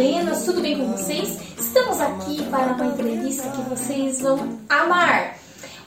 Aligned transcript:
Madalenas, 0.00 0.46
tudo 0.46 0.62
bem 0.62 0.78
com 0.78 0.86
vocês? 0.92 1.36
Estamos 1.58 2.00
aqui 2.00 2.42
para 2.44 2.72
uma 2.72 2.86
entrevista 2.86 3.50
que 3.50 3.60
vocês 3.68 4.22
vão 4.22 4.58
amar. 4.66 5.36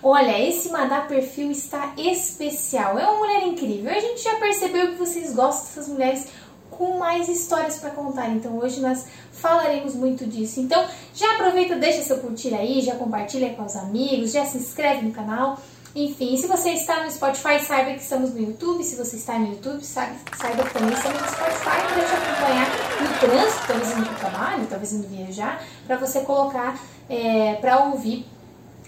Olha, 0.04 0.40
esse 0.48 0.70
Madá 0.70 1.02
Perfil 1.02 1.50
está 1.50 1.96
especial, 1.98 3.00
é 3.00 3.08
uma 3.08 3.18
mulher 3.18 3.48
incrível. 3.48 3.90
A 3.90 4.00
gente 4.00 4.22
já 4.24 4.36
percebeu 4.36 4.92
que 4.92 4.98
vocês 4.98 5.34
gostam 5.34 5.66
dessas 5.66 5.88
mulheres 5.88 6.28
com 6.70 7.00
mais 7.00 7.28
histórias 7.28 7.78
para 7.78 7.90
contar. 7.90 8.30
Então 8.30 8.56
hoje 8.60 8.82
nós 8.82 9.04
falaremos 9.32 9.96
muito 9.96 10.28
disso. 10.28 10.60
Então 10.60 10.86
já 11.16 11.34
aproveita, 11.34 11.76
deixa 11.76 12.04
seu 12.04 12.20
curtir 12.20 12.54
aí, 12.54 12.82
já 12.82 12.94
compartilha 12.94 13.56
com 13.56 13.66
os 13.66 13.76
amigos, 13.76 14.32
já 14.32 14.46
se 14.46 14.60
inscreve 14.60 15.08
no 15.08 15.12
canal. 15.12 15.58
Enfim, 15.96 16.36
se 16.38 16.48
você 16.48 16.72
está 16.72 17.04
no 17.04 17.12
Spotify, 17.12 17.64
saiba 17.64 17.92
que 17.92 18.02
estamos 18.02 18.34
no 18.34 18.40
YouTube. 18.40 18.84
Se 18.84 18.96
você 18.96 19.16
está 19.16 19.38
no 19.38 19.52
YouTube, 19.52 19.84
saiba, 19.84 20.16
que 20.16 20.74
também 20.74 20.94
estamos 20.94 21.22
no 21.22 21.28
Spotify 21.28 21.82
para 21.88 22.06
te 22.06 22.16
acompanhar 22.16 22.68
no 23.00 23.20
trânsito, 23.20 23.68
talvez 23.68 23.92
indo 23.92 24.06
para 24.06 24.14
o 24.14 24.20
trabalho, 24.20 24.68
talvez 24.68 24.94
indo 24.94 25.08
viajar, 25.08 25.64
para 25.86 25.98
você 25.98 26.22
colocar 26.22 26.80
é, 27.08 27.56
para 27.56 27.86
ouvir 27.86 28.26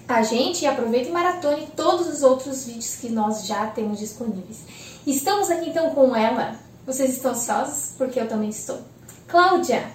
a 0.07 0.23
gente 0.23 0.63
e 0.63 0.67
aproveite 0.67 1.09
e 1.09 1.11
maratone 1.11 1.67
todos 1.75 2.07
os 2.07 2.23
outros 2.23 2.66
vídeos 2.66 2.95
que 2.95 3.09
nós 3.09 3.45
já 3.45 3.67
temos 3.67 3.99
disponíveis. 3.99 4.63
Estamos 5.05 5.52
aqui 5.52 5.69
então 5.69 5.91
com 5.91 6.16
ela. 6.16 6.55
Vocês 6.88 7.11
estão 7.11 7.31
ansiosos? 7.31 7.94
Porque 7.97 8.19
eu 8.19 8.27
também 8.27 8.49
estou. 8.49 8.80
Cláudia, 9.27 9.91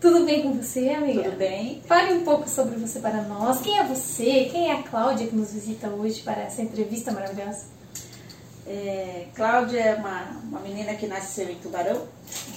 tudo 0.00 0.24
bem 0.24 0.42
com 0.42 0.54
você, 0.54 0.88
amiga? 0.90 1.24
Tudo 1.24 1.36
bem. 1.36 1.82
Fale 1.86 2.14
um 2.14 2.24
pouco 2.24 2.48
sobre 2.48 2.76
você 2.76 3.00
para 3.00 3.22
nós. 3.22 3.60
Quem 3.60 3.78
é 3.78 3.84
você? 3.84 4.48
Quem 4.50 4.70
é 4.70 4.72
a 4.72 4.82
Cláudia 4.82 5.26
que 5.26 5.36
nos 5.36 5.52
visita 5.52 5.88
hoje 5.88 6.22
para 6.22 6.42
essa 6.42 6.62
entrevista 6.62 7.12
maravilhosa? 7.12 7.66
É, 8.66 9.26
Cláudia 9.34 9.78
é 9.78 9.94
uma, 9.96 10.22
uma 10.44 10.60
menina 10.60 10.94
que 10.94 11.06
nasceu 11.06 11.50
em 11.50 11.56
Tubarão. 11.56 12.06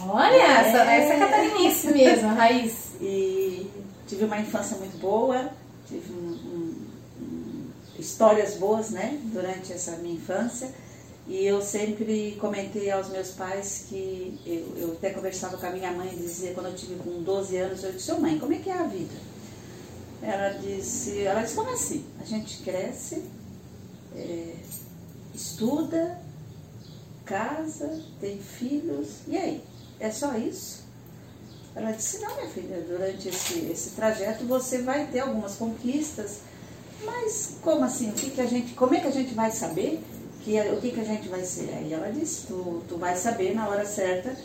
Olha, 0.07 0.35
é. 0.35 0.67
essa, 0.67 0.77
essa 0.83 1.13
é 1.13 1.19
catarinense 1.19 1.87
mesmo, 1.87 2.29
a 2.29 2.33
raiz. 2.33 2.91
E 3.01 3.69
tive 4.07 4.23
uma 4.23 4.39
infância 4.39 4.77
muito 4.77 4.97
boa, 4.99 5.49
tive 5.87 6.13
um, 6.13 6.27
um, 6.27 6.75
um, 7.21 7.65
histórias 7.99 8.55
boas, 8.55 8.91
né, 8.91 9.19
durante 9.33 9.73
essa 9.73 9.97
minha 9.97 10.15
infância. 10.15 10.69
E 11.25 11.45
eu 11.45 11.61
sempre 11.61 12.37
comentei 12.39 12.91
aos 12.91 13.07
meus 13.09 13.31
pais 13.31 13.85
que 13.87 14.37
eu, 14.45 14.77
eu 14.77 14.93
até 14.93 15.11
conversava 15.11 15.57
com 15.57 15.65
a 15.65 15.69
minha 15.69 15.91
mãe 15.91 16.11
e 16.11 16.17
dizia, 16.17 16.53
quando 16.53 16.67
eu 16.67 16.75
tive 16.75 16.95
com 16.95 17.23
12 17.23 17.57
anos, 17.57 17.83
eu 17.83 17.93
disse, 17.93 18.11
mãe, 18.13 18.37
como 18.37 18.53
é 18.53 18.57
que 18.57 18.69
é 18.69 18.73
a 18.73 18.83
vida? 18.83 19.13
Ela 20.21 20.49
disse, 20.49 21.21
ela 21.21 21.41
disse, 21.41 21.55
como 21.55 21.69
assim? 21.69 22.05
A 22.21 22.25
gente 22.25 22.57
cresce, 22.63 23.23
é, 24.15 24.55
estuda, 25.33 26.19
casa, 27.23 28.01
tem 28.19 28.37
filhos, 28.37 29.19
e 29.27 29.37
aí? 29.37 29.63
É 29.99 30.11
só 30.11 30.37
isso? 30.37 30.83
Ela 31.73 31.91
disse, 31.91 32.19
não, 32.19 32.35
minha 32.35 32.49
filha, 32.49 32.81
durante 32.81 33.29
esse, 33.29 33.59
esse 33.71 33.91
trajeto 33.91 34.45
você 34.45 34.81
vai 34.81 35.07
ter 35.07 35.21
algumas 35.21 35.55
conquistas, 35.55 36.39
mas 37.03 37.57
como 37.61 37.83
assim? 37.83 38.09
O 38.09 38.13
que, 38.13 38.29
que 38.29 38.41
a 38.41 38.45
gente, 38.45 38.73
como 38.73 38.93
é 38.93 38.99
que 38.99 39.07
a 39.07 39.11
gente 39.11 39.33
vai 39.33 39.51
saber 39.51 40.03
que, 40.43 40.59
o 40.59 40.81
que, 40.81 40.91
que 40.91 40.99
a 40.99 41.05
gente 41.05 41.27
vai 41.27 41.43
ser? 41.43 41.73
Aí 41.77 41.93
ela 41.93 42.11
disse, 42.11 42.47
tu, 42.47 42.83
tu 42.87 42.97
vai 42.97 43.15
saber 43.15 43.55
na 43.55 43.67
hora 43.67 43.85
certa 43.85 44.35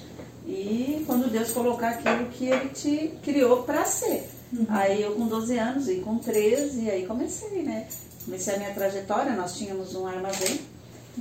e 0.47 1.03
quando 1.07 1.31
Deus 1.31 1.51
colocar 1.51 1.91
aquilo 1.91 2.27
que 2.27 2.47
Ele 2.47 2.69
te 2.71 3.13
criou 3.23 3.65
para 3.65 3.85
ser. 3.85 4.29
Uhum. 4.53 4.67
Aí 4.69 5.03
eu 5.03 5.15
com 5.15 5.27
12 5.27 5.59
anos 5.59 5.89
e 5.89 5.97
com 5.97 6.19
13, 6.19 6.91
aí 6.91 7.07
comecei, 7.07 7.63
né? 7.63 7.87
Comecei 8.25 8.55
a 8.55 8.59
minha 8.59 8.73
trajetória, 8.73 9.33
nós 9.33 9.57
tínhamos 9.57 9.95
um 9.95 10.07
armazém. 10.07 10.61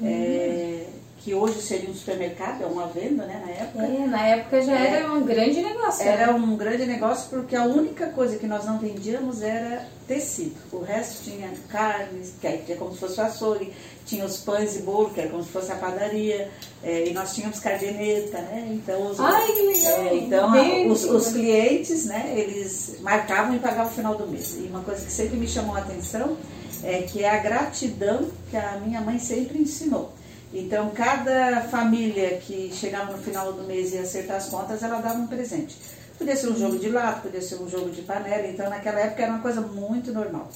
É, 0.03 0.86
que 1.28 1.34
hoje 1.34 1.62
seria 1.62 1.90
um 1.90 1.94
supermercado, 1.94 2.64
é 2.64 2.66
uma 2.66 2.88
venda, 2.88 3.26
né, 3.26 3.44
na 3.45 3.52
época. 3.52 3.84
É, 3.84 4.08
na 4.08 4.28
época 4.28 4.62
já 4.62 4.80
é, 4.80 4.88
era 4.92 5.12
um 5.12 5.26
grande 5.26 5.62
negócio. 5.62 6.08
Era 6.08 6.34
um 6.34 6.56
grande 6.56 6.86
negócio 6.86 7.30
porque 7.30 7.54
a 7.54 7.66
única 7.66 8.08
coisa 8.08 8.38
que 8.38 8.48
nós 8.48 8.64
não 8.64 8.80
vendíamos 8.80 9.42
era 9.42 9.86
tecido. 10.08 10.56
O 10.72 10.80
resto 10.80 11.26
tinha 11.26 11.52
carnes, 11.67 12.36
que 12.39 12.50
tinha 12.59 12.78
como 12.78 12.94
se 12.94 13.00
fosse 13.00 13.20
o 13.20 13.23
açougue, 13.23 13.73
tinha 14.05 14.23
os 14.23 14.38
pães 14.38 14.77
e 14.77 14.83
bolo, 14.83 15.10
que 15.10 15.20
era 15.20 15.30
como 15.30 15.44
se 15.44 15.49
fosse 15.49 15.70
a 15.70 15.76
padaria, 15.76 16.49
é, 16.82 17.10
e 17.10 17.14
nós 17.14 17.36
tínhamos 17.36 17.60
caderneta, 17.60 18.38
né? 18.38 18.66
Então, 18.72 19.11
os, 19.11 19.20
Ai, 19.20 19.52
que 19.52 19.61
legal! 19.64 19.99
É, 19.99 20.16
então, 20.16 20.54
a, 20.54 20.93
os, 20.93 21.04
os, 21.04 21.33
clientes, 21.33 22.05
né, 22.05 22.33
eles 22.38 22.99
marcavam 23.02 23.54
e 23.54 23.60
pagavam 23.60 23.88
no 23.88 23.92
final 23.92 24.16
do 24.16 24.26
mês. 24.27 24.55
E 24.58 24.67
uma 24.67 24.80
coisa 24.80 25.05
que 25.05 25.11
sempre 25.11 25.36
me 25.36 25.48
chamou 25.48 25.76
a 25.76 25.80
atenção 25.80 26.38
é 26.83 27.02
que 27.02 27.23
é 27.23 27.30
a 27.30 27.38
gratidão 27.38 28.30
que 28.49 28.58
a 28.58 28.80
minha 28.83 29.02
mãe 29.02 29.20
sempre 29.20 29.60
ensinou. 29.60 30.14
Então, 30.54 30.89
cada 30.92 31.61
família 31.64 32.38
que 32.38 32.71
chegava 32.73 33.11
no 33.11 33.17
final 33.17 33.52
do 33.54 33.64
mês 33.64 33.92
e 33.92 33.95
ia 33.95 34.02
acertar 34.02 34.38
as 34.38 34.48
contas, 34.48 34.82
ela 34.82 34.99
dava 34.99 35.20
um 35.20 35.27
presente. 35.27 35.77
Podia 36.17 36.36
ser 36.36 36.49
um 36.49 36.58
jogo 36.58 36.80
de 36.80 36.89
lata, 36.89 37.21
podia 37.21 37.42
ser 37.42 37.55
um 37.55 37.70
jogo 37.70 37.89
de 37.89 38.02
panela. 38.02 38.48
Então, 38.48 38.70
naquela 38.70 38.99
época 38.99 39.23
era 39.23 39.32
uma 39.32 39.42
coisa 39.42 39.61
muito 39.61 40.11
normal. 40.11 40.49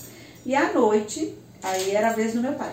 E 0.45 0.55
à 0.55 0.73
noite, 0.73 1.37
aí 1.61 1.91
era 1.91 2.09
a 2.09 2.13
vez 2.13 2.33
do 2.33 2.41
meu 2.41 2.53
pai. 2.53 2.71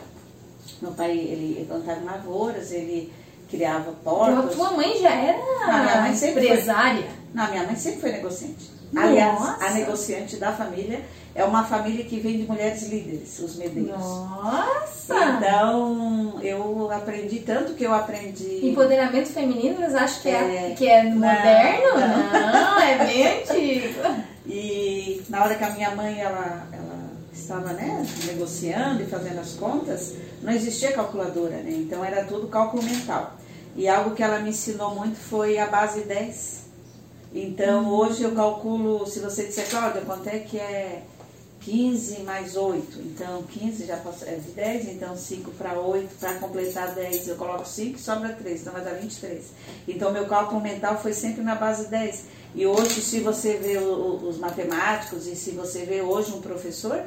Meu 0.81 0.92
pai, 0.92 1.10
ele 1.10 1.66
plantava 1.69 2.04
lavouras, 2.04 2.70
ele 2.70 3.12
criava 3.50 3.92
porcos. 4.04 4.28
Então, 4.28 4.44
a 4.44 4.48
tua 4.48 4.76
mãe 4.76 4.98
já 4.98 5.10
era 5.10 5.38
minha 5.82 6.03
mãe 6.03 6.16
sempre 6.16 6.44
empresária? 6.44 7.03
Foi, 7.03 7.12
não, 7.34 7.50
minha 7.50 7.64
mãe 7.64 7.76
sempre 7.76 8.00
foi 8.00 8.12
negociante. 8.12 8.70
Aliás, 8.97 9.41
Nossa. 9.41 9.64
a 9.66 9.70
negociante 9.70 10.37
da 10.37 10.53
família 10.53 11.03
é 11.38 11.44
uma 11.44 11.62
família 11.62 12.04
que 12.04 12.19
vem 12.19 12.38
de 12.38 12.49
mulheres 12.49 12.82
líderes, 12.88 13.38
os 13.38 13.54
medeiros. 13.54 13.97
Nossa! 13.97 15.15
Então, 15.38 16.41
eu 16.43 16.91
aprendi 16.91 17.38
tanto 17.38 17.75
que 17.75 17.84
eu 17.84 17.94
aprendi. 17.94 18.66
Empoderamento 18.66 19.28
feminino, 19.28 19.76
mas 19.78 19.94
acho 19.94 20.21
que 20.21 20.28
é, 20.28 20.72
é 20.72 20.75
que 20.75 20.88
é 20.88 21.04
moderno? 21.04 21.94
Não, 21.94 22.53
não 22.53 22.81
é 22.81 23.06
bem 23.06 23.41
antigo. 23.41 24.28
E 24.50 25.22
na 25.28 25.44
hora 25.44 25.56
que 25.56 25.62
a 25.62 25.69
minha 25.69 25.94
mãe 25.94 26.19
ela, 26.19 26.66
ela 26.72 27.10
estava 27.31 27.75
né, 27.75 28.03
negociando 28.25 29.03
e 29.03 29.06
fazendo 29.06 29.41
as 29.41 29.53
contas, 29.53 30.15
não 30.41 30.50
existia 30.50 30.93
calculadora, 30.93 31.59
né? 31.59 31.70
Então 31.70 32.03
era 32.03 32.25
tudo 32.25 32.47
cálculo 32.47 32.82
mental. 32.82 33.37
E 33.76 33.87
algo 33.87 34.12
que 34.15 34.22
ela 34.22 34.38
me 34.38 34.49
ensinou 34.49 34.94
muito 34.94 35.19
foi 35.19 35.59
a 35.59 35.66
base 35.66 36.00
10. 36.00 36.62
Então 37.34 37.84
uhum. 37.84 37.91
hoje 37.91 38.22
eu 38.22 38.32
calculo, 38.32 39.06
se 39.06 39.20
você 39.20 39.44
disser, 39.44 39.69
Cláudia, 39.69 40.00
quanto 40.00 40.26
é 40.28 40.38
que 40.38 40.59
é 40.59 41.03
15 41.69 42.23
mais 42.23 42.56
8, 42.56 42.99
então 43.01 43.43
15 43.43 43.84
já 43.84 44.01
é 44.23 44.37
de 44.37 44.51
10, 44.53 44.89
então 44.89 45.15
5 45.15 45.51
para 45.51 45.79
8, 45.79 46.09
para 46.19 46.33
completar 46.39 46.95
10 46.95 47.29
eu 47.29 47.37
coloco 47.37 47.69
5 47.69 47.99
e 47.99 48.01
sobra 48.01 48.31
3, 48.31 48.62
então 48.62 48.73
vai 48.73 48.83
dar 48.83 48.95
23. 48.95 49.45
Então 49.87 50.11
meu 50.11 50.25
cálculo 50.25 50.62
mental 50.62 50.99
foi 50.99 51.12
sempre 51.12 51.43
na 51.43 51.55
base 51.55 51.89
10. 51.89 52.25
E 52.55 52.67
hoje, 52.67 53.03
se 53.03 53.21
você 53.21 53.59
vê 53.59 53.77
o, 53.77 54.17
os 54.27 54.39
matemáticos 54.39 55.27
e 55.27 55.37
se 55.37 55.51
você 55.51 55.84
vê 55.84 56.01
hoje 56.01 56.33
um 56.33 56.41
professor 56.41 57.05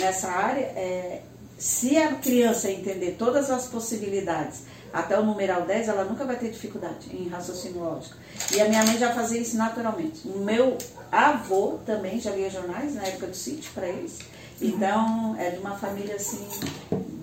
nessa 0.00 0.28
área, 0.28 0.64
é, 0.74 1.22
se 1.56 1.96
a 1.96 2.16
criança 2.16 2.68
entender 2.68 3.14
todas 3.16 3.48
as 3.48 3.68
possibilidades 3.68 4.62
até 4.92 5.18
o 5.18 5.24
numeral 5.24 5.62
10, 5.62 5.88
ela 5.88 6.04
nunca 6.04 6.24
vai 6.24 6.36
ter 6.36 6.50
dificuldade 6.50 7.14
em 7.14 7.28
raciocínio 7.28 7.80
lógico. 7.80 8.16
E 8.52 8.60
a 8.60 8.68
minha 8.68 8.84
mãe 8.84 8.98
já 8.98 9.12
fazia 9.14 9.40
isso 9.40 9.56
naturalmente. 9.56 10.26
O 10.26 10.38
meu 10.38 10.76
avô 11.12 11.78
também 11.86 12.20
já 12.20 12.30
lia 12.30 12.50
jornais 12.50 12.94
na 12.94 13.04
época 13.04 13.28
do 13.28 13.36
sítio 13.36 13.70
para 13.72 13.86
eles. 13.86 14.18
Então, 14.60 15.36
é 15.38 15.50
de 15.50 15.58
uma 15.58 15.76
família 15.76 16.16
assim, 16.16 16.46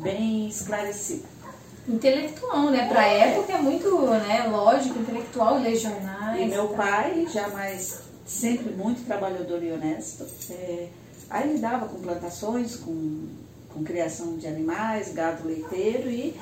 bem 0.01 0.47
esclarecida. 0.47 1.25
Intelectual, 1.87 2.69
né? 2.69 2.87
Pra 2.87 3.07
é. 3.07 3.33
época 3.33 3.53
é 3.53 3.61
muito 3.61 4.01
né, 4.07 4.47
lógico, 4.49 4.99
intelectual, 4.99 5.59
ler 5.59 5.75
jornais. 5.75 6.41
E 6.41 6.45
meu 6.45 6.69
tá. 6.69 6.77
pai, 6.77 7.27
já 7.31 7.47
mais, 7.49 7.99
sempre 8.25 8.71
muito 8.71 9.05
trabalhador 9.05 9.63
e 9.63 9.71
honesto, 9.71 10.25
é, 10.51 10.87
aí 11.29 11.53
lidava 11.53 11.87
com 11.87 11.99
plantações, 11.99 12.75
com, 12.75 13.27
com 13.73 13.83
criação 13.83 14.37
de 14.37 14.47
animais, 14.47 15.13
gado 15.13 15.47
leiteiro 15.47 16.09
e 16.09 16.35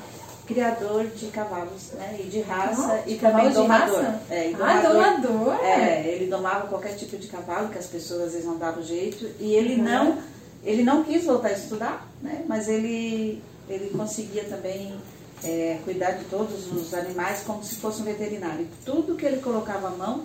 criador 0.45 1.07
de 1.07 1.27
cavalos, 1.27 1.91
né? 1.93 2.19
E 2.19 2.23
de 2.23 2.41
raça 2.41 3.03
oh, 3.05 3.09
e 3.09 3.17
também 3.17 3.51
domador. 3.51 4.05
É, 4.29 4.49
e 4.49 4.53
domador. 4.53 4.85
Ah, 4.85 5.17
domador. 5.17 5.65
É, 5.65 6.07
ele 6.07 6.27
domava 6.27 6.67
qualquer 6.67 6.95
tipo 6.95 7.17
de 7.17 7.27
cavalo 7.27 7.69
que 7.69 7.77
as 7.77 7.87
pessoas 7.87 8.21
às 8.21 8.31
vezes 8.33 8.45
não 8.45 8.57
davam 8.57 8.83
jeito 8.83 9.29
e 9.39 9.53
ele 9.53 9.75
uhum. 9.75 9.83
não 9.83 10.17
ele 10.63 10.83
não 10.83 11.03
quis 11.03 11.25
voltar 11.25 11.49
a 11.49 11.53
estudar, 11.53 12.07
né? 12.21 12.43
Mas 12.47 12.67
ele 12.67 13.41
ele 13.67 13.89
conseguia 13.89 14.43
também 14.43 14.93
é, 15.43 15.79
cuidar 15.83 16.11
de 16.11 16.25
todos 16.25 16.71
os 16.71 16.93
animais 16.93 17.41
como 17.41 17.63
se 17.63 17.75
fosse 17.75 18.01
um 18.01 18.05
veterinário. 18.05 18.61
E 18.61 18.85
tudo 18.85 19.15
que 19.15 19.25
ele 19.25 19.37
colocava 19.37 19.87
a 19.87 19.91
mão, 19.91 20.23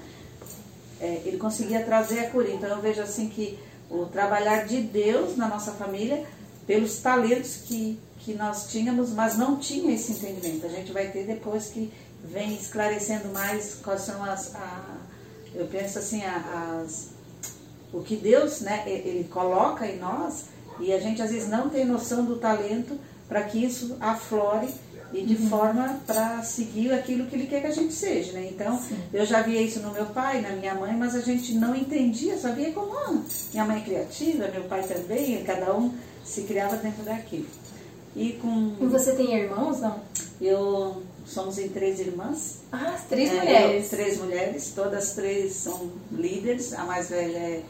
é, 1.01 1.23
ele 1.25 1.39
conseguia 1.39 1.83
trazer 1.83 2.21
a 2.21 2.31
cura. 2.31 2.51
Então 2.51 2.69
eu 2.69 2.81
vejo 2.81 3.01
assim 3.01 3.29
que 3.29 3.59
o 3.91 4.07
trabalhar 4.07 4.67
de 4.67 4.81
Deus 4.83 5.37
na 5.37 5.49
nossa 5.49 5.73
família 5.73 6.25
pelos 6.67 6.99
talentos 6.99 7.57
que 7.67 7.99
que 8.21 8.35
nós 8.35 8.71
tínhamos, 8.71 9.11
mas 9.11 9.37
não 9.37 9.57
tinha 9.57 9.95
esse 9.95 10.13
entendimento. 10.13 10.67
A 10.67 10.69
gente 10.69 10.93
vai 10.93 11.09
ter 11.09 11.27
depois 11.27 11.69
que 11.69 11.91
vem 12.23 12.55
esclarecendo 12.55 13.29
mais 13.29 13.77
quais 13.83 14.03
são 14.03 14.23
as. 14.25 14.55
A, 14.55 14.99
eu 15.55 15.67
penso 15.67 15.99
assim, 15.99 16.23
as, 16.23 17.09
o 17.93 18.03
que 18.03 18.17
Deus 18.17 18.61
né, 18.61 18.85
ele 18.87 19.25
coloca 19.25 19.87
em 19.87 19.99
nós 19.99 20.45
e 20.79 20.93
a 20.93 21.01
gente 21.01 21.21
às 21.21 21.31
vezes 21.31 21.49
não 21.49 21.69
tem 21.69 21.85
noção 21.85 22.25
do 22.25 22.37
talento 22.37 22.99
para 23.29 23.43
que 23.43 23.65
isso 23.65 23.97
aflore 24.01 24.69
e 25.13 25.23
de 25.23 25.43
uhum. 25.43 25.49
forma 25.49 26.01
para 26.07 26.43
seguir 26.45 26.93
aquilo 26.93 27.27
que 27.27 27.35
ele 27.35 27.47
quer 27.47 27.63
que 27.63 27.67
a 27.67 27.73
gente 27.73 27.93
seja, 27.93 28.33
né? 28.33 28.49
Então, 28.53 28.79
Sim. 28.79 28.97
eu 29.13 29.27
já 29.27 29.43
via 29.43 29.61
isso 29.61 29.81
no 29.81 29.93
meu 29.93 30.07
pai, 30.07 30.41
na 30.41 30.51
minha 30.51 30.75
mãe, 30.75 30.97
mas 30.97 31.17
a 31.17 31.21
gente 31.21 31.53
não 31.55 31.75
entendia, 31.75 32.39
só 32.39 32.53
via 32.53 32.71
como 32.71 32.97
ah, 32.97 33.21
minha 33.53 33.65
mãe 33.65 33.79
é 33.79 33.85
criativa, 33.85 34.47
meu 34.49 34.65
pai 34.65 34.85
também, 34.85 35.43
cada 35.43 35.75
um 35.75 35.93
se 36.25 36.43
criava 36.43 36.77
dentro 36.77 37.03
daquilo. 37.03 37.47
E 38.15 38.33
com 38.35 38.77
E 38.81 38.87
você 38.87 39.15
tem 39.15 39.35
irmãos, 39.35 39.81
não? 39.81 40.01
Eu 40.41 41.03
somos 41.27 41.59
em 41.59 41.69
três 41.69 42.01
irmãs. 42.01 42.61
Ah, 42.73 42.99
três 43.09 43.31
é, 43.31 43.39
mulheres. 43.39 43.85
Eu, 43.85 43.99
três 43.99 44.19
mulheres, 44.19 44.73
todas 44.75 45.15
três 45.15 45.53
são 45.53 45.91
líderes, 46.11 46.73
a 46.73 46.85
mais 46.85 47.09
velha 47.11 47.39
é 47.39 47.63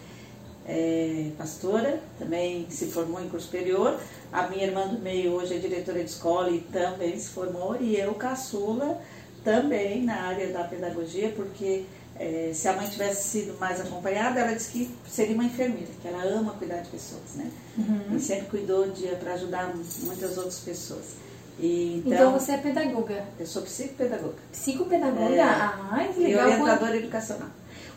é 0.66 1.30
pastora, 1.36 2.00
também 2.18 2.66
se 2.70 2.86
formou 2.86 3.20
em 3.20 3.28
curso 3.28 3.46
superior. 3.46 3.98
A 4.32 4.46
minha 4.48 4.66
irmã 4.66 4.86
do 4.86 5.00
meio 5.00 5.32
hoje 5.32 5.54
é 5.54 5.58
diretora 5.58 5.98
de 5.98 6.10
escola 6.10 6.50
e 6.50 6.60
também 6.60 7.18
se 7.18 7.30
formou. 7.30 7.76
E 7.80 7.96
eu, 7.96 8.14
caçula, 8.14 9.00
também 9.42 10.04
na 10.04 10.28
área 10.28 10.52
da 10.52 10.64
pedagogia, 10.64 11.32
porque 11.34 11.84
é, 12.20 12.50
se 12.52 12.68
a 12.68 12.74
mãe 12.74 12.86
tivesse 12.86 13.28
sido 13.28 13.58
mais 13.58 13.80
acompanhada, 13.80 14.40
ela 14.40 14.52
disse 14.52 14.70
que 14.70 14.90
seria 15.08 15.34
uma 15.34 15.44
enfermeira, 15.44 15.88
que 16.02 16.06
ela 16.06 16.22
ama 16.22 16.52
cuidar 16.52 16.80
de 16.82 16.90
pessoas, 16.90 17.34
né? 17.34 17.50
Uhum. 17.78 18.14
E 18.14 18.20
sempre 18.20 18.46
cuidou 18.46 18.86
para 19.18 19.32
ajudar 19.32 19.74
muitas 20.02 20.36
outras 20.36 20.58
pessoas. 20.58 21.14
E, 21.58 22.02
então, 22.04 22.12
então, 22.12 22.32
você 22.32 22.52
é 22.52 22.58
pedagoga? 22.58 23.24
Eu 23.38 23.46
sou 23.46 23.62
psicopedagoga. 23.62 24.34
Psicopedagoga? 24.52 25.34
É, 25.34 25.40
ah, 25.40 26.08
que 26.14 26.20
legal. 26.20 26.48
E 26.48 26.52
orientadora 26.52 26.96
educacional. 26.98 27.48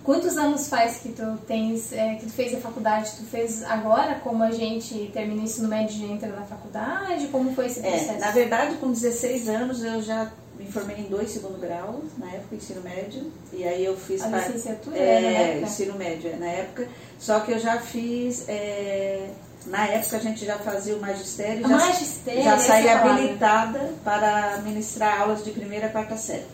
Quantos 0.05 0.37
anos 0.37 0.69
faz 0.69 0.97
que 0.97 1.09
tu 1.09 1.37
tens, 1.45 1.91
é, 1.91 2.15
que 2.15 2.25
tu 2.25 2.31
fez 2.31 2.53
a 2.53 2.61
faculdade? 2.61 3.11
Tu 3.17 3.23
fez 3.23 3.61
agora, 3.63 4.15
como 4.15 4.41
a 4.41 4.51
gente 4.51 5.09
termina 5.13 5.41
o 5.41 5.43
ensino 5.43 5.67
médio 5.67 5.97
e 5.97 6.11
entra 6.11 6.29
na 6.29 6.43
faculdade? 6.43 7.27
Como 7.27 7.53
foi 7.53 7.67
esse 7.67 7.79
é, 7.79 7.89
processo? 7.89 8.11
É, 8.11 8.19
na 8.19 8.31
verdade, 8.31 8.75
com 8.77 8.91
16 8.91 9.49
anos 9.49 9.83
eu 9.83 10.01
já 10.01 10.31
me 10.63 10.71
formei 10.71 10.97
em 10.97 11.03
dois 11.03 11.29
segundo 11.29 11.59
grau, 11.59 12.01
na 12.17 12.31
época, 12.31 12.55
ensino 12.55 12.81
médio. 12.81 13.31
E 13.51 13.63
aí 13.63 13.85
eu 13.85 13.95
fiz... 13.97 14.21
A 14.21 14.29
par... 14.29 14.47
licenciatura? 14.47 14.97
É, 14.97 15.61
ensino 15.61 15.95
médio, 15.95 16.31
é, 16.31 16.35
na 16.35 16.47
época. 16.47 16.87
Só 17.19 17.39
que 17.41 17.51
eu 17.51 17.59
já 17.59 17.79
fiz... 17.79 18.47
É, 18.47 19.29
na 19.65 19.87
época 19.87 20.17
a 20.17 20.19
gente 20.19 20.45
já 20.45 20.59
fazia 20.59 20.95
o 20.95 20.99
magistério, 20.99 21.61
já, 21.61 21.67
magistério, 21.69 22.43
já 22.43 22.59
saía 22.59 22.99
habilitada 22.99 23.93
para 24.03 24.61
ministrar 24.61 25.21
aulas 25.21 25.43
de 25.43 25.51
primeira 25.51 25.87
a 25.87 25.89
quarta 25.89 26.17
série. 26.17 26.45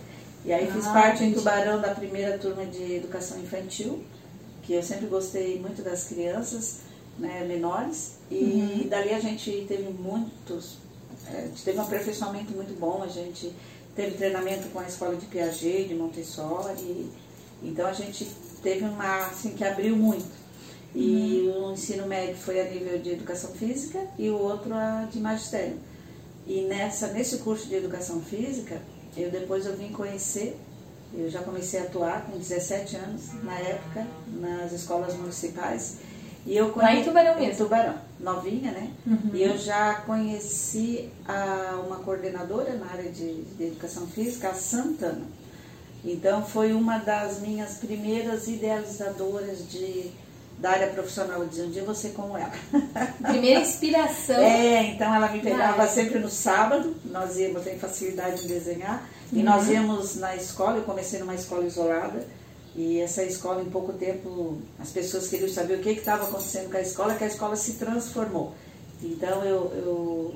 E 0.45 0.53
aí 0.53 0.71
fiz 0.71 0.87
ah, 0.87 0.93
parte 0.93 1.23
em 1.23 1.33
Tubarão 1.33 1.81
da 1.81 1.89
primeira 1.89 2.37
turma 2.37 2.65
de 2.65 2.95
educação 2.95 3.39
infantil, 3.39 4.03
que 4.63 4.73
eu 4.73 4.83
sempre 4.83 5.07
gostei 5.07 5.59
muito 5.59 5.81
das 5.81 6.05
crianças 6.05 6.81
né, 7.17 7.43
menores. 7.45 8.15
E 8.31 8.35
uhum. 8.35 8.87
dali 8.87 9.13
a 9.13 9.19
gente 9.19 9.65
teve 9.67 9.91
muitos, 9.91 10.77
é, 11.27 11.41
gente 11.41 11.63
teve 11.63 11.77
um 11.77 11.81
aperfeiçoamento 11.81 12.51
muito 12.53 12.79
bom, 12.79 13.03
a 13.03 13.07
gente 13.07 13.53
teve 13.95 14.17
treinamento 14.17 14.69
com 14.69 14.79
a 14.79 14.87
escola 14.87 15.15
de 15.15 15.25
Piaget, 15.25 15.87
de 15.87 15.95
Montessori. 15.95 17.09
Então 17.61 17.87
a 17.87 17.93
gente 17.93 18.27
teve 18.63 18.85
uma, 18.85 19.27
assim, 19.27 19.51
que 19.51 19.63
abriu 19.63 19.95
muito. 19.95 20.39
E 20.95 21.47
uhum. 21.47 21.69
o 21.69 21.73
ensino 21.73 22.07
médio 22.07 22.35
foi 22.35 22.59
a 22.59 22.63
nível 22.63 22.97
de 22.99 23.11
educação 23.11 23.51
física 23.51 23.99
e 24.17 24.29
o 24.29 24.37
outro 24.37 24.73
a 24.73 25.07
de 25.11 25.19
magistério. 25.19 25.77
E 26.47 26.61
nessa, 26.61 27.07
nesse 27.07 27.37
curso 27.37 27.67
de 27.67 27.75
educação 27.75 28.21
física, 28.21 28.81
eu 29.15 29.29
depois 29.29 29.65
eu 29.65 29.77
vim 29.77 29.89
conhecer, 29.89 30.57
eu 31.13 31.29
já 31.29 31.43
comecei 31.43 31.79
a 31.79 31.83
atuar 31.83 32.25
com 32.25 32.37
17 32.37 32.95
anos, 32.95 33.33
na 33.43 33.59
época, 33.59 34.07
nas 34.27 34.71
escolas 34.71 35.15
municipais. 35.15 35.97
E 36.45 36.55
eu 36.55 36.69
conheci, 36.69 36.93
Lá 36.93 36.99
em 36.99 37.03
Tubarão 37.03 37.39
mesmo? 37.39 37.65
Tubarão, 37.65 37.95
novinha, 38.19 38.71
né? 38.71 38.91
Uhum. 39.05 39.31
E 39.33 39.43
eu 39.43 39.57
já 39.57 39.95
conheci 40.05 41.09
a, 41.27 41.81
uma 41.85 41.97
coordenadora 41.97 42.73
na 42.73 42.87
área 42.87 43.09
de, 43.11 43.43
de 43.43 43.63
educação 43.65 44.07
física, 44.07 44.49
a 44.49 44.53
Santana. 44.53 45.25
Então 46.03 46.45
foi 46.45 46.73
uma 46.73 46.97
das 46.97 47.39
minhas 47.41 47.75
primeiras 47.75 48.47
idealizadoras 48.47 49.69
de 49.69 50.11
da 50.59 50.71
área 50.71 50.87
profissional, 50.87 51.45
de 51.45 51.61
um 51.61 51.69
dia 51.69 51.83
você 51.85 52.09
como 52.09 52.37
ela. 52.37 52.51
Primeira 53.29 53.61
inspiração. 53.61 54.35
é, 54.35 54.87
então 54.87 55.13
ela 55.15 55.29
me 55.29 55.39
pegava 55.39 55.87
sempre 55.87 56.19
no 56.19 56.29
sábado, 56.29 56.95
nós 57.05 57.37
íamos, 57.37 57.63
tem 57.63 57.79
facilidade 57.79 58.43
em 58.43 58.47
desenhar, 58.47 59.07
uhum. 59.31 59.39
e 59.39 59.43
nós 59.43 59.69
íamos 59.69 60.17
na 60.17 60.35
escola, 60.35 60.77
eu 60.77 60.83
comecei 60.83 61.17
numa 61.19 61.33
escola 61.33 61.65
isolada, 61.65 62.27
e 62.79 63.01
essa 63.01 63.21
escola, 63.23 63.61
em 63.61 63.69
pouco 63.69 63.91
tempo, 63.91 64.57
as 64.79 64.89
pessoas 64.89 65.27
queriam 65.27 65.49
saber 65.49 65.79
o 65.79 65.81
que 65.81 65.89
estava 65.89 66.23
acontecendo 66.23 66.71
com 66.71 66.77
a 66.77 66.81
escola, 66.81 67.13
que 67.13 67.25
a 67.25 67.27
escola 67.27 67.57
se 67.57 67.73
transformou. 67.73 68.53
Então 69.03 69.43
eu, 69.43 69.73
eu, 69.75 70.33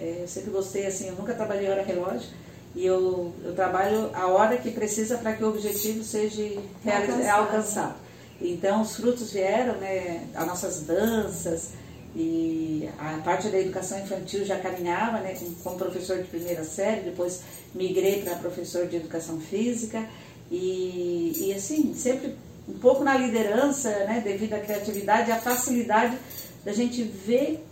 é, 0.00 0.22
eu 0.22 0.26
sempre 0.26 0.50
gostei 0.50 0.86
assim, 0.86 1.06
eu 1.06 1.14
nunca 1.14 1.34
trabalhei 1.34 1.70
hora 1.70 1.84
relógio, 1.84 2.30
e 2.74 2.84
eu, 2.84 3.32
eu 3.44 3.54
trabalho 3.54 4.10
a 4.12 4.26
hora 4.26 4.56
que 4.56 4.72
precisa 4.72 5.18
para 5.18 5.34
que 5.34 5.44
o 5.44 5.48
objetivo 5.50 6.02
seja 6.02 6.42
alcançado. 6.84 7.30
alcançado. 7.30 7.94
Então, 8.40 8.82
os 8.82 8.96
frutos 8.96 9.30
vieram, 9.30 9.76
né, 9.76 10.26
as 10.34 10.46
nossas 10.48 10.80
danças, 10.80 11.74
e 12.16 12.88
a 12.98 13.20
parte 13.24 13.50
da 13.50 13.60
educação 13.60 14.00
infantil 14.00 14.44
já 14.44 14.58
caminhava, 14.58 15.20
né, 15.20 15.38
como 15.62 15.78
professor 15.78 16.18
de 16.18 16.24
primeira 16.24 16.64
série, 16.64 17.02
depois 17.02 17.42
migrei 17.72 18.22
para 18.22 18.34
professor 18.34 18.88
de 18.88 18.96
educação 18.96 19.40
física, 19.40 20.04
e, 20.54 21.48
e 21.48 21.54
assim, 21.54 21.94
sempre 21.94 22.34
um 22.68 22.78
pouco 22.78 23.04
na 23.04 23.16
liderança, 23.16 23.90
né, 23.90 24.22
devido 24.24 24.54
à 24.54 24.58
criatividade 24.58 25.28
e 25.28 25.32
à 25.32 25.36
facilidade 25.36 26.16
da 26.64 26.72
gente 26.72 27.02
ver 27.02 27.64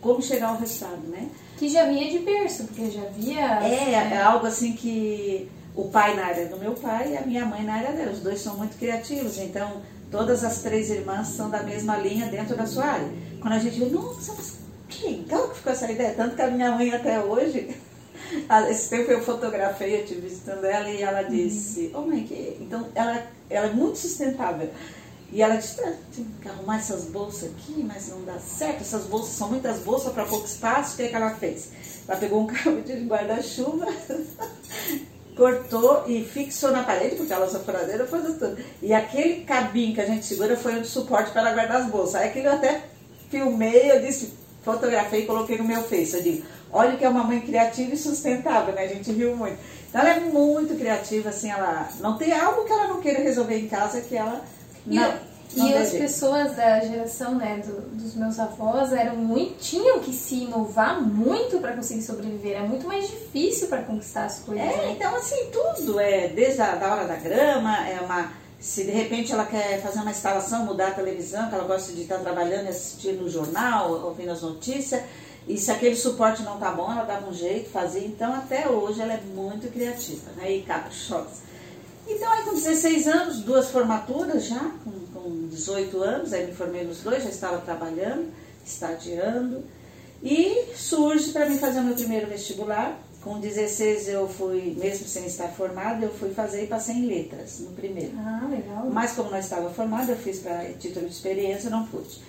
como 0.00 0.22
chegar 0.22 0.50
ao 0.50 0.58
resultado, 0.58 1.02
né? 1.08 1.28
Que 1.56 1.68
já 1.68 1.86
vinha 1.86 2.08
de 2.08 2.20
berço, 2.20 2.64
porque 2.64 2.88
já 2.90 3.02
via... 3.16 3.60
É, 3.64 3.92
é 3.92 4.22
algo 4.22 4.46
assim 4.46 4.74
que 4.74 5.48
o 5.74 5.88
pai 5.88 6.14
na 6.14 6.26
área 6.26 6.46
do 6.46 6.56
meu 6.56 6.74
pai 6.74 7.12
e 7.12 7.16
a 7.16 7.22
minha 7.22 7.44
mãe 7.44 7.64
na 7.64 7.74
área 7.74 7.92
dela, 7.92 8.12
os 8.12 8.20
dois 8.20 8.40
são 8.40 8.56
muito 8.56 8.78
criativos, 8.78 9.38
então 9.38 9.82
Todas 10.10 10.42
as 10.42 10.62
três 10.62 10.90
irmãs 10.90 11.28
são 11.28 11.50
da 11.50 11.62
mesma 11.62 11.96
linha 11.98 12.26
dentro 12.28 12.56
da 12.56 12.66
sua 12.66 12.84
área. 12.84 13.08
Quando 13.40 13.52
a 13.52 13.58
gente 13.58 13.78
vê, 13.78 13.86
nossa, 13.86 14.32
mas 14.34 14.56
que 14.88 15.06
legal 15.06 15.48
que 15.48 15.56
ficou 15.56 15.72
essa 15.72 15.90
ideia. 15.90 16.14
Tanto 16.14 16.34
que 16.34 16.42
a 16.42 16.50
minha 16.50 16.72
mãe 16.72 16.90
até 16.94 17.20
hoje, 17.20 17.76
esse 18.70 18.90
tempo 18.90 19.10
eu 19.10 19.22
fotografei, 19.22 20.00
eu 20.00 20.06
tive 20.06 20.22
visitando 20.22 20.64
ela 20.64 20.88
e 20.88 21.02
ela 21.02 21.22
disse, 21.22 21.90
oh 21.94 22.02
mãe, 22.02 22.24
que... 22.24 22.56
então 22.60 22.88
ela, 22.94 23.26
ela 23.48 23.66
é 23.66 23.72
muito 23.72 23.98
sustentável. 23.98 24.70
E 25.30 25.42
ela 25.42 25.56
disse, 25.56 25.80
ah, 25.82 25.92
tem 26.14 26.26
que 26.40 26.48
arrumar 26.48 26.78
essas 26.78 27.04
bolsas 27.04 27.50
aqui, 27.50 27.84
mas 27.86 28.08
não 28.08 28.22
dá 28.24 28.38
certo, 28.38 28.80
essas 28.80 29.04
bolsas 29.04 29.34
são 29.34 29.50
muitas 29.50 29.80
bolsas 29.80 30.12
para 30.12 30.24
pouco 30.24 30.46
espaço, 30.46 30.94
o 30.94 30.96
que, 30.96 31.02
é 31.02 31.08
que 31.08 31.16
ela 31.16 31.34
fez? 31.34 31.70
Ela 32.08 32.18
pegou 32.18 32.40
um 32.40 32.46
cabo 32.48 32.80
de 32.80 32.94
guarda-chuva 33.04 33.86
cortou 35.38 36.02
e 36.08 36.24
fixou 36.24 36.72
na 36.72 36.82
parede, 36.82 37.14
porque 37.14 37.32
ela 37.32 37.46
usa 37.46 37.60
furadeira, 37.60 38.04
fazia 38.06 38.34
tudo. 38.34 38.58
E 38.82 38.92
aquele 38.92 39.44
cabinho 39.44 39.94
que 39.94 40.00
a 40.00 40.04
gente 40.04 40.26
segura 40.26 40.56
foi 40.56 40.74
um 40.74 40.84
suporte 40.84 41.30
para 41.30 41.42
ela 41.42 41.52
guardar 41.52 41.80
as 41.82 41.88
bolsas. 41.88 42.16
Aí 42.16 42.28
aquilo 42.28 42.46
eu 42.46 42.54
até 42.54 42.82
filmei, 43.30 43.92
eu 43.92 44.00
disse, 44.00 44.32
fotografei 44.64 45.22
e 45.22 45.26
coloquei 45.26 45.56
no 45.56 45.64
meu 45.64 45.82
Face. 45.84 46.16
Eu 46.16 46.22
digo, 46.22 46.42
olha 46.72 46.96
que 46.96 47.04
é 47.04 47.08
uma 47.08 47.24
mãe 47.24 47.40
criativa 47.40 47.94
e 47.94 47.96
sustentável, 47.96 48.74
né? 48.74 48.84
A 48.84 48.88
gente 48.88 49.10
riu 49.12 49.36
muito. 49.36 49.58
Então 49.88 50.00
ela 50.00 50.10
é 50.10 50.20
muito 50.20 50.76
criativa, 50.76 51.30
assim, 51.30 51.50
ela 51.50 51.88
não 52.00 52.18
tem 52.18 52.32
algo 52.32 52.64
que 52.64 52.72
ela 52.72 52.88
não 52.88 53.00
queira 53.00 53.22
resolver 53.22 53.58
em 53.58 53.68
casa 53.68 54.00
que 54.02 54.16
ela 54.16 54.44
não, 54.84 55.14
e 55.56 55.74
as 55.74 55.90
pessoas 55.92 56.54
da 56.56 56.80
geração 56.80 57.34
né, 57.34 57.62
do, 57.64 57.80
dos 57.96 58.14
meus 58.14 58.38
avós 58.38 58.92
eram 58.92 59.16
muito, 59.16 59.58
tinham 59.58 60.00
que 60.00 60.12
se 60.12 60.42
inovar 60.42 61.02
muito 61.02 61.58
para 61.58 61.72
conseguir 61.72 62.02
sobreviver. 62.02 62.58
É 62.58 62.60
muito 62.60 62.86
mais 62.86 63.08
difícil 63.08 63.68
para 63.68 63.82
conquistar 63.82 64.26
as 64.26 64.40
coisas. 64.40 64.64
É, 64.64 64.76
né? 64.76 64.92
então 64.92 65.14
assim, 65.16 65.50
tudo 65.50 65.98
é 65.98 66.28
desde 66.28 66.60
a 66.60 66.74
da 66.74 66.92
hora 66.92 67.06
da 67.06 67.16
grama, 67.16 67.88
é 67.88 68.00
uma. 68.00 68.32
Se 68.60 68.84
de 68.84 68.90
repente 68.90 69.32
ela 69.32 69.46
quer 69.46 69.80
fazer 69.80 70.00
uma 70.00 70.10
instalação, 70.10 70.64
mudar 70.64 70.88
a 70.88 70.90
televisão, 70.90 71.48
que 71.48 71.54
ela 71.54 71.64
gosta 71.64 71.92
de 71.92 72.02
estar 72.02 72.18
trabalhando 72.18 72.66
e 72.66 72.68
assistindo 72.70 73.24
o 73.24 73.30
jornal, 73.30 73.92
ouvindo 74.04 74.32
as 74.32 74.42
notícias, 74.42 75.00
e 75.48 75.56
se 75.56 75.70
aquele 75.70 75.96
suporte 75.96 76.42
não 76.42 76.58
tá 76.58 76.70
bom, 76.70 76.92
ela 76.92 77.04
dava 77.04 77.28
um 77.28 77.32
jeito, 77.32 77.70
fazia. 77.70 78.06
Então 78.06 78.34
até 78.34 78.68
hoje 78.68 79.00
ela 79.00 79.14
é 79.14 79.20
muito 79.34 79.72
criativa, 79.72 80.30
né? 80.36 80.52
E 80.52 80.62
caprichosa. 80.62 81.48
Então 82.06 82.30
aí 82.30 82.44
com 82.44 82.54
16 82.54 83.08
anos, 83.08 83.40
duas 83.40 83.70
formaturas 83.70 84.44
já, 84.44 84.70
com, 84.84 84.90
com 85.12 85.48
18 85.48 86.02
anos, 86.02 86.32
aí 86.34 86.46
me 86.46 86.52
formei 86.52 86.84
nos 86.84 87.00
dois, 87.00 87.22
já 87.22 87.30
estava 87.30 87.58
trabalhando, 87.58 88.28
estagiando. 88.64 89.64
E 90.22 90.74
surge 90.74 91.30
para 91.30 91.48
mim 91.48 91.58
fazer 91.58 91.80
o 91.80 91.84
meu 91.84 91.94
primeiro 91.94 92.26
vestibular. 92.26 92.98
Com 93.22 93.40
16 93.40 94.08
eu 94.08 94.28
fui, 94.28 94.76
mesmo 94.78 95.06
sem 95.06 95.26
estar 95.26 95.48
formada, 95.48 96.04
eu 96.04 96.12
fui 96.12 96.30
fazer 96.30 96.64
e 96.64 96.66
passei 96.66 96.94
em 96.94 97.06
letras 97.06 97.58
no 97.60 97.70
primeiro. 97.70 98.12
Ah, 98.16 98.46
legal. 98.50 98.86
Mas 98.90 99.12
como 99.12 99.30
não 99.30 99.38
estava 99.38 99.70
formada, 99.70 100.12
eu 100.12 100.16
fiz 100.16 100.38
para 100.38 100.64
título 100.74 101.06
de 101.06 101.12
experiência, 101.12 101.68
não 101.68 101.86
pude. 101.86 102.20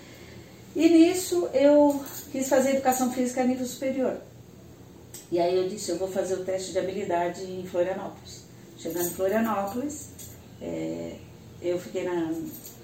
E 0.75 0.87
nisso 0.87 1.49
eu 1.53 2.03
quis 2.31 2.47
fazer 2.47 2.71
educação 2.71 3.11
física 3.11 3.41
a 3.41 3.43
nível 3.43 3.65
superior. 3.65 4.17
E 5.31 5.39
aí 5.39 5.55
eu 5.55 5.67
disse, 5.67 5.91
eu 5.91 5.97
vou 5.97 6.07
fazer 6.07 6.35
o 6.35 6.43
teste 6.43 6.71
de 6.71 6.79
habilidade 6.79 7.43
em 7.43 7.65
Florianópolis. 7.67 8.43
Chegando 8.77 9.07
em 9.07 9.11
Florianópolis, 9.11 10.09
é, 10.61 11.15
eu 11.61 11.79
fiquei 11.79 12.03
na, 12.03 12.33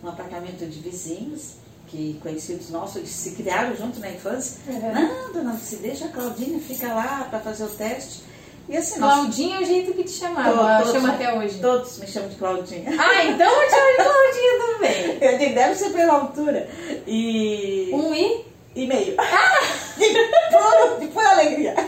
num 0.04 0.10
apartamento 0.10 0.65
de 0.68 0.80
vizinhos, 0.80 1.56
que 1.88 2.20
conhecidos 2.22 2.70
nossos, 2.70 2.98
eles 2.98 3.10
se 3.10 3.32
criaram 3.32 3.75
junto 3.75 4.00
na 4.00 4.12
infância. 4.12 4.58
Uhum. 4.68 4.94
Não, 4.94 5.34
dona, 5.34 5.58
se 5.58 5.77
deixa 5.77 6.06
a 6.06 6.10
Claudinha, 6.10 6.60
fica 6.60 6.94
lá 6.94 7.25
para 7.30 7.39
fazer 7.39 7.63
o 7.63 7.70
teste. 7.70 8.22
E 8.68 8.78
assim, 8.78 8.98
Claudinha 9.00 9.58
é 9.58 9.62
o 9.62 9.66
jeito 9.66 9.94
que 9.94 10.04
te 10.04 10.12
chamava, 10.12 10.84
todos, 10.84 10.94
chama 10.94 11.14
até 11.14 11.38
hoje. 11.38 11.60
Todos 11.60 12.00
me 12.00 12.08
chamam 12.08 12.30
de 12.30 12.36
Claudinha. 12.36 12.90
Ah, 13.00 13.26
então 13.26 13.48
eu 13.48 13.68
te 13.68 13.76
chamo 13.76 13.90
de 13.92 14.04
Claudinha 14.04 14.60
também. 14.60 15.18
Eu 15.32 15.38
digo, 15.38 15.56
deve 15.56 15.76
ser 15.76 15.90
pela 15.92 16.14
altura. 16.14 16.70
E. 17.08 17.92
Um 17.94 18.14
i? 18.14 18.46
e 18.76 18.86
meio. 18.86 19.16
puro, 19.16 21.00
de 21.00 21.08
pura 21.08 21.30
alegria. 21.30 21.76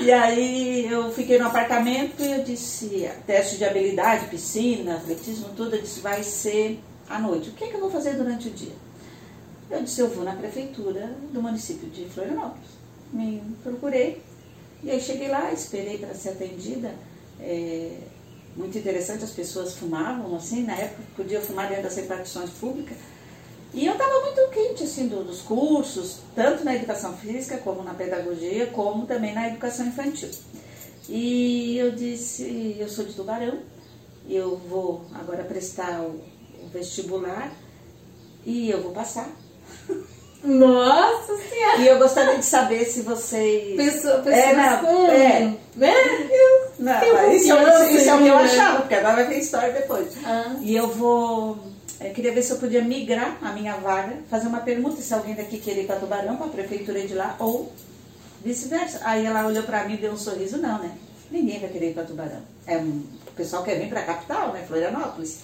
E 0.00 0.12
aí 0.12 0.86
eu 0.90 1.12
fiquei 1.12 1.38
no 1.38 1.48
apartamento 1.48 2.22
e 2.22 2.32
eu 2.32 2.42
disse, 2.42 3.10
teste 3.26 3.58
de 3.58 3.64
habilidade, 3.64 4.28
piscina, 4.28 4.94
atletismo, 4.94 5.48
tudo, 5.54 5.76
eu 5.76 5.82
disse, 5.82 6.00
vai 6.00 6.22
ser 6.22 6.80
à 7.10 7.18
noite. 7.18 7.50
O 7.50 7.52
que 7.52 7.64
é 7.64 7.66
que 7.66 7.74
eu 7.74 7.80
vou 7.80 7.90
fazer 7.90 8.14
durante 8.14 8.48
o 8.48 8.50
dia? 8.50 8.72
Eu 9.70 9.82
disse, 9.82 10.00
eu 10.00 10.08
vou 10.08 10.24
na 10.24 10.32
prefeitura 10.32 11.14
do 11.30 11.42
município 11.42 11.90
de 11.90 12.06
Florianópolis. 12.06 12.77
Me 13.12 13.42
procurei 13.62 14.22
e 14.82 14.90
aí 14.90 15.00
cheguei 15.00 15.28
lá, 15.28 15.52
esperei 15.52 15.98
para 15.98 16.14
ser 16.14 16.30
atendida. 16.30 16.94
É, 17.40 17.96
muito 18.56 18.76
interessante, 18.76 19.22
as 19.24 19.30
pessoas 19.30 19.74
fumavam, 19.76 20.34
assim, 20.36 20.64
na 20.64 20.74
época 20.74 21.02
podia 21.16 21.40
fumar 21.40 21.68
dentro 21.68 21.84
das 21.84 21.96
repartições 21.96 22.50
públicas. 22.50 22.96
E 23.72 23.86
eu 23.86 23.92
estava 23.92 24.20
muito 24.24 24.50
quente, 24.50 24.82
assim, 24.84 25.08
do- 25.08 25.24
dos 25.24 25.42
cursos, 25.42 26.18
tanto 26.34 26.64
na 26.64 26.74
educação 26.74 27.16
física, 27.16 27.58
como 27.58 27.82
na 27.82 27.94
pedagogia, 27.94 28.66
como 28.68 29.06
também 29.06 29.34
na 29.34 29.48
educação 29.48 29.86
infantil. 29.86 30.30
E 31.08 31.76
eu 31.78 31.92
disse, 31.92 32.76
eu 32.78 32.88
sou 32.88 33.04
de 33.04 33.12
Tubarão, 33.12 33.58
eu 34.28 34.56
vou 34.56 35.04
agora 35.14 35.44
prestar 35.44 36.00
o, 36.00 36.20
o 36.62 36.68
vestibular 36.72 37.52
e 38.44 38.70
eu 38.70 38.82
vou 38.82 38.92
passar. 38.92 39.30
Nossa 40.44 41.36
Senhora! 41.36 41.76
E 41.78 41.86
eu 41.88 41.98
gostaria 41.98 42.38
de 42.38 42.44
saber 42.44 42.84
se 42.84 43.02
vocês... 43.02 43.76
Pessoa, 43.76 44.18
pessoas 44.18 44.34
É, 44.44 44.52
não, 44.54 44.78
com... 44.84 45.06
é. 45.10 45.54
Né? 45.76 45.94
Não, 46.78 47.00
Tenho 47.00 47.14
mas 47.14 47.42
isso, 47.42 47.50
é 47.52 47.54
o- 47.54 47.58
confiança 47.58 47.90
isso 47.92 48.08
é 48.10 48.14
o 48.14 48.18
que 48.18 48.26
eu 48.28 48.36
né? 48.36 48.42
achava, 48.44 48.78
porque 48.80 48.94
agora 48.94 49.14
vai 49.16 49.28
ter 49.28 49.38
história 49.38 49.72
depois. 49.72 50.08
Ah. 50.24 50.54
E 50.60 50.74
eu 50.76 50.88
vou. 50.88 51.58
Eu 52.00 52.10
queria 52.12 52.32
ver 52.32 52.42
se 52.42 52.52
eu 52.52 52.58
podia 52.58 52.80
migrar 52.82 53.36
a 53.42 53.52
minha 53.52 53.74
vaga, 53.76 54.18
fazer 54.30 54.46
uma 54.46 54.60
pergunta 54.60 55.02
se 55.02 55.12
alguém 55.12 55.34
daqui 55.34 55.58
queria 55.58 55.82
ir 55.82 55.86
para 55.86 55.96
Tubarão, 55.96 56.36
para 56.36 56.46
a 56.46 56.50
prefeitura 56.50 57.00
de 57.00 57.14
lá, 57.14 57.34
ou 57.40 57.72
vice-versa. 58.44 59.00
Aí 59.02 59.26
ela 59.26 59.44
olhou 59.46 59.64
para 59.64 59.84
mim 59.84 59.94
e 59.94 59.98
deu 59.98 60.12
um 60.12 60.16
sorriso: 60.16 60.58
não, 60.58 60.78
né? 60.78 60.92
Ninguém 61.30 61.58
vai 61.58 61.68
querer 61.68 61.90
ir 61.90 61.94
para 61.94 62.04
Tubarão. 62.04 62.40
É 62.66 62.76
um, 62.78 63.02
o 63.26 63.32
pessoal 63.32 63.64
quer 63.64 63.80
vir 63.80 63.88
para 63.88 64.00
a 64.00 64.04
capital, 64.04 64.52
né? 64.52 64.64
Florianópolis. 64.68 65.40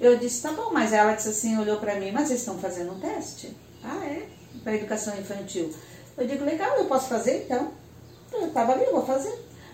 Eu 0.00 0.16
disse: 0.16 0.42
tá 0.42 0.52
bom, 0.52 0.70
mas 0.72 0.92
ela 0.92 1.12
disse 1.14 1.28
assim: 1.30 1.58
olhou 1.58 1.78
para 1.78 1.96
mim, 1.96 2.12
mas 2.12 2.28
vocês 2.28 2.38
estão 2.40 2.56
fazendo 2.58 2.92
um 2.92 3.00
teste? 3.00 3.56
Ah, 3.84 4.04
é? 4.06 4.22
Para 4.66 4.74
educação 4.74 5.16
infantil. 5.16 5.72
Eu 6.18 6.26
digo: 6.26 6.44
legal, 6.44 6.76
eu 6.76 6.86
posso 6.86 7.08
fazer 7.08 7.44
então? 7.44 7.70
Eu 8.32 8.48
estava 8.48 8.72
ali, 8.72 8.82
eu 8.82 8.94
vou 8.94 9.06
fazer. 9.06 9.30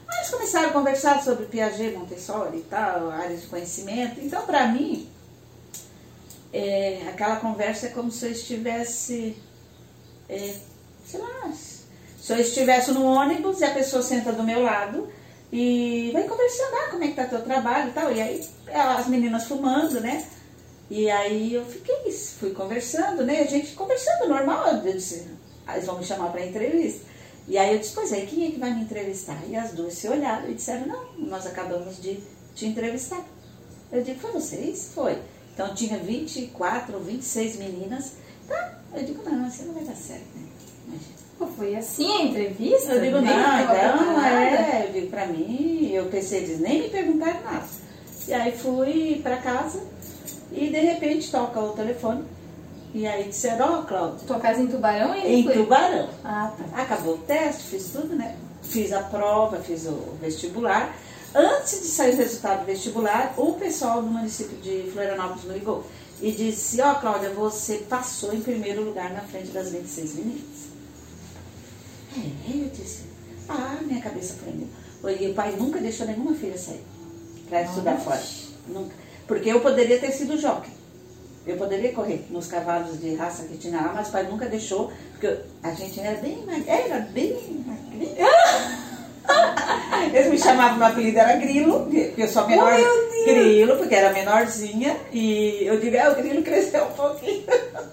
Aí 0.06 0.18
eles 0.18 0.28
começaram 0.28 0.68
a 0.68 0.72
conversar 0.72 1.22
sobre 1.22 1.46
Piaget, 1.46 1.96
Montessori 1.96 2.58
e 2.58 2.62
tal, 2.64 3.10
áreas 3.10 3.40
de 3.40 3.46
conhecimento. 3.46 4.20
Então, 4.20 4.44
para 4.44 4.66
mim, 4.66 5.08
é, 6.52 7.08
aquela 7.08 7.36
conversa 7.36 7.86
é 7.86 7.88
como 7.88 8.10
se 8.10 8.26
eu 8.26 8.32
estivesse, 8.32 9.34
é, 10.28 10.56
sei 11.06 11.20
lá, 11.20 11.50
se 11.54 12.30
eu 12.30 12.36
estivesse 12.36 12.90
no 12.90 13.06
ônibus 13.06 13.62
e 13.62 13.64
a 13.64 13.70
pessoa 13.72 14.02
senta 14.02 14.30
do 14.30 14.42
meu 14.42 14.62
lado 14.62 15.08
e 15.50 16.10
vai 16.12 16.24
conversando, 16.24 16.74
ah, 16.74 16.90
como 16.90 17.04
é 17.04 17.08
que 17.08 17.14
tá 17.14 17.24
teu 17.24 17.40
trabalho 17.40 17.88
e 17.88 17.92
tal. 17.92 18.12
E 18.12 18.20
aí 18.20 18.46
as 18.74 19.06
meninas 19.06 19.44
fumando, 19.44 20.02
né? 20.02 20.22
E 20.92 21.10
aí 21.10 21.54
eu 21.54 21.64
fiquei, 21.64 22.12
fui 22.38 22.50
conversando, 22.50 23.24
né? 23.24 23.40
A 23.40 23.46
gente 23.46 23.72
conversando 23.72 24.28
normal. 24.28 24.66
Eu 24.66 24.92
disse, 24.92 25.26
eles 25.66 25.86
vão 25.86 25.96
me 25.96 26.04
chamar 26.04 26.30
para 26.30 26.44
entrevista. 26.44 27.06
E 27.48 27.56
aí 27.56 27.72
eu 27.72 27.78
disse, 27.78 27.94
pois 27.94 28.12
é, 28.12 28.26
quem 28.26 28.46
é 28.46 28.50
que 28.50 28.58
vai 28.58 28.74
me 28.74 28.82
entrevistar? 28.82 29.42
E 29.48 29.56
as 29.56 29.72
duas 29.72 29.94
se 29.94 30.06
olharam 30.06 30.50
e 30.50 30.54
disseram, 30.54 30.86
não, 30.86 31.28
nós 31.28 31.46
acabamos 31.46 31.96
de 31.96 32.20
te 32.54 32.66
entrevistar. 32.66 33.24
Eu 33.90 34.02
digo, 34.02 34.20
foi 34.20 34.32
vocês? 34.32 34.90
Foi. 34.94 35.16
Então 35.54 35.74
tinha 35.74 35.96
24 35.96 36.94
ou 36.94 37.00
26 37.00 37.56
meninas. 37.56 38.12
Tá, 38.46 38.78
eu 38.92 39.02
digo, 39.02 39.22
não, 39.24 39.48
isso 39.48 39.64
não 39.64 39.72
vai 39.72 39.84
dar 39.84 39.96
certo, 39.96 40.26
né? 40.34 40.46
Imagina. 40.88 41.14
Pô, 41.38 41.46
Foi 41.46 41.74
assim 41.74 42.12
a 42.18 42.22
entrevista? 42.24 42.92
Eu 42.92 43.00
digo, 43.00 43.18
não, 43.18 43.60
então 43.62 44.22
é, 44.26 44.88
eu 44.88 44.92
digo 44.92 45.06
pra 45.06 45.24
mim, 45.24 45.90
eu 45.90 46.04
pensei, 46.10 46.40
eles 46.40 46.60
nem 46.60 46.82
me 46.82 46.90
perguntaram 46.90 47.42
nada. 47.42 47.66
E 48.28 48.32
aí 48.34 48.52
fui 48.52 49.20
pra 49.22 49.38
casa 49.38 49.82
e 50.54 50.70
de 50.70 50.80
repente 50.80 51.30
toca 51.30 51.60
o 51.60 51.70
telefone. 51.70 52.24
E 52.94 53.06
aí 53.06 53.24
disseram, 53.24 53.80
ó, 53.80 53.82
Cláudia, 53.82 54.26
Tua 54.26 54.38
casa 54.38 54.60
em 54.60 54.66
Tubarão 54.66 55.14
e 55.16 55.40
em? 55.40 55.48
Tubarão. 55.48 56.08
Ah, 56.22 56.52
tá. 56.56 56.82
Acabou 56.82 57.14
o 57.14 57.18
teste, 57.18 57.62
fiz 57.64 57.90
tudo, 57.90 58.14
né? 58.14 58.36
Fiz 58.62 58.92
a 58.92 59.00
prova, 59.00 59.58
fiz 59.58 59.86
o 59.86 60.14
vestibular. 60.20 60.94
Antes 61.34 61.80
de 61.80 61.86
sair 61.86 62.12
o 62.12 62.16
resultado 62.18 62.60
do 62.60 62.66
vestibular, 62.66 63.32
o 63.38 63.54
pessoal 63.54 64.02
do 64.02 64.08
município 64.08 64.58
de 64.58 64.90
Florianópolis 64.92 65.44
me 65.44 65.54
ligou 65.54 65.84
e 66.20 66.30
disse: 66.30 66.80
Ó, 66.82 66.94
Cláudia, 66.96 67.30
você 67.30 67.78
passou 67.88 68.34
em 68.34 68.42
primeiro 68.42 68.84
lugar 68.84 69.10
na 69.10 69.22
frente 69.22 69.48
das 69.48 69.70
26 69.70 70.14
meninas. 70.16 70.72
É, 72.14 72.56
eu 72.56 72.68
disse: 72.68 73.04
Ah, 73.48 73.78
minha 73.82 74.02
cabeça 74.02 74.34
prendeu. 74.42 74.68
E 75.18 75.30
o 75.30 75.34
pai 75.34 75.56
nunca 75.58 75.80
deixou 75.80 76.06
nenhuma 76.06 76.34
filha 76.34 76.56
sair 76.58 76.84
para 77.48 77.62
estudar 77.62 77.96
fora. 77.98 78.22
Nunca. 78.68 78.94
Porque 79.32 79.48
eu 79.50 79.60
poderia 79.60 79.98
ter 79.98 80.10
sido 80.10 80.36
jockey. 80.38 80.70
Eu 81.46 81.56
poderia 81.56 81.92
correr 81.92 82.24
nos 82.30 82.46
cavalos 82.46 83.00
de 83.00 83.14
raça 83.14 83.44
que 83.44 83.56
tinha 83.56 83.80
lá, 83.80 83.92
mas 83.94 84.08
o 84.08 84.12
pai 84.12 84.24
nunca 84.24 84.46
deixou, 84.46 84.92
porque 85.12 85.34
a 85.62 85.70
gente 85.72 85.98
era 85.98 86.20
bem 86.20 86.44
mag- 86.46 86.68
era 86.68 87.00
bem. 87.00 87.32
Eles 90.12 90.30
me 90.30 90.38
chamavam, 90.38 90.78
meu 90.78 90.86
apelido 90.88 91.18
era 91.18 91.36
Grilo, 91.36 91.80
porque 91.84 92.12
eu 92.18 92.28
sou 92.28 92.42
a 92.42 92.46
menor. 92.48 92.72
Oh! 92.78 93.24
Grilo, 93.24 93.76
porque 93.76 93.94
era 93.94 94.12
menorzinha, 94.12 94.96
e 95.12 95.64
eu 95.64 95.78
digo, 95.80 95.96
é, 95.96 96.10
o 96.10 96.16
Grilo 96.16 96.42
cresceu 96.42 96.84
um 96.84 96.92
pouquinho. 96.92 97.44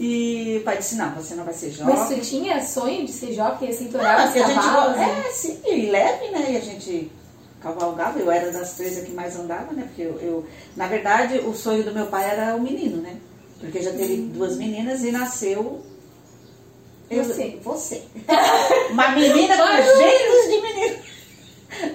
E 0.00 0.58
o 0.60 0.64
pai 0.64 0.78
disse, 0.78 0.94
não, 0.94 1.10
você 1.12 1.34
não 1.34 1.42
vai 1.44 1.52
ser 1.52 1.74
Mas 1.80 1.98
jovem. 1.98 2.20
tu 2.20 2.24
tinha 2.24 2.64
sonho 2.64 3.04
de 3.04 3.10
ser 3.12 3.32
jockey, 3.32 3.68
assim, 3.68 3.84
Não, 3.86 3.90
torava 3.90 4.26
os 4.26 4.30
porque 4.30 4.38
a 4.38 4.46
gente 4.46 4.54
cavalos? 4.64 4.92
go- 4.92 4.98
né? 5.00 5.24
É, 5.26 5.30
sim, 5.32 5.58
e 5.66 5.86
leve, 5.90 6.28
né? 6.30 6.46
E 6.52 6.56
a 6.56 6.60
gente 6.60 7.10
cavalgava, 7.60 8.18
eu 8.18 8.30
era 8.30 8.50
das 8.52 8.74
três 8.74 8.98
que 9.00 9.10
mais 9.12 9.36
andava, 9.38 9.72
né? 9.72 9.84
Porque 9.86 10.02
eu, 10.02 10.18
eu- 10.20 10.46
na 10.76 10.86
verdade, 10.86 11.38
o 11.40 11.52
sonho 11.54 11.82
do 11.84 11.92
meu 11.92 12.06
pai 12.06 12.24
era 12.30 12.54
o 12.56 12.60
menino, 12.60 12.98
né? 13.02 13.16
Porque 13.60 13.82
já 13.82 13.90
teve 13.92 14.16
duas 14.16 14.56
meninas 14.56 15.02
e 15.02 15.10
nasceu. 15.10 15.84
eu- 17.10 17.24
Você. 17.24 17.58
Você. 17.62 18.02
Uma 18.90 19.10
menina 19.12 19.56
com 19.56 19.98
jeitos 19.98 20.50
de 20.50 20.60
menino. 20.62 20.98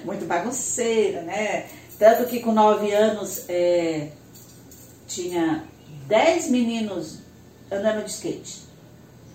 Muito 0.04 0.24
bagunceira, 0.26 1.22
né? 1.22 1.66
Tanto 1.98 2.26
que 2.26 2.40
com 2.40 2.52
nove 2.52 2.92
anos 2.92 3.44
é, 3.48 4.08
tinha 5.06 5.64
dez 6.06 6.48
meninos 6.50 7.18
andando 7.70 8.04
de 8.04 8.10
skate. 8.10 8.62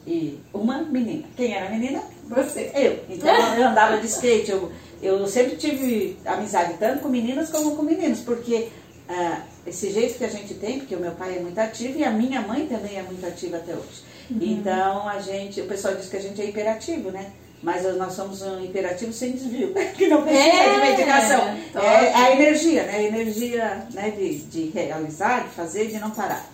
E 0.06 0.40
uma 0.54 0.80
menina. 0.82 1.28
Quem 1.36 1.54
era 1.54 1.68
a 1.68 1.70
menina? 1.70 2.02
Você. 2.30 2.72
Eu. 2.76 3.04
Então 3.10 3.30
eu 3.58 3.68
andava 3.68 3.98
de 3.98 4.08
skate. 4.08 4.52
Eu, 4.52 4.72
eu 5.02 5.26
sempre 5.28 5.56
tive 5.56 6.18
amizade 6.26 6.74
tanto 6.80 7.00
com 7.02 7.10
meninas 7.10 7.50
como 7.50 7.76
com 7.76 7.84
meninos, 7.84 8.20
porque 8.20 8.70
ah, 9.08 9.42
esse 9.66 9.92
jeito 9.92 10.18
que 10.18 10.24
a 10.26 10.30
gente 10.30 10.54
tem, 10.56 10.80
porque 10.80 10.96
o 10.96 11.00
meu 11.00 11.12
pai 11.12 11.38
é 11.38 11.40
muito 11.40 11.58
ativo 11.60 11.98
e 12.00 12.04
a 12.04 12.12
minha 12.12 12.42
mãe 12.42 12.66
também 12.68 12.98
é 12.98 13.02
muito 13.04 13.26
ativa 13.26 13.58
até 13.58 13.74
hoje. 13.74 14.04
Então 14.32 15.08
a 15.10 15.20
gente, 15.20 15.60
o 15.62 15.66
pessoal 15.66 15.96
diz 15.96 16.08
que 16.08 16.18
a 16.18 16.22
gente 16.22 16.40
é 16.42 16.46
hiperativo, 16.46 17.10
né? 17.12 17.32
Mas 17.62 17.84
nós 17.98 18.14
somos 18.14 18.42
um 18.42 18.64
hiperativo 18.64 19.12
sem 19.12 19.34
desvio, 19.34 19.74
que 19.98 20.08
não 20.08 20.22
precisa 20.22 20.48
É, 20.48 20.74
de 20.76 20.80
medicação. 20.82 21.42
top. 21.74 21.86
É 21.86 22.14
a 22.16 22.32
energia, 22.32 22.84
né? 22.84 22.96
A 22.96 23.04
energia 23.04 23.88
né, 23.94 24.12
de, 24.12 24.38
de 24.44 24.70
realizar, 24.70 25.44
de 25.44 25.50
fazer, 25.50 25.88
de 25.88 26.00
não 26.00 26.12
parar. 26.12 26.48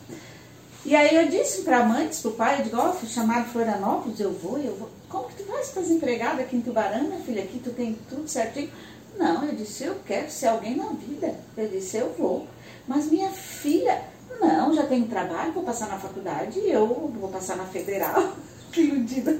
E 0.86 0.96
aí 0.96 1.16
eu 1.16 1.28
disse 1.28 1.62
pra 1.64 1.84
mãe, 1.84 2.08
disse 2.08 2.22
pro 2.22 2.32
pai, 2.32 2.60
eu 2.60 2.64
digo, 2.64 2.78
ó, 2.78 2.92
fui 2.94 3.10
chamado 3.10 3.52
Florianópolis, 3.52 4.20
eu 4.20 4.32
vou, 4.32 4.58
eu 4.58 4.75
vou. 4.75 4.90
Como 5.15 5.29
que 5.29 5.43
tu 5.43 5.51
vai? 5.51 5.62
Tá 5.63 5.79
desempregada 5.81 6.41
aqui 6.41 6.57
em 6.57 6.62
Tubarão, 6.62 7.03
minha 7.03 7.19
filha? 7.22 7.43
Aqui 7.43 7.60
tu 7.63 7.69
tem 7.72 7.98
tudo 8.10 8.27
certinho. 8.27 8.69
Não, 9.17 9.45
eu 9.45 9.55
disse, 9.55 9.86
eu 9.86 9.95
quero 10.05 10.29
ser 10.29 10.48
alguém 10.48 10.75
na 10.75 10.88
vida. 10.89 11.34
Eu 11.55 11.67
disse, 11.69 11.95
eu 11.98 12.13
vou. 12.17 12.45
Mas 12.88 13.10
minha 13.10 13.29
filha, 13.29 14.01
não, 14.41 14.74
já 14.74 14.84
tenho 14.84 15.05
trabalho, 15.07 15.53
vou 15.53 15.63
passar 15.63 15.88
na 15.88 15.98
faculdade 15.98 16.60
e 16.60 16.69
eu 16.69 16.86
vou 17.19 17.29
passar 17.29 17.55
na 17.55 17.63
federal. 17.65 18.34
Que 18.74 18.81
iludida. 18.81 19.34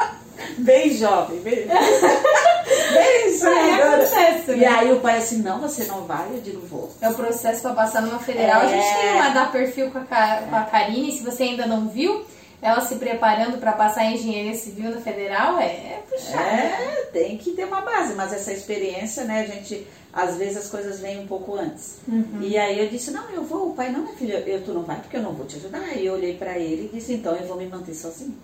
Bem 0.56 0.90
jovem, 0.96 1.38
bem, 1.40 1.66
bem 1.68 3.38
sonhadora. 3.38 4.04
acontece, 4.06 4.52
E 4.52 4.56
né? 4.56 4.66
aí 4.66 4.90
o 4.92 5.00
pai 5.00 5.18
assim, 5.18 5.42
não, 5.42 5.60
você 5.60 5.84
não 5.84 6.04
vai? 6.06 6.28
Eu 6.32 6.40
digo, 6.40 6.66
vou. 6.66 6.90
É 7.00 7.10
o 7.10 7.14
processo 7.14 7.60
para 7.60 7.74
passar 7.74 8.00
numa 8.02 8.18
federal. 8.18 8.62
A 8.62 8.66
gente 8.66 8.86
É. 8.86 9.00
tem 9.00 9.12
uma 9.16 9.28
da 9.30 9.46
perfil 9.46 9.90
com 9.90 9.98
a, 9.98 10.02
com 10.04 10.56
a 10.56 10.62
Karine. 10.70 11.12
Se 11.12 11.22
você 11.22 11.42
ainda 11.42 11.66
não 11.66 11.88
viu, 11.88 12.24
ela 12.62 12.80
se 12.80 12.96
preparando 12.96 13.58
para 13.58 13.72
passar 13.72 14.04
em 14.04 14.14
engenharia 14.14 14.54
civil 14.54 14.90
na 14.90 15.00
federal, 15.00 15.58
é, 15.58 15.64
é 15.66 16.04
puxado. 16.10 16.42
É, 16.42 17.08
tem 17.12 17.38
que 17.38 17.52
ter 17.52 17.64
uma 17.64 17.80
base, 17.80 18.14
mas 18.14 18.32
essa 18.32 18.52
experiência, 18.52 19.24
né, 19.24 19.40
a 19.40 19.46
gente, 19.46 19.86
às 20.12 20.36
vezes 20.36 20.58
as 20.58 20.68
coisas 20.68 21.00
vêm 21.00 21.20
um 21.20 21.26
pouco 21.26 21.56
antes. 21.56 21.96
E 22.40 22.58
aí 22.58 22.78
eu 22.78 22.88
disse, 22.88 23.10
não, 23.10 23.30
eu 23.30 23.42
vou, 23.44 23.70
o 23.70 23.74
pai, 23.74 23.90
não, 23.90 24.02
minha 24.02 24.14
filha, 24.16 24.38
eu, 24.46 24.62
tu 24.62 24.72
não 24.74 24.82
vai 24.82 24.96
porque 24.96 25.16
eu 25.16 25.22
não 25.22 25.32
vou 25.32 25.46
te 25.46 25.56
ajudar. 25.56 25.80
Aí 25.80 26.04
eu 26.04 26.14
olhei 26.14 26.36
pra 26.36 26.58
ele 26.58 26.90
e 26.92 26.96
disse, 26.96 27.14
então 27.14 27.34
eu 27.34 27.46
vou 27.46 27.56
me 27.56 27.66
manter 27.66 27.94
sozinho. 27.94 28.36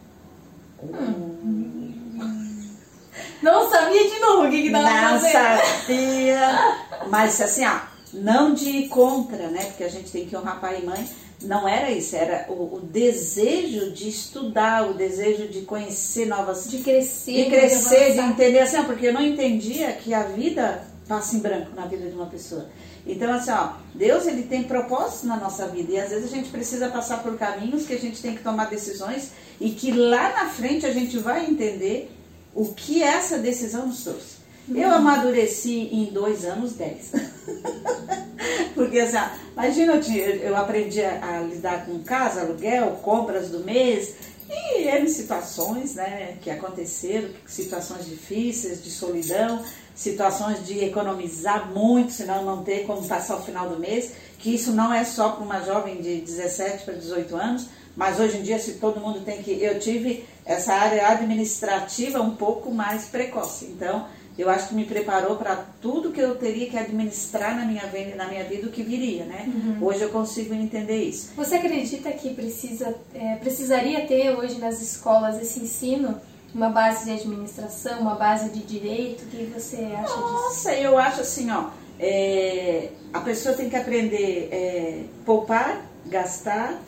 Não 3.43 3.71
sabia 3.71 4.09
de 4.11 4.19
novo 4.19 4.47
o 4.47 4.51
que, 4.51 4.63
que 4.63 4.71
tava 4.71 4.91
Não 4.91 5.21
fazendo. 5.21 5.33
sabia. 5.33 6.77
Mas 7.09 7.41
assim, 7.41 7.67
ó, 7.67 7.81
não 8.15 8.55
de 8.55 8.89
contra, 8.89 9.49
né? 9.49 9.65
Porque 9.67 9.85
a 9.85 9.89
gente 9.89 10.11
tem 10.11 10.27
que 10.27 10.37
honrar 10.37 10.61
pai 10.61 10.81
e 10.83 10.87
mãe. 10.87 11.07
Não 11.43 11.69
era 11.69 11.91
isso, 11.91 12.17
era 12.17 12.47
o, 12.49 12.77
o 12.77 12.81
desejo 12.81 13.91
de 13.93 14.09
estudar, 14.09 14.89
o 14.89 14.95
desejo 14.95 15.49
de 15.49 15.63
conhecer 15.63 16.27
novas. 16.27 16.69
De 16.71 16.79
crescer, 16.79 17.45
de 17.45 17.51
crescer, 17.51 18.13
de 18.15 18.21
entender 18.21 18.61
assim, 18.61 18.79
ó, 18.79 18.85
porque 18.85 19.07
eu 19.07 19.13
não 19.13 19.23
entendia 19.23 19.93
que 19.93 20.15
a 20.15 20.23
vida 20.23 20.83
passa 21.07 21.37
em 21.37 21.41
branco 21.41 21.71
na 21.75 21.87
vida 21.87 22.09
de 22.09 22.15
uma 22.15 22.27
pessoa. 22.27 22.67
Então, 23.07 23.33
assim, 23.33 23.51
ó, 23.51 23.75
Deus 23.95 24.27
ele 24.27 24.45
tem 24.45 24.65
propósitos 24.65 25.25
na 25.25 25.37
nossa 25.37 25.69
vida 25.69 25.93
e 25.93 26.01
às 26.01 26.11
vezes 26.11 26.33
a 26.33 26.35
gente 26.35 26.49
precisa 26.49 26.89
passar 26.89 27.23
por 27.23 27.37
caminhos 27.39 27.87
que 27.87 27.93
a 27.93 27.99
gente 27.99 28.21
tem 28.21 28.35
que 28.35 28.43
tomar 28.43 28.69
decisões 28.69 29.31
e 29.61 29.71
que 29.71 29.93
lá 29.93 30.33
na 30.33 30.49
frente 30.49 30.87
a 30.87 30.93
gente 30.93 31.19
vai 31.19 31.47
entender 31.47 32.11
o 32.55 32.73
que 32.73 33.03
essa 33.03 33.39
decisão 33.39 33.87
nos 33.87 34.03
trouxe. 34.03 34.37
Eu 34.75 34.91
amadureci 34.91 35.89
em 35.93 36.07
dois 36.07 36.45
anos, 36.45 36.73
dez. 36.73 37.13
Porque 38.75 38.99
assim, 39.01 39.17
imagina, 39.53 39.95
eu, 39.95 40.37
eu 40.37 40.57
aprendi 40.57 41.03
a, 41.03 41.39
a 41.39 41.41
lidar 41.41 41.87
com 41.87 41.99
casa, 42.01 42.43
aluguel, 42.43 42.99
compras 43.03 43.49
do 43.49 43.61
mês, 43.61 44.15
e 44.49 44.85
eram 44.85 45.09
situações 45.09 45.95
né, 45.95 46.37
que 46.41 46.51
aconteceram, 46.51 47.31
situações 47.47 48.07
difíceis, 48.07 48.83
de 48.83 48.91
solidão, 48.91 49.65
situações 49.95 50.65
de 50.65 50.85
economizar 50.85 51.73
muito, 51.73 52.13
senão 52.13 52.45
não 52.45 52.63
ter 52.63 52.87
como 52.87 53.07
passar 53.07 53.37
o 53.37 53.43
final 53.43 53.69
do 53.69 53.81
mês, 53.81 54.13
que 54.39 54.55
isso 54.55 54.73
não 54.73 54.93
é 54.93 55.05
só 55.05 55.31
para 55.31 55.45
uma 55.45 55.61
jovem 55.63 56.01
de 56.01 56.21
17 56.21 56.85
para 56.85 56.95
18 56.95 57.35
anos, 57.35 57.69
mas 57.97 58.21
hoje 58.21 58.37
em 58.37 58.43
dia 58.43 58.59
se 58.59 58.75
todo 58.75 59.01
mundo 59.01 59.23
tem 59.25 59.43
que. 59.43 59.51
Eu 59.53 59.81
tive 59.81 60.25
essa 60.45 60.75
área 60.75 61.09
administrativa 61.09 62.21
um 62.21 62.37
pouco 62.37 62.71
mais 62.71 63.07
precoce. 63.07 63.65
Então, 63.65 64.07
eu 64.39 64.51
acho 64.51 64.69
que 64.69 64.75
me 64.75 64.85
preparou 64.85 65.37
para 65.37 65.57
tudo 65.81 66.13
que 66.13 66.21
eu 66.21 66.37
teria 66.37 66.69
que 66.69 66.77
administrar 66.77 67.57
na 67.57 67.65
minha, 67.65 67.83
na 68.17 68.29
minha 68.29 68.45
vida, 68.45 68.67
o 68.67 68.71
que 68.71 68.83
viria, 68.83 69.25
né? 69.25 69.49
Hoje 69.81 70.03
eu 70.03 70.11
consigo 70.11 70.53
entender 70.53 71.03
isso. 71.05 71.33
Você 71.37 71.55
acredita 71.55 72.11
que 72.13 72.35
precisa, 72.35 72.95
é, 73.15 73.37
precisaria 73.37 74.07
ter 74.07 74.37
hoje 74.37 74.59
nas 74.59 74.81
escolas 74.83 75.41
esse 75.41 75.61
ensino, 75.61 76.21
uma 76.55 76.69
base 76.69 77.07
de 77.07 77.13
administração, 77.13 78.01
uma 78.01 78.15
base 78.15 78.51
de 78.51 78.61
direito? 78.61 79.23
O 79.23 79.27
que 79.27 79.45
você 79.47 79.77
acha 79.77 80.03
disso? 80.03 80.21
Nossa, 80.21 80.75
eu 80.75 80.99
acho 80.99 81.23
assim, 81.23 81.51
ó, 81.51 81.71
é, 81.99 82.91
a 83.13 83.21
pessoa 83.21 83.55
tem 83.55 83.71
que 83.71 83.77
aprender 83.77 84.49
é, 84.53 85.05
poupar, 85.25 85.81
gastar, 86.07 86.79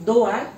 doar 0.00 0.52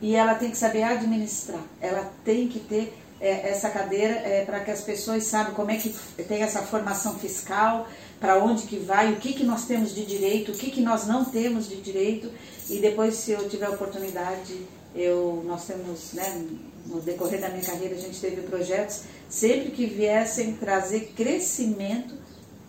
e 0.00 0.14
ela 0.14 0.34
tem 0.34 0.50
que 0.50 0.56
saber 0.56 0.84
administrar. 0.84 1.60
Ela 1.80 2.10
tem 2.24 2.48
que 2.48 2.60
ter 2.60 2.96
é, 3.20 3.50
essa 3.50 3.70
cadeira 3.70 4.14
é, 4.14 4.44
para 4.44 4.60
que 4.60 4.70
as 4.70 4.80
pessoas 4.80 5.24
saibam 5.24 5.54
como 5.54 5.70
é 5.70 5.76
que 5.76 5.94
tem 6.28 6.42
essa 6.42 6.62
formação 6.62 7.18
fiscal, 7.18 7.86
para 8.20 8.42
onde 8.42 8.64
que 8.64 8.78
vai, 8.78 9.12
o 9.12 9.16
que, 9.16 9.32
que 9.32 9.44
nós 9.44 9.64
temos 9.66 9.94
de 9.94 10.04
direito, 10.04 10.52
o 10.52 10.54
que, 10.54 10.70
que 10.70 10.80
nós 10.80 11.06
não 11.06 11.24
temos 11.24 11.68
de 11.68 11.80
direito 11.80 12.30
e 12.68 12.78
depois 12.78 13.14
se 13.14 13.30
eu 13.30 13.48
tiver 13.48 13.68
oportunidade, 13.68 14.66
eu, 14.94 15.42
nós 15.46 15.64
temos, 15.66 16.12
né, 16.12 16.46
no 16.86 17.00
decorrer 17.00 17.40
da 17.40 17.48
minha 17.48 17.62
carreira 17.62 17.94
a 17.94 17.98
gente 17.98 18.20
teve 18.20 18.42
projetos 18.42 19.02
sempre 19.28 19.70
que 19.70 19.86
viessem 19.86 20.54
trazer 20.54 21.12
crescimento 21.16 22.14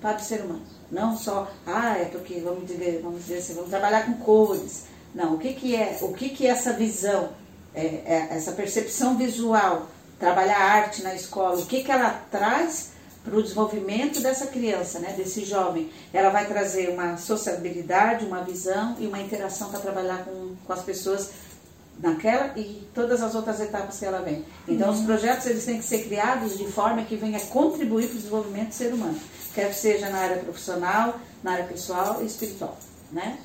para 0.01 0.17
o 0.17 0.21
ser 0.21 0.41
humano. 0.41 0.61
Não 0.91 1.17
só, 1.17 1.51
ah, 1.65 1.97
é 1.97 2.05
porque 2.05 2.39
vamos 2.39 2.67
dizer, 2.67 3.01
vamos 3.03 3.21
dizer 3.21 3.37
assim, 3.37 3.53
vamos 3.53 3.69
trabalhar 3.69 4.05
com 4.05 4.13
cores. 4.23 4.85
Não, 5.13 5.35
o 5.35 5.39
que, 5.39 5.53
que 5.53 5.75
é, 5.75 5.97
o 6.01 6.13
que, 6.13 6.29
que 6.29 6.47
é 6.47 6.49
essa 6.49 6.73
visão, 6.73 7.29
é, 7.73 7.85
é 8.05 8.27
essa 8.31 8.51
percepção 8.51 9.17
visual, 9.17 9.87
trabalhar 10.19 10.59
arte 10.59 11.01
na 11.01 11.15
escola, 11.15 11.59
o 11.59 11.65
que, 11.65 11.83
que 11.83 11.91
ela 11.91 12.09
traz 12.29 12.91
para 13.23 13.37
o 13.37 13.43
desenvolvimento 13.43 14.21
dessa 14.21 14.47
criança, 14.47 14.99
né, 14.99 15.13
desse 15.15 15.43
jovem. 15.43 15.89
Ela 16.13 16.29
vai 16.29 16.47
trazer 16.47 16.89
uma 16.89 17.17
sociabilidade, 17.17 18.25
uma 18.25 18.41
visão 18.43 18.95
e 18.99 19.05
uma 19.05 19.19
interação 19.19 19.69
para 19.69 19.79
trabalhar 19.79 20.23
com, 20.23 20.55
com 20.65 20.73
as 20.73 20.81
pessoas 20.81 21.29
naquela 22.01 22.57
e 22.57 22.87
todas 22.93 23.21
as 23.21 23.35
outras 23.35 23.59
etapas 23.59 23.99
que 23.99 24.05
ela 24.05 24.21
vem. 24.21 24.45
Então, 24.67 24.89
os 24.89 25.01
projetos 25.01 25.45
eles 25.47 25.65
têm 25.65 25.77
que 25.77 25.85
ser 25.85 26.05
criados 26.05 26.57
de 26.57 26.65
forma 26.67 27.03
que 27.03 27.15
venha 27.15 27.39
contribuir 27.41 28.07
para 28.07 28.15
o 28.15 28.17
desenvolvimento 28.17 28.69
do 28.69 28.73
ser 28.73 28.93
humano, 28.93 29.19
quer 29.53 29.69
que 29.69 29.75
seja 29.75 30.09
na 30.09 30.19
área 30.19 30.37
profissional, 30.37 31.19
na 31.43 31.51
área 31.51 31.65
pessoal 31.65 32.21
e 32.21 32.25
espiritual, 32.25 32.77
né? 33.11 33.37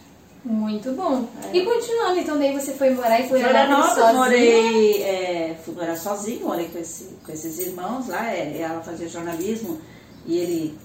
Muito 0.44 0.92
bom. 0.92 1.26
É. 1.42 1.56
E 1.56 1.64
continuando, 1.64 2.18
então 2.20 2.38
daí 2.38 2.52
você 2.52 2.72
foi 2.72 2.90
morar 2.90 3.18
em 3.18 3.28
Florianópolis 3.28 3.94
sozinha? 3.94 4.12
morei, 4.12 5.02
é, 5.02 5.56
fui 5.64 5.74
morar 5.74 5.96
sozinho, 5.96 6.46
morei 6.46 6.68
com, 6.68 6.78
esse, 6.78 7.16
com 7.24 7.32
esses 7.32 7.58
irmãos 7.58 8.08
lá, 8.08 8.30
é, 8.30 8.58
ela 8.60 8.82
fazia 8.82 9.08
jornalismo 9.08 9.80
e 10.26 10.36
ele 10.38 10.78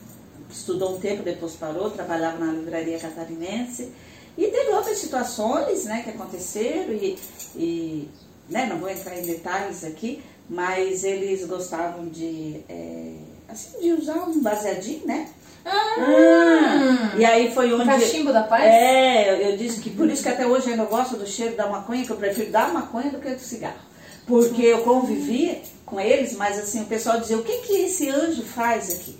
estudou 0.49 0.95
um 0.95 0.99
tempo, 0.99 1.23
depois 1.23 1.53
parou, 1.53 1.89
trabalhava 1.89 2.43
na 2.43 2.53
livraria 2.53 2.97
catarinense. 2.99 3.91
E 4.37 4.47
teve 4.47 4.71
outras 4.71 4.97
situações 4.97 5.83
né, 5.83 6.03
que 6.03 6.11
aconteceram 6.11 6.93
e, 6.93 7.17
e 7.55 8.09
né, 8.49 8.65
não 8.65 8.77
vou 8.77 8.89
entrar 8.89 9.17
em 9.19 9.23
detalhes 9.23 9.83
aqui, 9.83 10.23
mas 10.49 11.03
eles 11.03 11.45
gostavam 11.45 12.07
de, 12.07 12.61
é, 12.69 13.15
assim, 13.49 13.77
de 13.81 13.91
usar 13.91 14.23
um 14.23 14.41
baseadinho, 14.41 15.05
né? 15.05 15.29
Ah, 15.65 17.13
E 17.17 17.25
aí 17.25 17.53
foi 17.53 17.73
onde... 17.73 17.85
Cachimbo 17.85 18.31
da 18.31 18.43
paz? 18.43 18.63
É, 18.63 19.51
eu, 19.51 19.57
disse 19.57 19.79
que 19.81 19.89
por 19.89 20.09
isso 20.09 20.23
que 20.23 20.29
até 20.29 20.45
hoje 20.45 20.67
eu 20.67 20.71
ainda 20.71 20.85
gosto 20.85 21.17
do 21.17 21.27
cheiro 21.27 21.55
da 21.55 21.67
maconha, 21.67 22.05
que 22.05 22.11
eu 22.11 22.17
prefiro 22.17 22.51
da 22.51 22.67
maconha 22.67 23.11
do 23.11 23.19
que 23.19 23.29
do 23.29 23.41
cigarro. 23.41 23.79
Porque 24.25 24.61
eu 24.61 24.81
convivi 24.81 25.61
com 25.85 25.99
eles, 25.99 26.33
mas 26.33 26.59
assim, 26.59 26.83
o 26.83 26.85
pessoal 26.85 27.19
dizia, 27.19 27.37
o 27.37 27.43
que, 27.43 27.57
que 27.59 27.73
esse 27.73 28.09
anjo 28.09 28.43
faz 28.43 28.93
aqui? 28.93 29.17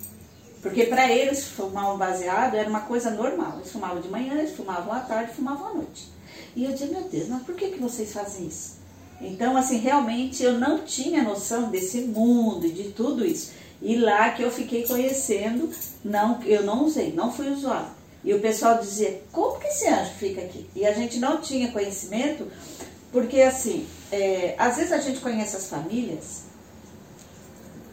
Porque 0.62 0.86
para 0.86 1.10
eles 1.10 1.47
fumar 1.47 1.93
um 1.93 1.97
baseado 1.97 2.56
era 2.56 2.69
uma 2.69 2.82
coisa 2.82 3.10
normal. 3.10 3.54
Eles 3.58 3.71
fumavam 3.71 4.02
de 4.02 4.10
manhã, 4.10 4.34
eles 4.36 4.56
fumavam 4.56 4.93
à 4.93 4.99
tarde, 4.99 5.34
fumavam 5.34 5.67
à 5.67 5.73
noite. 5.73 6.10
E 6.56 6.65
eu 6.65 6.71
dizia, 6.71 6.88
meu 6.88 7.04
Deus, 7.04 7.30
mas 7.30 7.43
por 7.43 7.56
que, 7.56 7.69
que 7.69 7.80
vocês 7.80 8.12
fazem 8.12 8.47
isso? 8.47 8.78
Então, 9.21 9.58
assim, 9.58 9.78
realmente 9.78 10.43
eu 10.43 10.54
não 10.54 10.80
tinha 10.80 11.23
noção 11.23 11.69
desse 11.69 12.02
mundo 12.02 12.65
e 12.65 12.71
de 12.71 12.84
tudo 12.91 13.25
isso. 13.25 13.52
E 13.82 13.96
lá 13.96 14.30
que 14.32 14.44
eu 14.44 14.52
fiquei 14.52 14.86
conhecendo, 14.86 15.70
não, 16.04 16.42
eu 16.44 16.63
não 16.63 16.86
usei, 16.86 17.13
não 17.13 17.32
fui 17.32 17.50
usuário. 17.50 17.88
E 18.24 18.34
o 18.34 18.39
pessoal 18.39 18.78
dizia, 18.80 19.22
como 19.32 19.60
que 19.60 19.68
esse 19.68 19.88
anjo 19.88 20.12
fica 20.20 20.42
aqui? 20.42 20.70
E 20.76 20.86
a 20.86 20.94
gente 20.94 21.20
não 21.20 21.39
tinha 21.39 21.72
conhecimento, 21.72 22.48
porque 23.12 23.42
assim, 23.42 23.88
é, 24.12 24.56
às 24.58 24.76
vezes 24.76 24.92
a 24.92 24.98
gente 24.98 25.20
conhece 25.22 25.56
as 25.56 25.68
famílias 25.68 26.50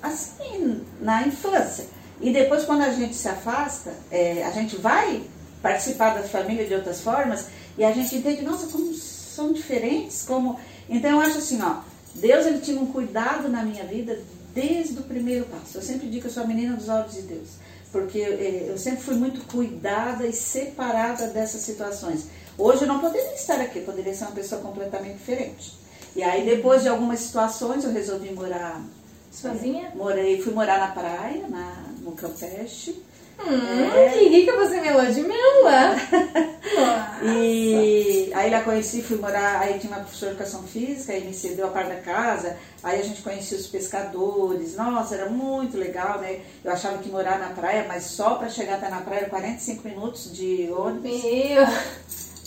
assim, 0.03 0.85
na 1.01 1.27
infância. 1.27 1.87
E 2.21 2.33
depois, 2.33 2.65
quando 2.65 2.83
a 2.83 2.91
gente 2.91 3.15
se 3.15 3.29
afasta, 3.29 3.95
é, 4.11 4.45
a 4.45 4.51
gente 4.51 4.77
vai 4.77 5.23
participar 5.63 6.15
da 6.15 6.23
família 6.23 6.67
de 6.67 6.75
outras 6.75 7.01
formas 7.01 7.47
e 7.77 7.85
a 7.85 7.93
gente 7.93 8.17
entende, 8.17 8.43
nossa, 8.43 8.67
como 8.69 8.93
são 8.95 9.53
diferentes, 9.53 10.23
como... 10.23 10.59
Então, 10.89 11.11
eu 11.11 11.21
acho 11.21 11.39
assim, 11.39 11.61
ó, 11.63 11.81
Deus, 12.15 12.47
ele 12.47 12.61
tinha 12.61 12.81
um 12.81 12.87
cuidado 12.87 13.49
na 13.49 13.63
minha 13.63 13.85
vida 13.85 14.19
desde 14.57 14.99
o 14.99 15.03
primeiro 15.03 15.45
passo. 15.45 15.77
Eu 15.77 15.83
sempre 15.83 16.09
digo 16.09 16.23
que 16.23 16.29
eu 16.29 16.33
sou 16.33 16.43
a 16.43 16.47
menina 16.47 16.75
dos 16.75 16.89
olhos 16.89 17.13
de 17.13 17.23
Deus, 17.23 17.49
porque 17.93 18.19
é, 18.19 18.67
eu 18.69 18.79
sempre 18.79 19.03
fui 19.03 19.15
muito 19.15 19.47
cuidada 19.47 20.27
e 20.27 20.33
separada 20.33 21.27
dessas 21.29 21.61
situações. 21.61 22.25
Hoje 22.57 22.83
eu 22.83 22.89
não 22.89 22.99
poderia 22.99 23.35
estar 23.35 23.61
aqui, 23.61 23.81
eu 23.81 23.85
poderia 23.85 24.15
ser 24.15 24.25
uma 24.25 24.33
pessoa 24.33 24.63
completamente 24.63 25.19
diferente. 25.19 25.75
E 26.17 26.23
aí, 26.23 26.47
depois 26.47 26.83
de 26.83 26.89
algumas 26.89 27.21
situações, 27.21 27.85
eu 27.85 27.93
resolvi 27.93 28.33
morar 28.33 28.83
Sozinha? 29.31 29.93
Morei, 29.95 30.41
fui 30.41 30.55
morar 30.55 30.79
na 30.79 30.89
praia, 30.89 31.47
na, 31.47 31.85
no 32.01 32.13
Campeche. 32.13 33.03
Hum, 33.39 33.91
É. 33.95 34.09
que 34.11 34.29
rica 34.29 34.57
você 34.57 34.81
me 34.81 35.13
de 35.13 35.23
mel 35.23 35.63
lá. 35.65 35.95
Nossa. 36.75 37.25
E 37.25 38.31
aí 38.35 38.51
lá 38.51 38.63
conheci, 38.63 39.03
fui 39.03 39.17
morar, 39.19 39.61
aí 39.61 39.79
tinha 39.79 39.93
uma 39.93 40.01
professora 40.01 40.33
de 40.33 40.37
educação 40.37 40.63
física, 40.65 41.13
aí 41.13 41.25
me 41.25 41.33
cedeu 41.33 41.67
a 41.67 41.71
parte 41.71 41.89
da 41.89 42.01
casa, 42.01 42.57
aí 42.83 43.01
a 43.01 43.03
gente 43.03 43.23
conhecia 43.23 43.57
os 43.57 43.67
pescadores, 43.67 44.75
nossa, 44.77 45.15
era 45.15 45.31
muito 45.31 45.77
legal, 45.77 46.19
né? 46.21 46.41
Eu 46.65 46.73
achava 46.73 46.99
que 46.99 47.09
morar 47.09 47.39
na 47.39 47.51
praia, 47.51 47.85
mas 47.89 48.05
só 48.05 48.35
para 48.35 48.49
chegar 48.49 48.77
até 48.77 48.89
na 48.89 49.01
praia 49.01 49.21
era 49.21 49.31
45 49.31 49.89
minutos 49.89 50.33
de 50.35 50.69
ônibus. 50.71 51.23
Meu. 51.23 51.67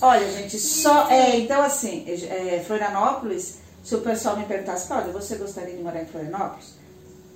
Olha, 0.02 0.32
gente, 0.32 0.58
só. 0.60 1.10
É, 1.10 1.38
então 1.38 1.62
assim, 1.62 2.06
é, 2.08 2.64
Florianópolis, 2.66 3.60
se 3.84 3.96
o 3.96 4.02
pessoal 4.02 4.38
me 4.38 4.46
perguntasse, 4.46 4.88
Cláudia, 4.88 5.12
você 5.12 5.36
gostaria 5.36 5.76
de 5.76 5.82
morar 5.84 6.02
em 6.02 6.06
Florianópolis? 6.06 6.79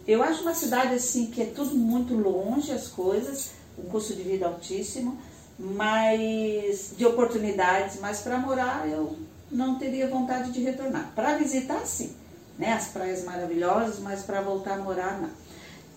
Eu 0.07 0.21
acho 0.21 0.41
uma 0.41 0.53
cidade 0.53 0.93
assim 0.93 1.27
que 1.27 1.41
é 1.41 1.45
tudo 1.45 1.75
muito 1.75 2.13
longe 2.13 2.71
as 2.71 2.87
coisas, 2.87 3.51
um 3.77 3.83
custo 3.83 4.13
de 4.13 4.23
vida 4.23 4.45
altíssimo, 4.45 5.17
mas 5.57 6.93
de 6.97 7.05
oportunidades, 7.05 7.99
mas 7.99 8.19
para 8.21 8.37
morar 8.37 8.87
eu 8.87 9.15
não 9.51 9.75
teria 9.75 10.09
vontade 10.09 10.51
de 10.51 10.61
retornar. 10.61 11.11
Para 11.15 11.37
visitar 11.37 11.85
sim, 11.85 12.13
né? 12.57 12.73
As 12.73 12.87
praias 12.87 13.23
maravilhosas, 13.23 13.99
mas 13.99 14.23
para 14.23 14.41
voltar 14.41 14.73
a 14.75 14.77
morar 14.79 15.21
não. 15.21 15.29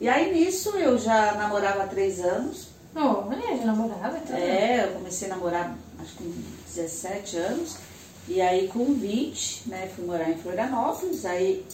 E 0.01 0.09
aí 0.09 0.33
nisso 0.33 0.71
eu 0.77 0.99
já 0.99 1.33
namorava 1.35 1.85
há 1.85 1.87
três 1.87 2.21
anos, 2.21 2.69
Olha, 2.95 3.57
já 3.57 3.65
namorava 3.65 4.19
tudo. 4.21 4.37
é, 4.37 4.85
eu 4.85 4.93
comecei 4.93 5.29
a 5.29 5.35
namorar 5.35 5.77
acho 5.99 6.17
que 6.17 6.25
com 6.25 6.33
17 6.75 7.37
anos. 7.39 7.77
E 8.29 8.41
aí 8.41 8.69
com 8.69 8.93
20, 8.95 9.69
né, 9.69 9.91
fui 9.95 10.05
morar 10.05 10.31
em 10.31 10.37
Florianópolis. 10.37 11.25
Aí 11.25 11.65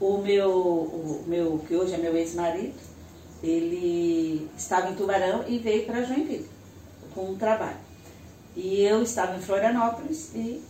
o 0.00 0.18
meu, 0.18 0.50
o 0.50 1.24
meu 1.26 1.58
que 1.66 1.76
hoje 1.76 1.94
é 1.94 1.98
meu 1.98 2.16
ex-marido, 2.16 2.74
ele 3.42 4.48
estava 4.56 4.90
em 4.90 4.94
Tubarão 4.94 5.44
e 5.46 5.58
veio 5.58 5.84
para 5.86 6.02
Joinville 6.02 6.48
com 7.14 7.30
um 7.30 7.36
trabalho. 7.36 7.78
E 8.56 8.82
eu 8.82 9.02
estava 9.02 9.36
em 9.36 9.40
Florianópolis 9.40 10.30
e 10.34 10.62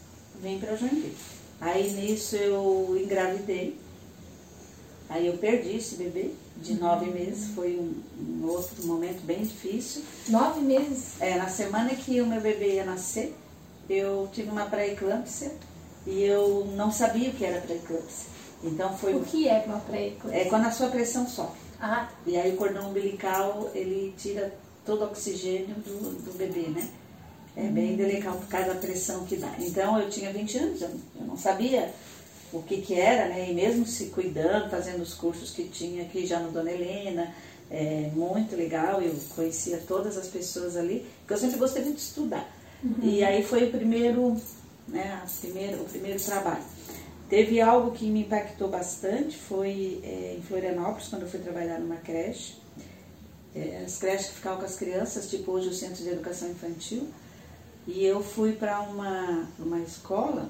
vim 0.42 0.58
para 0.58 0.76
Joinville. 0.76 1.16
Aí 1.60 1.92
nisso 1.92 2.36
eu 2.36 2.98
engravidei. 3.00 3.78
Aí 5.08 5.26
eu 5.26 5.36
perdi 5.38 5.76
esse 5.76 5.96
bebê 5.96 6.30
de 6.56 6.74
nove 6.74 7.06
uhum. 7.06 7.14
meses, 7.14 7.48
foi 7.54 7.76
um, 7.76 7.94
um, 8.20 8.46
outro 8.46 8.86
momento 8.86 9.22
bem 9.24 9.42
difícil. 9.42 10.02
Nove 10.28 10.60
meses? 10.60 11.20
É, 11.20 11.36
na 11.36 11.48
semana 11.48 11.94
que 11.94 12.20
o 12.20 12.26
meu 12.26 12.40
bebê 12.40 12.74
ia 12.74 12.84
nascer, 12.84 13.34
eu 13.88 14.28
tive 14.32 14.50
uma 14.50 14.66
pré-eclâmpsia 14.66 15.52
e 16.06 16.22
eu 16.22 16.68
não 16.76 16.92
sabia 16.92 17.30
o 17.30 17.32
que 17.32 17.44
era 17.44 17.60
pré-eclâmpsia. 17.60 18.39
Então 18.62 18.96
foi 18.96 19.14
o 19.14 19.20
que 19.20 19.48
é 19.48 19.64
uma 19.66 19.78
pré-eclâmpsia? 19.80 20.42
É 20.42 20.44
quando 20.46 20.66
a 20.66 20.70
sua 20.70 20.88
pressão 20.88 21.26
sobe. 21.26 21.58
Ah. 21.80 22.08
E 22.26 22.36
aí 22.36 22.52
o 22.52 22.56
cordão 22.56 22.90
umbilical 22.90 23.70
ele 23.74 24.14
tira 24.18 24.52
todo 24.84 25.02
o 25.02 25.04
oxigênio 25.04 25.74
do, 25.76 26.22
do 26.24 26.36
bebê, 26.36 26.68
né? 26.68 26.88
É 27.56 27.66
bem 27.66 27.96
delicado 27.96 28.38
por 28.38 28.48
causa 28.48 28.74
da 28.74 28.80
pressão 28.80 29.24
que 29.24 29.36
dá. 29.36 29.52
Então 29.58 29.98
eu 29.98 30.08
tinha 30.08 30.32
20 30.32 30.58
anos, 30.58 30.82
eu, 30.82 30.90
eu 31.18 31.26
não 31.26 31.36
sabia 31.36 31.92
o 32.52 32.62
que 32.62 32.80
que 32.80 32.94
era, 32.94 33.28
né? 33.28 33.50
E 33.50 33.54
mesmo 33.54 33.86
se 33.86 34.06
cuidando, 34.06 34.70
fazendo 34.70 35.02
os 35.02 35.14
cursos 35.14 35.50
que 35.50 35.64
tinha 35.64 36.02
aqui 36.02 36.26
já 36.26 36.38
no 36.38 36.52
Dona 36.52 36.70
Helena, 36.70 37.34
é 37.70 38.10
muito 38.14 38.56
legal, 38.56 39.00
eu 39.00 39.14
conhecia 39.34 39.78
todas 39.86 40.16
as 40.18 40.26
pessoas 40.26 40.76
ali, 40.76 41.06
porque 41.20 41.34
eu 41.34 41.38
sempre 41.38 41.58
gostei 41.58 41.82
muito 41.84 41.96
de 41.96 42.02
estudar. 42.02 42.48
Uhum. 42.82 42.96
E 43.02 43.22
aí 43.22 43.44
foi 43.44 43.64
o 43.64 43.70
primeiro, 43.70 44.36
né, 44.88 45.22
primeiro, 45.40 45.82
o 45.82 45.84
primeiro 45.84 46.20
trabalho. 46.20 46.64
Teve 47.30 47.60
algo 47.60 47.92
que 47.92 48.06
me 48.06 48.22
impactou 48.22 48.68
bastante, 48.68 49.36
foi 49.36 50.00
é, 50.02 50.34
em 50.36 50.42
Florianópolis, 50.42 51.06
quando 51.06 51.22
eu 51.22 51.28
fui 51.28 51.38
trabalhar 51.38 51.78
numa 51.78 51.94
creche. 51.96 52.56
É, 53.54 53.84
as 53.86 53.98
creches 53.98 54.30
que 54.30 54.34
ficavam 54.34 54.58
com 54.58 54.64
as 54.64 54.74
crianças, 54.74 55.30
tipo 55.30 55.52
hoje 55.52 55.68
o 55.68 55.72
Centro 55.72 56.02
de 56.02 56.08
Educação 56.08 56.50
Infantil. 56.50 57.08
E 57.86 58.04
eu 58.04 58.20
fui 58.20 58.52
para 58.54 58.80
uma, 58.80 59.48
uma 59.60 59.78
escola 59.78 60.48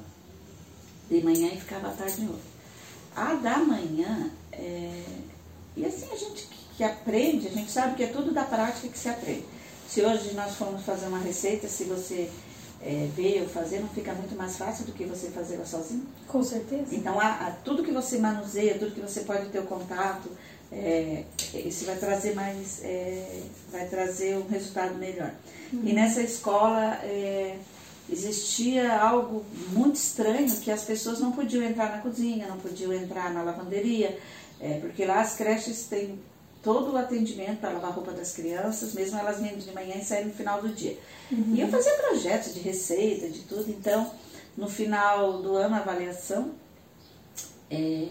de 1.10 1.22
manhã 1.22 1.48
e 1.52 1.60
ficava 1.60 1.88
à 1.88 1.92
tarde 1.92 2.22
em 2.22 2.28
outra. 2.28 2.50
A 3.14 3.34
da 3.34 3.58
manhã, 3.58 4.30
é, 4.50 5.04
e 5.76 5.84
assim 5.84 6.06
a 6.10 6.16
gente 6.16 6.48
que, 6.76 6.82
aprende, 6.82 7.46
a 7.46 7.50
gente 7.50 7.70
sabe 7.70 7.94
que 7.94 8.04
é 8.04 8.06
tudo 8.06 8.32
da 8.32 8.44
prática 8.44 8.88
que 8.88 8.98
se 8.98 9.10
aprende. 9.10 9.44
Se 9.86 10.00
hoje 10.00 10.32
nós 10.32 10.54
formos 10.54 10.82
fazer 10.82 11.08
uma 11.08 11.18
receita, 11.18 11.68
se 11.68 11.84
você 11.84 12.30
é, 12.82 13.08
ver 13.14 13.42
ou 13.42 13.48
fazer, 13.48 13.80
não 13.80 13.88
fica 13.88 14.12
muito 14.14 14.34
mais 14.36 14.56
fácil 14.56 14.86
do 14.86 14.92
que 14.92 15.04
você 15.04 15.28
fazer 15.28 15.56
ela 15.56 15.66
sozinho? 15.66 16.06
Com 16.26 16.42
certeza. 16.42 16.94
Então, 16.94 17.20
a, 17.20 17.28
a, 17.28 17.50
tudo 17.64 17.82
que 17.82 17.92
você 17.92 18.18
manuseia, 18.18 18.78
tudo 18.78 18.94
que 18.94 19.00
você 19.00 19.20
pode 19.20 19.48
ter 19.50 19.58
o 19.58 19.66
contato, 19.66 20.30
é, 20.72 21.24
isso 21.54 21.84
vai 21.84 21.96
trazer 21.96 22.34
mais, 22.34 22.82
é, 22.82 23.42
vai 23.70 23.86
trazer 23.86 24.36
um 24.36 24.46
resultado 24.48 24.94
melhor. 24.94 25.32
Uhum. 25.72 25.82
E 25.84 25.92
nessa 25.92 26.22
escola 26.22 26.94
é, 27.02 27.58
existia 28.10 28.98
algo 28.98 29.44
muito 29.68 29.96
estranho 29.96 30.48
que 30.60 30.70
as 30.70 30.84
pessoas 30.84 31.20
não 31.20 31.32
podiam 31.32 31.62
entrar 31.64 31.90
na 31.90 31.98
cozinha, 31.98 32.46
não 32.48 32.56
podiam 32.56 32.92
entrar 32.92 33.32
na 33.32 33.42
lavanderia, 33.42 34.18
é, 34.60 34.78
porque 34.80 35.04
lá 35.04 35.20
as 35.20 35.34
creches 35.34 35.84
têm 35.84 36.18
todo 36.62 36.92
o 36.92 36.96
atendimento 36.96 37.61
para 37.61 37.73
lavar 37.73 37.90
a 37.90 37.94
roupa 37.94 38.12
das 38.12 38.33
crianças, 38.33 38.92
mesmo 38.92 39.18
elas 39.18 39.40
vindo 39.40 39.64
de 39.64 39.73
manhã 39.73 39.96
e 39.96 40.05
saindo 40.05 40.29
no 40.29 40.35
final 40.35 40.61
do 40.61 40.68
dia. 40.68 40.99
Uhum. 41.31 41.55
E 41.55 41.61
eu 41.61 41.68
fazia 41.68 41.94
projetos 41.94 42.55
de 42.55 42.61
receita, 42.61 43.29
de 43.29 43.40
tudo, 43.40 43.70
então 43.70 44.11
no 44.57 44.68
final 44.68 45.40
do 45.40 45.57
ano 45.57 45.77
a 45.77 45.79
avaliação 45.79 46.51
é, 47.70 48.07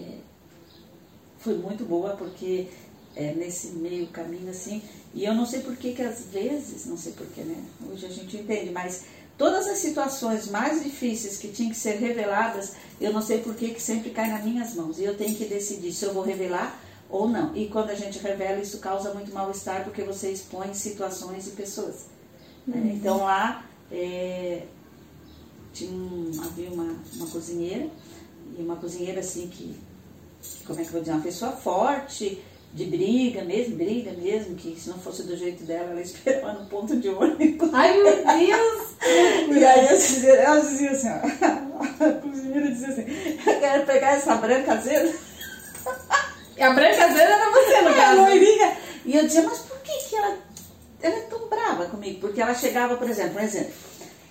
foi 1.38 1.58
muito 1.58 1.86
boa, 1.86 2.12
porque 2.12 2.68
é, 3.16 3.34
nesse 3.34 3.68
meio 3.68 4.08
caminho 4.08 4.50
assim, 4.50 4.82
e 5.14 5.26
eu 5.26 5.34
não 5.34 5.46
sei 5.46 5.62
por 5.62 5.76
que 5.76 5.94
que 5.94 6.02
às 6.02 6.26
vezes, 6.26 6.86
não 6.86 6.98
sei 6.98 7.12
porquê, 7.14 7.42
né? 7.42 7.64
Hoje 7.92 8.06
a 8.06 8.10
gente 8.10 8.38
entende, 8.38 8.72
mas 8.72 9.06
todas 9.38 9.68
as 9.68 9.78
situações 9.78 10.48
mais 10.48 10.84
difíceis 10.84 11.38
que 11.38 11.50
tinham 11.50 11.72
que 11.72 11.78
ser 11.78 11.98
reveladas, 11.98 12.74
eu 13.00 13.14
não 13.14 13.22
sei 13.22 13.40
por 13.40 13.56
que 13.56 13.74
que 13.74 13.82
sempre 13.82 14.10
cai 14.10 14.30
nas 14.30 14.44
minhas 14.44 14.76
mãos. 14.76 15.00
E 15.00 15.04
eu 15.04 15.18
tenho 15.18 15.36
que 15.36 15.46
decidir 15.46 15.94
se 15.94 16.06
eu 16.06 16.14
vou 16.14 16.24
revelar 16.24 16.80
ou 17.10 17.28
não. 17.28 17.56
E 17.56 17.68
quando 17.68 17.90
a 17.90 17.96
gente 17.96 18.20
revela, 18.20 18.60
isso 18.60 18.78
causa 18.80 19.14
muito 19.14 19.34
mal-estar 19.34 19.84
porque 19.84 20.04
você 20.04 20.32
expõe 20.32 20.74
situações 20.74 21.48
e 21.48 21.52
pessoas. 21.52 22.06
Né? 22.68 22.94
Então 22.96 23.18
lá 23.24 23.66
é, 23.92 24.64
tinha 25.74 25.92
um, 25.92 26.32
havia 26.44 26.70
uma, 26.70 26.96
uma 27.16 27.28
cozinheira, 27.28 27.90
e 28.58 28.62
uma 28.62 28.76
cozinheira 28.76 29.20
assim 29.20 29.48
que, 29.48 29.76
como 30.66 30.80
é 30.80 30.84
que 30.84 30.90
eu 30.90 30.94
vou 30.94 31.02
dizer, 31.02 31.14
uma 31.14 31.22
pessoa 31.22 31.52
forte, 31.52 32.42
de 32.74 32.86
briga 32.86 33.44
mesmo, 33.44 33.76
briga 33.76 34.12
mesmo, 34.12 34.56
que 34.56 34.80
se 34.80 34.90
não 34.90 35.00
fosse 35.00 35.24
do 35.24 35.36
jeito 35.36 35.64
dela, 35.64 35.92
ela 35.92 36.02
esperava 36.02 36.60
no 36.60 36.66
ponto 36.68 36.96
de 36.98 37.10
ônibus. 37.10 37.74
Ai 37.74 37.98
meu 37.98 38.16
Deus! 38.16 38.90
e 39.58 39.66
aí 39.66 39.88
ela 40.38 40.60
dizia 40.60 40.92
assim, 40.92 41.08
ó, 41.08 42.06
a 42.06 42.12
cozinheira 42.14 42.68
dizia 42.70 42.90
assim, 42.90 43.06
eu 43.48 43.60
quero 43.60 43.86
pegar 43.86 44.12
essa 44.12 44.36
branca 44.36 44.74
azeda. 44.74 45.29
E 46.60 46.62
a 46.62 46.74
branca 46.74 47.06
azeda 47.06 47.22
era 47.22 47.52
você, 47.52 47.82
no 47.82 47.96
caso. 47.96 48.22
loirinha. 48.22 48.78
E 49.06 49.16
eu 49.16 49.26
dizia, 49.26 49.44
mas 49.44 49.60
por 49.60 49.80
que, 49.80 49.94
que 50.10 50.16
ela, 50.18 50.38
ela 51.02 51.16
é 51.16 51.22
tão 51.22 51.48
brava 51.48 51.86
comigo? 51.86 52.20
Porque 52.20 52.42
ela 52.42 52.54
chegava, 52.54 52.98
por 52.98 53.10
exemplo, 53.10 53.36
por 53.36 53.44
exemplo, 53.44 53.72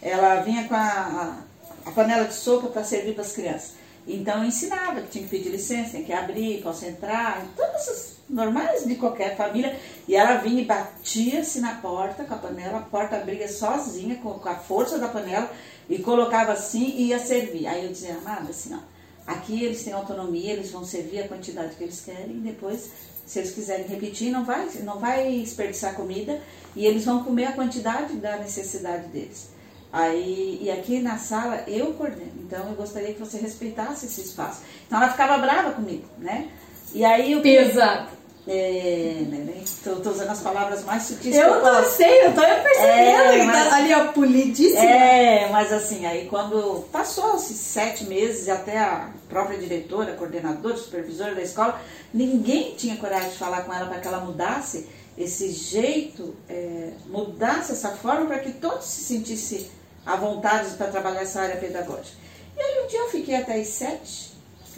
ela 0.03 0.43
vinha 0.43 0.69
com 0.69 0.75
a, 0.75 0.79
a, 0.79 1.89
a 1.89 1.91
panela 1.93 2.27
de 2.27 2.35
sopa 2.35 2.69
para 2.69 2.85
servir 2.85 3.15
para 3.15 3.25
as 3.25 3.33
crianças. 3.33 3.73
Então 4.07 4.43
eu 4.43 4.45
ensinava 4.45 5.01
que 5.01 5.09
tinha 5.09 5.25
que 5.25 5.31
pedir 5.31 5.49
licença, 5.49 5.93
tem 5.93 6.05
que 6.05 6.13
abrir, 6.13 6.63
posso 6.63 6.85
entrar, 6.85 7.47
todas 7.57 7.75
essas 7.77 8.17
normais 8.29 8.85
de 8.85 8.97
qualquer 8.97 9.35
família. 9.35 9.75
E 10.07 10.15
ela 10.15 10.35
vinha 10.37 10.61
e 10.61 10.67
batia-se 10.67 11.61
na 11.61 11.77
porta 11.77 12.25
com 12.25 12.35
a 12.35 12.39
panela, 12.39 12.77
a 12.77 12.83
porta 12.83 13.17
abria 13.17 13.49
sozinha, 13.49 14.17
com, 14.17 14.35
com 14.35 14.49
a 14.51 14.55
força 14.55 14.99
da 14.99 15.09
panela, 15.09 15.51
e 15.89 15.99
colocava 16.01 16.53
assim 16.53 16.93
e 16.95 17.07
ia 17.07 17.19
servir. 17.19 17.67
Aí 17.67 17.87
eu 17.87 17.91
dizia, 17.91 18.19
amada, 18.19 18.51
assim, 18.51 18.75
ó, 18.75 18.98
aqui 19.29 19.63
eles 19.63 19.85
têm 19.85 19.93
autonomia, 19.93 20.55
eles 20.55 20.71
vão 20.71 20.85
servir 20.85 21.21
a 21.21 21.29
quantidade 21.29 21.77
que 21.77 21.85
eles 21.85 22.01
querem, 22.01 22.41
depois, 22.41 22.91
se 23.27 23.39
eles 23.39 23.53
quiserem 23.53 23.87
repetir, 23.87 24.33
não 24.33 24.45
vai, 24.45 24.67
não 24.83 24.99
vai 24.99 25.31
desperdiçar 25.41 25.95
comida, 25.95 26.41
e 26.75 26.87
eles 26.87 27.05
vão 27.05 27.23
comer 27.23 27.45
a 27.45 27.53
quantidade 27.53 28.15
da 28.15 28.39
necessidade 28.39 29.09
deles. 29.09 29.51
Aí, 29.93 30.59
e 30.63 30.71
aqui 30.71 31.01
na 31.01 31.19
sala 31.19 31.65
eu 31.67 31.95
coordeno, 31.95 32.33
então 32.43 32.69
eu 32.69 32.75
gostaria 32.75 33.13
que 33.13 33.21
você 33.21 33.39
respeitasse 33.39 34.07
esse 34.07 34.23
espaço. 34.23 34.63
Então 34.87 35.01
ela 35.01 35.11
ficava 35.11 35.39
brava 35.39 35.73
comigo, 35.73 36.05
né? 36.19 36.51
E 36.95 37.05
aí 37.05 37.35
o 37.37 37.43
Pesado. 37.43 38.18
É, 38.51 39.25
né, 39.29 39.63
tô, 39.85 40.11
usando 40.11 40.31
as 40.31 40.41
palavras 40.41 40.83
mais 40.83 41.03
sutis 41.03 41.37
eu 41.37 41.43
que 41.43 41.51
eu 41.51 41.61
posso. 41.61 41.97
sei, 41.97 42.27
eu 42.27 42.35
tô 42.35 42.41
percebendo 42.41 42.83
é, 42.83 43.45
mas, 43.45 43.69
tá 43.69 43.77
ali, 43.77 43.95
ó, 43.95 44.07
polidíssima. 44.13 44.83
É, 44.83 45.49
mas 45.51 45.71
assim, 45.71 46.07
aí 46.07 46.27
quando 46.29 46.87
passou 46.91 47.37
esses 47.37 47.59
sete 47.59 48.05
meses, 48.05 48.49
até 48.49 48.79
a 48.79 49.11
própria 49.29 49.59
diretora, 49.59 50.15
coordenadora, 50.15 50.77
supervisora 50.79 51.35
da 51.35 51.43
escola, 51.43 51.79
ninguém 52.13 52.75
tinha 52.75 52.97
coragem 52.97 53.29
de 53.31 53.37
falar 53.37 53.63
com 53.63 53.73
ela 53.73 53.87
para 53.87 54.01
que 54.01 54.09
ela 54.09 54.21
mudasse 54.21 54.89
esse 55.19 55.51
jeito, 55.51 56.35
é, 56.49 56.91
mudasse 57.07 57.73
essa 57.73 57.91
forma 57.91 58.27
para 58.27 58.39
que 58.39 58.53
todos 58.53 58.87
se 58.87 59.03
sentissem 59.03 59.69
à 60.07 60.17
vontade 60.17 60.71
para 60.77 60.87
trabalhar 60.87 61.23
essa 61.23 61.43
área 61.43 61.57
pedagógica. 61.57 62.17
E 62.57 62.61
aí 62.61 62.85
um 62.85 62.87
dia 62.87 63.01
eu 63.01 63.11
fiquei 63.11 63.37
até 63.37 63.57
as 63.57 63.69
sete, 63.69 64.28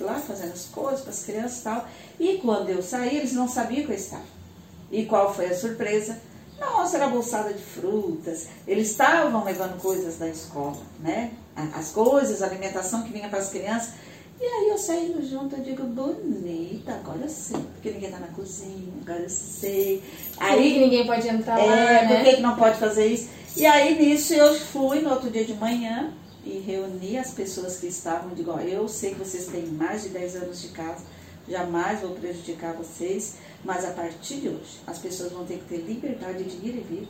lá 0.03 0.15
fazendo 0.15 0.53
as 0.53 0.67
coisas 0.67 1.01
para 1.01 1.11
as 1.11 1.23
crianças 1.23 1.61
e 1.61 1.63
tal. 1.63 1.89
E 2.19 2.39
quando 2.39 2.69
eu 2.69 2.83
saí, 2.83 3.17
eles 3.17 3.33
não 3.33 3.49
sabiam 3.49 3.85
que 3.87 3.93
eu 3.93 3.97
estava. 3.97 4.25
E 4.91 5.05
qual 5.05 5.33
foi 5.35 5.47
a 5.47 5.55
surpresa? 5.57 6.19
Nossa, 6.59 6.97
era 6.97 7.09
bolsada 7.09 7.53
de 7.55 7.63
frutas. 7.63 8.49
Eles 8.67 8.91
estavam 8.91 9.45
levando 9.45 9.81
coisas 9.81 10.19
da 10.19 10.29
escola, 10.29 10.77
né? 10.99 11.33
As 11.75 11.91
coisas, 11.91 12.43
a 12.43 12.47
alimentação 12.47 13.03
que 13.03 13.13
vinha 13.13 13.29
para 13.29 13.39
as 13.39 13.49
crianças. 13.49 13.95
E 14.41 14.45
aí 14.45 14.69
eu 14.71 14.79
saindo 14.79 15.23
junto, 15.27 15.57
eu 15.57 15.63
digo, 15.63 15.83
bonita, 15.85 16.93
agora 16.93 17.21
eu 17.23 17.29
sei. 17.29 17.61
Porque 17.75 17.91
ninguém 17.91 18.09
está 18.09 18.21
na 18.21 18.29
cozinha, 18.29 18.93
agora 19.03 19.21
eu 19.21 19.29
sei. 19.29 20.03
Aí 20.39 20.73
que 20.75 20.81
ninguém 20.81 21.07
pode 21.07 21.29
entrar 21.29 21.59
é, 21.59 21.67
lá, 21.67 21.75
né? 21.75 22.25
Por 22.25 22.25
que 22.25 22.41
não 22.41 22.57
pode 22.57 22.79
fazer 22.79 23.07
isso? 23.07 23.29
E 23.57 23.67
aí 23.67 24.01
nisso 24.01 24.33
eu 24.33 24.55
fui 24.55 25.01
no 25.01 25.11
outro 25.11 25.31
dia 25.31 25.45
de 25.45 25.55
manhã 25.55 26.13
e 26.45 26.59
reuni 26.59 27.19
as 27.19 27.33
pessoas 27.33 27.79
que 27.79 27.87
estavam, 27.87 28.35
digo, 28.35 28.51
eu 28.61 28.89
sei 28.89 29.15
que 29.15 29.19
vocês 29.19 29.47
têm 29.47 29.67
mais 29.67 30.03
de 30.05 30.09
10 30.11 30.37
anos 30.37 30.63
de 30.63 30.69
casa, 30.69 31.05
jamais 31.49 32.01
vou 32.01 32.13
prejudicar 32.13 32.75
vocês, 32.75 33.37
mas 33.65 33.85
a 33.85 33.91
partir 33.91 34.37
de 34.37 34.49
hoje 34.49 34.81
as 34.87 34.99
pessoas 34.99 35.33
vão 35.33 35.45
ter 35.45 35.59
que 35.59 35.65
ter 35.65 35.79
liberdade 35.79 36.45
de 36.45 36.57
ir 36.67 36.77
e 36.77 36.81
vir 36.81 37.09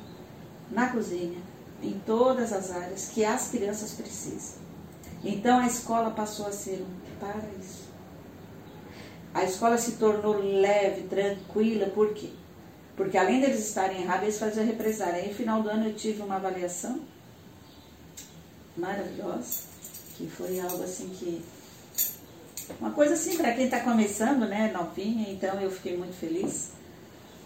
na 0.71 0.88
cozinha, 0.88 1.38
em 1.83 1.93
todas 2.05 2.53
as 2.53 2.71
áreas 2.71 3.09
que 3.09 3.25
as 3.25 3.49
crianças 3.49 3.93
precisam. 3.93 4.59
Então 5.23 5.59
a 5.59 5.66
escola 5.66 6.11
passou 6.11 6.47
a 6.47 6.53
ser 6.53 6.83
um 6.83 7.19
paraíso. 7.19 7.90
A 9.33 9.45
escola 9.45 9.79
se 9.79 9.93
tornou 9.93 10.38
leve, 10.38 11.03
tranquila, 11.03 11.87
por 11.87 12.12
quê? 12.14 12.31
Porque 12.97 13.16
além 13.16 13.40
deles 13.40 13.61
estarem 13.61 14.03
errados, 14.03 14.25
eles 14.25 14.38
faziam 14.38 14.66
represária. 14.66 15.23
Aí 15.23 15.29
no 15.29 15.35
final 15.35 15.62
do 15.62 15.71
ano 15.71 15.87
eu 15.87 15.95
tive 15.95 16.21
uma 16.23 16.37
avaliação 16.37 17.01
maravilhosa, 18.76 19.62
que 20.16 20.26
foi 20.26 20.61
algo 20.61 20.83
assim 20.83 21.09
que 21.11 21.42
Uma 22.78 22.92
coisa 22.92 23.14
assim, 23.14 23.37
para 23.37 23.52
quem 23.52 23.64
está 23.64 23.80
começando, 23.80 24.46
né, 24.46 24.70
novinha, 24.72 25.30
então 25.30 25.61
eu 25.61 25.70
fiquei 25.70 25.96
muito 25.96 26.14
feliz. 26.14 26.70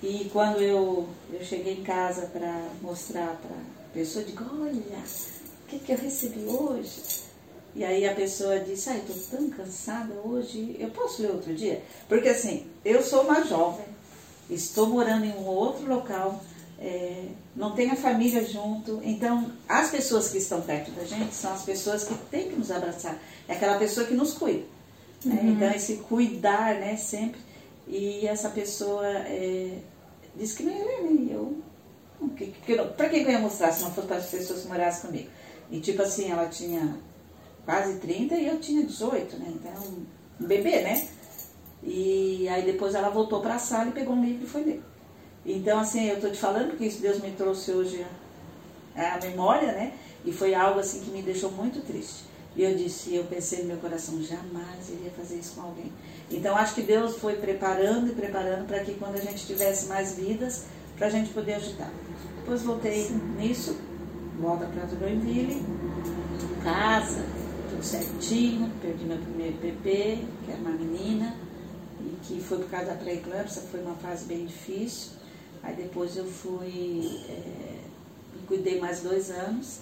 E 0.02 0.28
quando 0.32 0.60
eu, 0.60 1.08
eu 1.32 1.42
cheguei 1.42 1.74
em 1.74 1.82
casa 1.82 2.26
para 2.26 2.68
mostrar 2.82 3.38
para 3.40 3.56
a 3.56 3.94
pessoa, 3.94 4.22
eu 4.22 4.28
digo, 4.28 4.44
olha, 4.60 4.72
o 4.72 5.66
que, 5.66 5.78
que 5.78 5.92
eu 5.92 5.96
recebi 5.96 6.44
hoje? 6.44 7.24
E 7.74 7.84
aí 7.84 8.06
a 8.06 8.14
pessoa 8.14 8.60
disse, 8.60 8.90
ai, 8.90 8.98
estou 8.98 9.38
tão 9.38 9.50
cansada 9.50 10.12
hoje, 10.24 10.76
eu 10.78 10.90
posso 10.90 11.22
ler 11.22 11.30
outro 11.30 11.54
dia? 11.54 11.82
Porque 12.08 12.28
assim, 12.28 12.66
eu 12.84 13.02
sou 13.02 13.22
uma 13.22 13.44
jovem, 13.44 13.86
estou 14.50 14.88
morando 14.88 15.24
em 15.24 15.32
um 15.32 15.46
outro 15.46 15.88
local, 15.88 16.40
é, 16.78 17.26
não 17.54 17.72
tenho 17.72 17.92
a 17.92 17.96
família 17.96 18.44
junto, 18.44 19.00
então 19.04 19.50
as 19.68 19.90
pessoas 19.90 20.28
que 20.28 20.38
estão 20.38 20.60
perto 20.60 20.90
da 20.92 21.04
gente 21.04 21.34
são 21.34 21.52
as 21.52 21.62
pessoas 21.62 22.04
que 22.04 22.14
têm 22.30 22.48
que 22.48 22.56
nos 22.56 22.70
abraçar, 22.70 23.18
é 23.48 23.54
aquela 23.54 23.78
pessoa 23.78 24.06
que 24.06 24.14
nos 24.14 24.34
cuida. 24.34 24.64
Né? 25.24 25.40
Uhum. 25.40 25.52
Então 25.52 25.70
esse 25.70 25.96
cuidar, 25.98 26.74
né, 26.76 26.96
sempre, 26.96 27.40
e 27.86 28.26
essa 28.26 28.48
pessoa 28.50 29.06
é, 29.06 29.78
disse 30.36 30.56
que 30.56 30.62
não 30.62 30.72
né? 30.72 31.28
eu 31.30 31.62
que, 32.36 32.46
que, 32.46 32.76
para 32.76 33.08
quem 33.08 33.22
eu 33.22 33.30
ia 33.30 33.38
mostrar 33.38 33.72
se 33.72 33.82
não 33.82 33.90
fosse 33.90 34.06
para 34.06 34.16
as 34.16 34.26
pessoas 34.26 34.62
que 34.62 34.68
morassem 34.68 35.10
comigo? 35.10 35.28
E 35.70 35.80
tipo 35.80 36.02
assim, 36.02 36.30
ela 36.30 36.48
tinha 36.48 36.96
quase 37.64 37.98
30 37.98 38.34
e 38.34 38.46
eu 38.46 38.60
tinha 38.60 38.84
18, 38.84 39.36
né? 39.36 39.52
Então, 39.54 39.82
um 40.40 40.46
bebê, 40.46 40.82
né? 40.82 41.08
E 41.82 42.48
aí 42.48 42.64
depois 42.64 42.94
ela 42.94 43.10
voltou 43.10 43.40
para 43.40 43.56
a 43.56 43.58
sala 43.58 43.90
e 43.90 43.92
pegou 43.92 44.14
um 44.14 44.24
livro 44.24 44.44
e 44.44 44.48
foi 44.48 44.64
ler. 44.64 44.82
Então, 45.46 45.78
assim, 45.78 46.08
eu 46.08 46.16
estou 46.16 46.30
te 46.30 46.38
falando 46.38 46.70
porque 46.70 46.86
isso 46.86 47.02
Deus 47.02 47.20
me 47.20 47.30
trouxe 47.32 47.70
hoje 47.72 48.04
a 48.96 49.18
memória, 49.22 49.72
né? 49.72 49.92
E 50.24 50.32
foi 50.32 50.54
algo 50.54 50.80
assim 50.80 51.00
que 51.00 51.10
me 51.10 51.22
deixou 51.22 51.50
muito 51.50 51.84
triste. 51.84 52.24
E 52.56 52.62
eu 52.62 52.74
disse, 52.76 53.14
eu 53.14 53.24
pensei 53.24 53.62
no 53.62 53.66
meu 53.66 53.76
coração, 53.78 54.22
jamais 54.22 54.88
iria 54.88 55.10
fazer 55.10 55.36
isso 55.36 55.54
com 55.56 55.62
alguém. 55.62 55.92
Então, 56.30 56.56
acho 56.56 56.74
que 56.74 56.82
Deus 56.82 57.16
foi 57.16 57.34
preparando 57.34 58.10
e 58.10 58.14
preparando 58.14 58.66
para 58.66 58.80
que 58.80 58.94
quando 58.94 59.16
a 59.16 59.20
gente 59.20 59.44
tivesse 59.44 59.86
mais 59.86 60.14
vidas, 60.14 60.64
para 60.96 61.08
a 61.08 61.10
gente 61.10 61.30
poder 61.30 61.54
ajudar. 61.54 61.90
Depois 62.38 62.62
voltei 62.62 63.10
nisso, 63.36 63.76
volta 64.38 64.66
para 64.66 64.86
Joinville, 64.86 65.62
casa, 66.62 67.24
tudo 67.70 67.82
certinho, 67.82 68.70
perdi 68.80 69.04
meu 69.04 69.18
primeiro 69.18 69.56
bebê, 69.58 70.18
que 70.44 70.50
era 70.50 70.60
uma 70.60 70.70
menina, 70.70 71.34
e 72.00 72.16
que 72.22 72.40
foi 72.40 72.58
por 72.58 72.70
causa 72.70 72.86
da 72.86 72.94
pré-eclâmpsia, 72.94 73.62
foi 73.70 73.80
uma 73.80 73.94
fase 73.96 74.24
bem 74.26 74.46
difícil. 74.46 75.12
Aí 75.64 75.74
depois 75.74 76.16
eu 76.16 76.26
fui, 76.26 77.20
é, 77.28 77.76
cuidei 78.46 78.78
mais 78.78 79.00
dois 79.00 79.30
anos, 79.30 79.80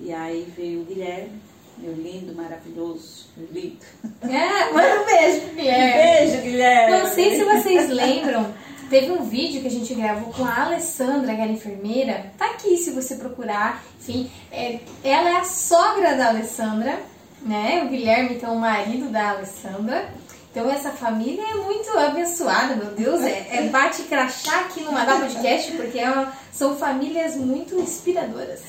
e 0.00 0.12
aí 0.12 0.52
veio 0.56 0.80
o 0.80 0.84
Guilherme, 0.84 1.40
meu 1.78 1.94
lindo, 1.94 2.34
maravilhoso, 2.34 3.26
lindo. 3.52 3.78
É, 4.22 4.72
manda 4.74 5.02
um 5.02 5.06
beijo, 5.06 5.54
Guilherme. 5.54 6.26
Beijo, 6.26 6.42
Guilherme. 6.42 6.98
Não 6.98 7.06
sei 7.06 7.36
se 7.36 7.44
vocês 7.44 7.88
lembram, 7.90 8.52
teve 8.90 9.12
um 9.12 9.22
vídeo 9.22 9.60
que 9.60 9.68
a 9.68 9.70
gente 9.70 9.94
gravou 9.94 10.32
com 10.32 10.44
a 10.44 10.64
Alessandra, 10.64 11.32
que 11.32 11.40
era 11.40 11.52
enfermeira. 11.52 12.32
Tá 12.36 12.46
aqui 12.46 12.76
se 12.76 12.90
você 12.90 13.14
procurar. 13.14 13.84
Enfim, 14.00 14.28
é, 14.50 14.80
ela 15.04 15.30
é 15.30 15.36
a 15.36 15.44
sogra 15.44 16.16
da 16.16 16.28
Alessandra, 16.28 16.98
né? 17.42 17.84
O 17.84 17.88
Guilherme, 17.88 18.34
então, 18.34 18.56
o 18.56 18.60
marido 18.60 19.08
da 19.10 19.30
Alessandra. 19.30 20.10
Então 20.50 20.68
essa 20.68 20.90
família 20.90 21.44
é 21.44 21.54
muito 21.54 21.88
abençoada, 21.96 22.74
meu 22.74 22.92
Deus, 22.92 23.22
é, 23.22 23.46
é 23.50 23.68
bate 23.68 24.02
crachá 24.02 24.62
aqui 24.62 24.82
no 24.82 24.90
Madá 24.90 25.20
Podcast, 25.20 25.70
porque 25.72 25.98
é 25.98 26.10
uma, 26.10 26.32
são 26.52 26.76
famílias 26.76 27.36
muito 27.36 27.76
inspiradoras. 27.76 28.60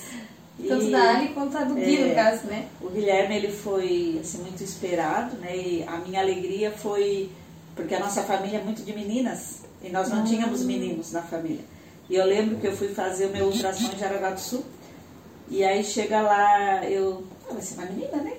Tanto 0.67 0.85
e, 0.85 0.91
da 0.91 1.17
Ali 1.17 1.29
quanto 1.29 1.57
a 1.57 1.63
do 1.63 1.73
Gui, 1.73 1.97
é, 1.97 2.07
no 2.07 2.15
caso, 2.15 2.45
né? 2.45 2.67
O 2.79 2.89
Guilherme, 2.89 3.35
ele 3.35 3.51
foi 3.51 4.19
assim, 4.21 4.37
muito 4.43 4.63
esperado, 4.63 5.35
né? 5.37 5.57
E 5.57 5.83
a 5.87 5.97
minha 5.97 6.21
alegria 6.21 6.71
foi... 6.71 7.31
Porque 7.75 7.95
a 7.95 7.99
nossa 7.99 8.21
família 8.21 8.59
é 8.59 8.63
muito 8.63 8.83
de 8.83 8.93
meninas, 8.93 9.61
e 9.81 9.89
nós 9.89 10.09
não 10.09 10.23
tínhamos 10.23 10.63
meninos 10.63 11.11
na 11.11 11.23
família. 11.23 11.63
E 12.07 12.15
eu 12.15 12.25
lembro 12.25 12.57
que 12.57 12.67
eu 12.67 12.77
fui 12.77 12.89
fazer 12.89 13.25
o 13.25 13.29
meu 13.29 13.45
ultrassom 13.45 13.91
em 13.91 13.97
Jaraguá 13.97 14.29
do 14.29 14.39
Sul, 14.39 14.63
e 15.49 15.63
aí 15.63 15.83
chega 15.83 16.21
lá, 16.21 16.85
eu... 16.85 17.23
Ah, 17.49 17.53
vai 17.53 17.61
ser 17.63 17.73
uma 17.73 17.85
menina, 17.87 18.17
né? 18.17 18.33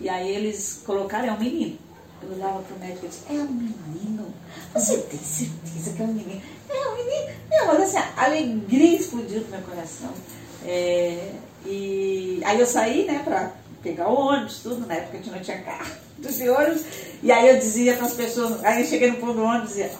E 0.00 0.08
aí 0.08 0.34
eles 0.34 0.82
colocaram, 0.86 1.28
é 1.28 1.32
um 1.32 1.38
menino. 1.38 1.78
Eu 2.22 2.32
olhava 2.32 2.62
pro 2.62 2.78
médico 2.78 3.06
e 3.06 3.08
disse, 3.08 3.22
é 3.28 3.34
um 3.34 3.48
menino? 3.48 4.34
Você 4.74 4.98
tem 4.98 5.18
certeza 5.18 5.92
que 5.94 6.02
é 6.02 6.04
um 6.04 6.12
menino? 6.12 6.42
É 6.68 6.88
um 6.88 6.96
menino? 6.96 7.38
Não, 7.50 7.66
mas 7.66 7.82
assim, 7.82 7.98
a 8.16 8.24
alegria 8.24 8.98
explodiu 8.98 9.40
no 9.42 9.48
meu 9.48 9.60
coração. 9.60 10.10
É, 10.64 11.32
e 11.64 12.40
aí 12.44 12.58
eu 12.58 12.66
saí, 12.66 13.04
né, 13.04 13.20
pra 13.24 13.52
pegar 13.82 14.08
o 14.08 14.14
ônibus, 14.14 14.60
tudo, 14.62 14.86
na 14.86 14.94
época 14.94 15.12
a 15.12 15.16
gente 15.16 15.30
não 15.30 15.40
tinha 15.40 15.58
carro, 15.62 15.92
de 16.18 16.48
ônibus. 16.48 16.84
E 17.22 17.30
aí 17.30 17.48
eu 17.48 17.58
dizia 17.58 17.96
para 17.96 18.06
as 18.06 18.14
pessoas, 18.14 18.64
aí 18.64 18.82
eu 18.82 18.88
cheguei 18.88 19.10
no 19.10 19.18
ponto 19.18 19.34
do 19.34 19.44
ônibus 19.44 19.70
e 19.70 19.82
dizia, 19.82 19.90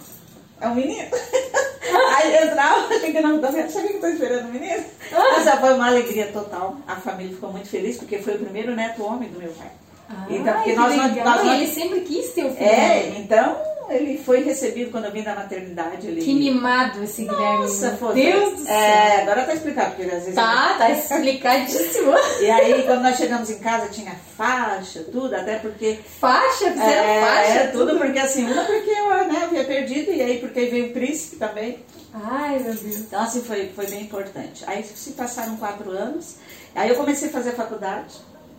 é 0.61 0.69
um 0.69 0.75
menino? 0.75 1.09
aí 2.17 2.35
eu 2.35 2.47
entrava, 2.47 2.99
cheguei 2.99 3.23
tá 3.23 3.51
vendo? 3.51 3.71
Sabe 3.71 3.89
que 3.89 3.95
eu 3.95 4.01
tô 4.01 4.07
esperando 4.09 4.49
o 4.49 4.53
menino? 4.53 4.85
Mas 5.13 5.61
foi 5.61 5.75
uma 5.75 5.87
alegria 5.87 6.27
total. 6.33 6.77
A 6.87 6.97
família 6.97 7.35
ficou 7.35 7.53
muito 7.53 7.69
feliz, 7.69 7.97
porque 7.97 8.19
foi 8.19 8.35
o 8.35 8.39
primeiro 8.39 8.75
neto 8.75 9.05
homem 9.05 9.29
do 9.29 9.39
meu 9.39 9.53
pai. 9.53 9.71
Ah, 10.09 10.27
então, 10.31 10.55
porque 10.55 10.75
nós, 10.75 10.97
nós, 10.97 11.17
nós, 11.17 11.47
ele 11.47 11.67
sempre 11.67 12.01
quis 12.01 12.33
ter 12.33 12.45
o 12.45 12.51
filho. 12.55 12.69
É, 12.69 13.19
então 13.19 13.57
ele 13.89 14.19
foi 14.19 14.43
recebido 14.43 14.91
quando 14.91 15.05
eu 15.05 15.13
vim 15.13 15.23
da 15.23 15.35
maternidade. 15.35 16.07
Ele... 16.07 16.21
Que 16.21 16.35
mimado 16.35 17.03
esse 17.03 17.25
Guilherme. 17.25 17.63
Nossa, 17.63 17.99
Meu 18.01 18.15
Deus 18.15 18.53
do 18.53 18.65
céu. 18.65 18.75
É, 18.75 19.23
agora 19.23 19.45
tá 19.45 19.55
explicado, 19.55 19.95
porque 19.95 20.11
às 20.11 20.23
vezes. 20.23 20.35
Tá, 20.35 20.75
tá 20.79 20.91
explicadíssimo. 20.91 22.13
e 22.43 22.51
aí, 22.51 22.83
quando 22.83 23.03
nós 23.03 23.17
chegamos 23.17 23.51
em 23.51 23.59
casa, 23.59 23.89
tinha 23.89 24.15
faixa, 24.37 25.05
tudo, 25.05 25.35
até 25.35 25.57
porque. 25.57 25.99
Faixa? 26.21 26.71
Fizeram 26.71 27.09
é, 27.09 27.21
faixa? 27.21 27.59
É, 27.59 27.67
tudo, 27.69 27.97
porque 27.97 28.19
assim, 28.19 28.45
uma 28.45 28.65
porque 28.65 28.91
eu 28.91 29.09
né, 29.27 29.43
havia 29.45 29.65
perdido, 29.65 30.11
e 30.11 30.21
aí 30.21 30.39
porque 30.39 30.67
veio 30.67 30.87
o 30.87 30.93
príncipe 30.93 31.37
também. 31.37 31.79
Ai, 32.13 32.59
meu 32.59 32.75
Deus. 32.75 32.97
Então, 32.97 33.23
assim, 33.23 33.43
foi, 33.43 33.69
foi 33.75 33.87
bem 33.87 34.03
importante. 34.03 34.65
Aí 34.67 34.83
se 34.83 35.13
passaram 35.13 35.57
quatro 35.57 35.91
anos, 35.91 36.37
aí 36.75 36.89
eu 36.89 36.97
comecei 36.97 37.29
a 37.29 37.33
fazer 37.33 37.53
faculdade 37.53 38.15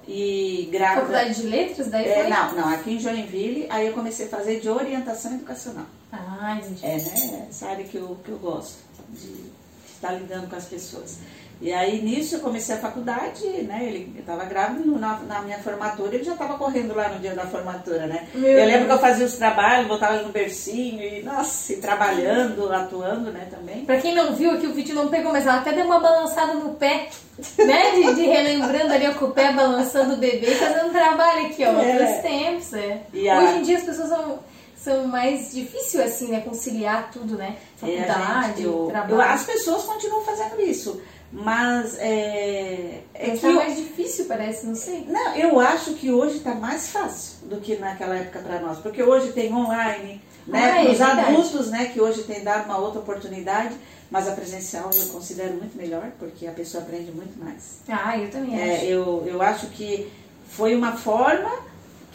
e 0.07 0.69
grávida. 0.71 1.01
Faculdade 1.01 1.41
de 1.41 1.47
Letras 1.47 1.87
daí 1.87 2.07
é, 2.07 2.29
Não, 2.29 2.55
não, 2.55 2.69
aqui 2.69 2.93
em 2.93 2.99
Joinville, 2.99 3.67
aí 3.69 3.87
eu 3.87 3.93
comecei 3.93 4.27
a 4.27 4.29
fazer 4.29 4.59
de 4.59 4.69
orientação 4.69 5.33
educacional. 5.33 5.85
Ah, 6.11 6.57
entendi. 6.57 6.85
É, 6.85 6.95
né? 6.95 7.47
Essa 7.49 7.67
área 7.67 7.83
que 7.83 7.97
eu, 7.97 8.17
que 8.23 8.29
eu 8.31 8.37
gosto, 8.37 8.77
de 9.09 9.51
estar 9.97 10.11
lidando 10.13 10.47
com 10.47 10.55
as 10.55 10.65
pessoas. 10.65 11.19
E 11.59 11.73
aí 11.73 12.01
nisso 12.03 12.35
eu 12.35 12.39
comecei 12.39 12.75
a 12.75 12.79
faculdade, 12.79 13.43
né? 13.63 13.83
Ele 13.83 14.15
estava 14.19 14.45
grávido 14.45 14.97
na, 14.99 15.19
na, 15.21 15.41
minha 15.41 15.57
formatura, 15.57 16.13
ele 16.13 16.23
já 16.23 16.33
estava 16.33 16.55
correndo 16.55 16.95
lá 16.95 17.09
no 17.09 17.19
dia 17.19 17.33
da 17.33 17.47
formatura, 17.47 18.05
né? 18.05 18.27
Meu 18.35 18.51
eu 18.51 18.65
lembro 18.65 18.85
que 18.85 18.91
eu 18.91 18.99
fazia 18.99 19.25
os 19.25 19.37
trabalhos, 19.37 19.87
botava 19.87 20.15
ele 20.15 20.25
no 20.25 20.31
bercinho 20.31 21.01
e, 21.01 21.23
nossa, 21.23 21.73
e 21.73 21.77
trabalhando, 21.77 22.71
atuando, 22.71 23.31
né, 23.31 23.47
também. 23.49 23.85
Pra 23.85 23.97
quem 23.97 24.13
não 24.13 24.35
viu 24.35 24.51
aqui, 24.51 24.67
o 24.67 24.73
vídeo 24.73 24.93
não 24.93 25.07
pegou, 25.07 25.31
mas 25.31 25.47
ela 25.47 25.57
até 25.57 25.73
deu 25.73 25.85
uma 25.85 25.99
balançada 25.99 26.53
no 26.53 26.75
pé, 26.75 27.09
né? 27.57 27.91
De, 27.91 28.13
de 28.13 28.21
relembrando 28.21 28.93
ali 28.93 29.11
com 29.15 29.25
o 29.25 29.31
pé 29.31 29.51
balançando 29.51 30.13
o 30.13 30.17
bebê, 30.17 30.51
fazendo 30.51 30.91
trabalho 30.91 31.47
aqui, 31.47 31.65
ó, 31.65 31.81
é. 31.81 32.21
tempos, 32.21 32.73
é. 32.75 33.01
Hoje 33.11 33.57
em 33.57 33.61
dia 33.63 33.77
as 33.77 33.83
pessoas 33.83 34.09
são 34.09 34.39
são 34.87 35.05
mais 35.05 35.51
difícil 35.51 36.01
assim, 36.01 36.29
né, 36.29 36.39
conciliar 36.39 37.11
tudo, 37.11 37.35
né? 37.35 37.57
Faculdade, 37.75 38.47
gente, 38.47 38.63
eu, 38.63 38.87
trabalho. 38.89 39.15
Eu, 39.15 39.21
as 39.21 39.43
pessoas 39.43 39.83
continuam 39.83 40.23
fazendo 40.23 40.61
isso. 40.61 41.01
Mas 41.29 41.97
é. 41.99 43.01
É 43.13 43.31
que 43.31 43.39
tá 43.39 43.51
mais 43.51 43.75
difícil, 43.75 44.25
parece, 44.25 44.65
não 44.65 44.75
sei. 44.75 45.05
Não, 45.09 45.35
eu 45.35 45.59
acho 45.59 45.93
que 45.95 46.09
hoje 46.09 46.37
está 46.37 46.55
mais 46.55 46.87
fácil 46.87 47.49
do 47.49 47.57
que 47.57 47.75
naquela 47.75 48.15
época 48.15 48.39
para 48.39 48.61
nós. 48.61 48.79
Porque 48.79 49.03
hoje 49.03 49.33
tem 49.33 49.53
online, 49.53 50.21
né? 50.47 50.71
Ah, 50.71 50.85
é 50.85 50.89
os 50.89 51.01
adultos, 51.01 51.69
né, 51.69 51.91
que 51.93 51.99
hoje 51.99 52.23
tem 52.23 52.41
dado 52.45 52.65
uma 52.65 52.77
outra 52.77 53.01
oportunidade. 53.01 53.75
Mas 54.09 54.25
a 54.25 54.31
presencial 54.31 54.89
eu 54.95 55.07
considero 55.07 55.55
muito 55.55 55.77
melhor, 55.77 56.11
porque 56.17 56.47
a 56.47 56.51
pessoa 56.53 56.81
aprende 56.81 57.11
muito 57.11 57.37
mais. 57.43 57.81
Ah, 57.89 58.17
eu 58.17 58.31
também 58.31 58.57
é, 58.57 58.75
acho. 58.77 58.85
Eu, 58.85 59.23
eu 59.27 59.41
acho 59.41 59.67
que 59.67 60.09
foi 60.47 60.73
uma 60.73 60.93
forma 60.93 61.51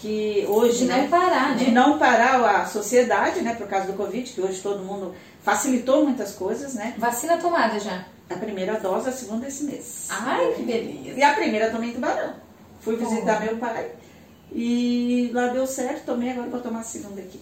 que 0.02 0.44
hoje. 0.48 0.78
De 0.78 0.84
né, 0.86 1.02
não 1.02 1.08
parar, 1.08 1.56
né? 1.56 1.64
De 1.64 1.70
não 1.70 1.98
parar 1.98 2.62
a 2.62 2.66
sociedade, 2.66 3.40
né? 3.40 3.54
Por 3.54 3.68
causa 3.68 3.86
do 3.86 3.92
Covid, 3.92 4.30
que 4.30 4.40
hoje 4.40 4.60
todo 4.60 4.84
mundo 4.84 5.14
facilitou 5.42 6.02
muitas 6.04 6.32
coisas, 6.32 6.74
né? 6.74 6.94
Vacina 6.98 7.38
tomada 7.38 7.78
já. 7.78 8.04
A 8.28 8.34
primeira 8.34 8.80
dose, 8.80 9.08
a 9.08 9.12
segunda 9.12 9.46
esse 9.46 9.64
mês. 9.64 10.08
Ai, 10.10 10.54
que 10.54 10.62
beleza. 10.62 11.18
E 11.18 11.22
a 11.22 11.32
primeira 11.34 11.70
tomei 11.70 11.90
em 11.90 11.92
Tubarão. 11.92 12.34
Fui 12.80 12.96
visitar 12.96 13.40
oh. 13.40 13.44
meu 13.44 13.56
pai. 13.58 13.90
E 14.50 15.30
lá 15.32 15.48
deu 15.48 15.66
certo, 15.66 16.06
tomei, 16.06 16.30
agora 16.30 16.50
vou 16.50 16.60
tomar 16.60 16.80
a 16.80 16.84
segunda 16.84 17.20
aqui. 17.20 17.40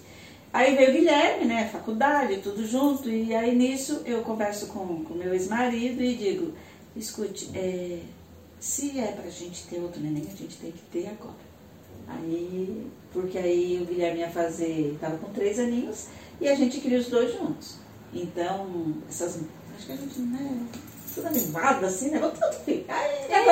Aí 0.52 0.76
veio 0.76 0.90
o 0.90 0.92
Guilherme, 0.92 1.44
né, 1.44 1.68
faculdade, 1.72 2.38
tudo 2.38 2.66
junto, 2.66 3.08
e 3.08 3.34
aí 3.34 3.54
nisso 3.54 4.02
eu 4.04 4.22
converso 4.22 4.66
com 4.66 4.80
o 4.80 5.14
meu 5.14 5.32
ex-marido 5.32 6.02
e 6.02 6.14
digo, 6.16 6.54
escute, 6.96 7.50
é, 7.54 8.00
se 8.58 8.98
é 8.98 9.12
pra 9.12 9.30
gente 9.30 9.66
ter 9.68 9.80
outro 9.80 10.00
neném, 10.00 10.24
a 10.26 10.36
gente 10.36 10.56
tem 10.56 10.72
que 10.72 10.82
ter 10.90 11.08
agora. 11.08 11.49
Aí, 12.10 12.86
porque 13.12 13.38
aí 13.38 13.78
o 13.82 13.86
Guilherme 13.86 14.20
ia 14.20 14.30
fazer, 14.30 14.92
estava 14.94 15.16
com 15.18 15.32
três 15.32 15.58
aninhos, 15.58 16.06
e 16.40 16.48
a 16.48 16.54
gente 16.54 16.80
queria 16.80 16.98
os 16.98 17.08
dois 17.08 17.32
juntos. 17.32 17.76
Então, 18.12 18.94
essas 19.08 19.40
acho 19.76 19.86
que 19.86 19.92
a 19.92 19.96
gente, 19.96 20.20
né, 20.20 20.66
tudo 21.14 21.26
animado 21.26 21.86
assim, 21.86 22.10
né? 22.10 22.18
Vamos 22.18 22.38
tudo 22.38 22.52
ficar. 22.64 22.94
Aí, 22.94 23.32
é 23.32 23.44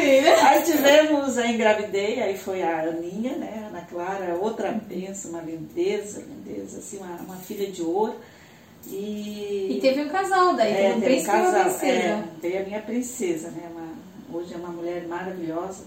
filho. 0.00 0.46
Aí 0.46 0.62
tivemos 0.62 1.38
a 1.38 1.46
engravidez 1.46 1.94
engravidei, 2.14 2.22
aí 2.22 2.38
foi 2.38 2.62
a 2.62 2.82
Aninha, 2.82 3.36
né? 3.36 3.66
Ana 3.68 3.82
Clara, 3.82 4.36
outra 4.40 4.70
benção, 4.72 5.32
uma 5.32 5.42
lindeza, 5.42 6.22
lindeza, 6.22 6.78
assim, 6.78 6.98
uma, 6.98 7.16
uma 7.16 7.36
filha 7.36 7.70
de 7.70 7.82
ouro. 7.82 8.14
E, 8.86 9.76
e 9.76 9.78
teve 9.80 10.02
um 10.02 10.08
casal 10.08 10.54
daí, 10.54 10.72
é, 10.72 10.92
teve 11.00 11.16
um 11.16 11.20
um 11.20 11.24
casal, 11.24 11.70
É, 11.86 12.24
veio 12.40 12.60
a 12.60 12.64
minha 12.64 12.82
princesa, 12.82 13.50
né? 13.50 13.70
Uma, 13.72 14.38
hoje 14.38 14.54
é 14.54 14.56
uma 14.56 14.68
mulher 14.68 15.06
maravilhosa. 15.06 15.84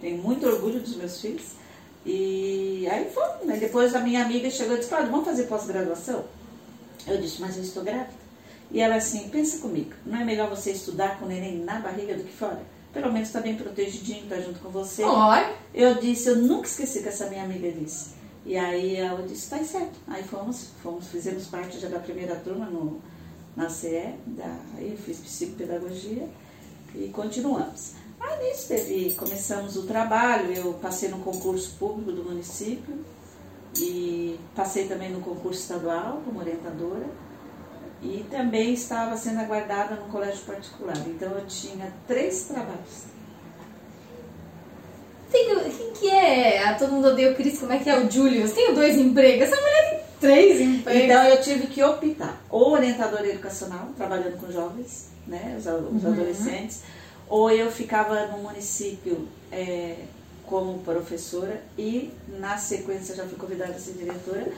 Tenho 0.00 0.22
muito 0.22 0.46
orgulho 0.46 0.80
dos 0.80 0.96
meus 0.96 1.20
filhos. 1.20 1.60
E 2.04 2.88
aí 2.90 3.10
foi, 3.10 3.46
né? 3.46 3.56
Depois 3.58 3.94
a 3.94 4.00
minha 4.00 4.24
amiga 4.24 4.50
chegou 4.50 4.74
e 4.74 4.78
disse, 4.78 4.88
Claro, 4.88 5.10
vamos 5.10 5.26
fazer 5.26 5.44
pós-graduação? 5.44 6.24
Eu 7.06 7.20
disse, 7.20 7.40
mas 7.40 7.56
eu 7.56 7.62
estou 7.62 7.82
grávida. 7.82 8.20
E 8.70 8.80
ela 8.80 8.96
assim, 8.96 9.28
pensa 9.28 9.58
comigo, 9.58 9.92
não 10.06 10.20
é 10.20 10.24
melhor 10.24 10.48
você 10.48 10.70
estudar 10.70 11.18
com 11.18 11.24
o 11.24 11.28
neném 11.28 11.58
na 11.58 11.80
barriga 11.80 12.14
do 12.14 12.22
que 12.22 12.32
fora? 12.32 12.62
Pelo 12.92 13.12
menos 13.12 13.28
está 13.28 13.40
bem 13.40 13.56
protegidinho, 13.56 14.24
está 14.24 14.40
junto 14.40 14.60
com 14.60 14.68
você. 14.68 15.04
Oi. 15.04 15.56
Eu 15.74 15.94
disse, 15.94 16.28
eu 16.28 16.36
nunca 16.36 16.66
esqueci 16.66 17.02
que 17.02 17.08
essa 17.08 17.28
minha 17.28 17.44
amiga 17.44 17.70
disse. 17.70 18.10
E 18.44 18.56
aí 18.56 18.96
ela 18.96 19.22
disse, 19.26 19.50
tá 19.50 19.62
certo. 19.64 19.98
Aí 20.06 20.22
fomos, 20.22 20.68
fomos, 20.82 21.08
fizemos 21.08 21.46
parte 21.46 21.78
já 21.78 21.88
da 21.88 21.98
primeira 21.98 22.36
turma 22.36 22.66
no, 22.66 23.00
na 23.56 23.68
CE, 23.68 24.14
da, 24.26 24.56
aí 24.76 24.92
eu 24.92 24.96
fiz 24.96 25.18
psicopedagogia 25.18 26.28
e 26.94 27.08
continuamos. 27.08 27.94
Aí 28.20 28.50
nisso 28.50 28.68
teve, 28.68 29.14
começamos 29.14 29.76
o 29.76 29.82
trabalho, 29.82 30.52
eu 30.52 30.74
passei 30.74 31.08
no 31.08 31.18
concurso 31.18 31.76
público 31.78 32.12
do 32.12 32.22
município 32.22 33.04
e 33.78 34.38
passei 34.54 34.86
também 34.86 35.10
no 35.10 35.20
concurso 35.20 35.60
estadual 35.60 36.20
como 36.24 36.40
orientadora 36.40 37.06
e 38.02 38.24
também 38.30 38.74
estava 38.74 39.16
sendo 39.16 39.40
aguardada 39.40 39.94
no 39.94 40.04
colégio 40.08 40.40
particular. 40.44 40.96
Então 41.06 41.30
eu 41.32 41.46
tinha 41.46 41.92
três 42.06 42.44
trabalhos. 42.44 43.10
Tem, 45.30 45.48
quem 45.70 45.92
que 45.92 46.10
é? 46.10 46.62
Ah, 46.64 46.74
todo 46.74 46.92
mundo 46.92 47.08
odeia 47.08 47.30
o 47.30 47.36
Cris, 47.36 47.58
como 47.58 47.72
é 47.72 47.78
que 47.78 47.88
é 47.88 47.96
o 47.96 48.10
Julius? 48.10 48.52
Tenho 48.52 48.74
dois 48.74 48.96
empregos. 48.96 49.46
Essa 49.46 49.60
mulher 49.60 49.90
tem 49.90 50.00
três 50.20 50.60
empregos. 50.60 51.04
Então 51.04 51.24
eu 51.24 51.40
tive 51.40 51.66
que 51.68 51.82
optar. 51.82 52.42
Ou 52.50 52.72
orientadora 52.72 53.28
educacional, 53.28 53.90
trabalhando 53.96 54.40
com 54.40 54.50
jovens, 54.50 55.08
né, 55.26 55.54
os, 55.56 55.66
os 55.66 56.04
uhum. 56.04 56.12
adolescentes, 56.12 56.82
ou 57.30 57.48
eu 57.48 57.70
ficava 57.70 58.26
no 58.26 58.38
município 58.38 59.28
é, 59.52 59.96
como 60.44 60.80
professora 60.80 61.62
e 61.78 62.12
na 62.40 62.58
sequência 62.58 63.14
já 63.14 63.24
fui 63.24 63.38
convidada 63.38 63.72
a 63.72 63.78
ser 63.78 63.92
diretora, 63.92 64.52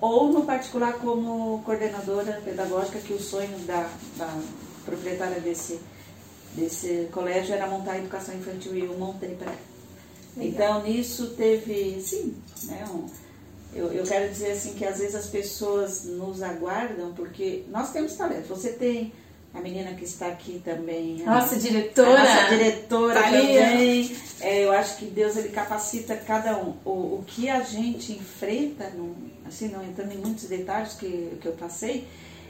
ou 0.00 0.32
no 0.32 0.46
particular 0.46 0.94
como 0.94 1.62
coordenadora 1.62 2.40
pedagógica, 2.42 2.98
que 3.00 3.12
o 3.12 3.20
sonho 3.20 3.58
da, 3.60 3.90
da 4.16 4.40
proprietária 4.84 5.40
desse, 5.40 5.78
desse 6.54 7.08
colégio 7.12 7.54
era 7.54 7.66
montar 7.66 7.92
a 7.92 7.98
educação 7.98 8.34
infantil 8.34 8.74
e 8.74 8.80
eu 8.80 8.96
montei 8.96 9.34
para 9.34 9.52
ela. 9.52 9.76
Então, 10.38 10.82
nisso 10.82 11.30
teve, 11.30 12.00
sim, 12.00 12.34
né, 12.64 12.84
um, 12.90 13.06
eu, 13.74 13.92
eu 13.92 14.04
quero 14.04 14.30
dizer 14.30 14.52
assim 14.52 14.72
que 14.74 14.84
às 14.84 14.98
vezes 14.98 15.14
as 15.14 15.26
pessoas 15.26 16.04
nos 16.04 16.42
aguardam 16.42 17.12
porque 17.14 17.64
nós 17.68 17.92
temos 17.92 18.14
talento. 18.14 18.48
Você 18.48 18.72
tem 18.72 19.12
a 19.56 19.60
menina 19.60 19.94
que 19.94 20.04
está 20.04 20.26
aqui 20.26 20.60
também. 20.62 21.22
Nossa, 21.24 21.54
a, 21.54 21.58
diretora. 21.58 22.20
A 22.20 22.24
nossa 22.24 22.56
diretora 22.56 23.14
tá 23.14 23.30
também. 23.30 24.16
É, 24.40 24.64
eu 24.64 24.72
acho 24.72 24.98
que 24.98 25.06
Deus 25.06 25.36
ele 25.36 25.48
capacita 25.48 26.14
cada 26.14 26.58
um. 26.58 26.74
O, 26.84 26.90
o 26.90 27.24
que 27.26 27.48
a 27.48 27.62
gente 27.62 28.12
enfrenta, 28.12 28.90
não, 28.90 29.14
assim, 29.46 29.68
não 29.68 29.82
entrando 29.82 30.12
em 30.12 30.18
muitos 30.18 30.44
detalhes 30.44 30.92
que, 30.92 31.38
que 31.40 31.46
eu 31.46 31.52
passei, 31.52 32.06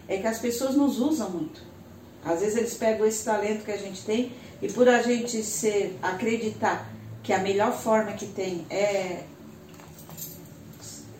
é 0.09 0.17
que 0.17 0.27
as 0.27 0.41
pessoas 0.41 0.75
nos 0.75 0.99
usam 0.99 1.31
muito. 1.31 1.63
Às 2.25 2.41
vezes 2.41 2.57
eles 2.57 2.75
pegam 2.75 3.07
esse 3.07 3.25
talento 3.25 3.65
que 3.65 3.71
a 3.71 3.77
gente 3.77 4.03
tem 4.05 4.33
e 4.61 4.69
por 4.73 4.89
a 4.89 5.01
gente 5.01 5.45
ser, 5.45 5.97
acreditar 6.03 6.91
que 7.23 7.33
a 7.33 7.39
melhor 7.39 7.73
forma 7.73 8.13
que 8.15 8.27
tem 8.27 8.67
é, 8.69 9.23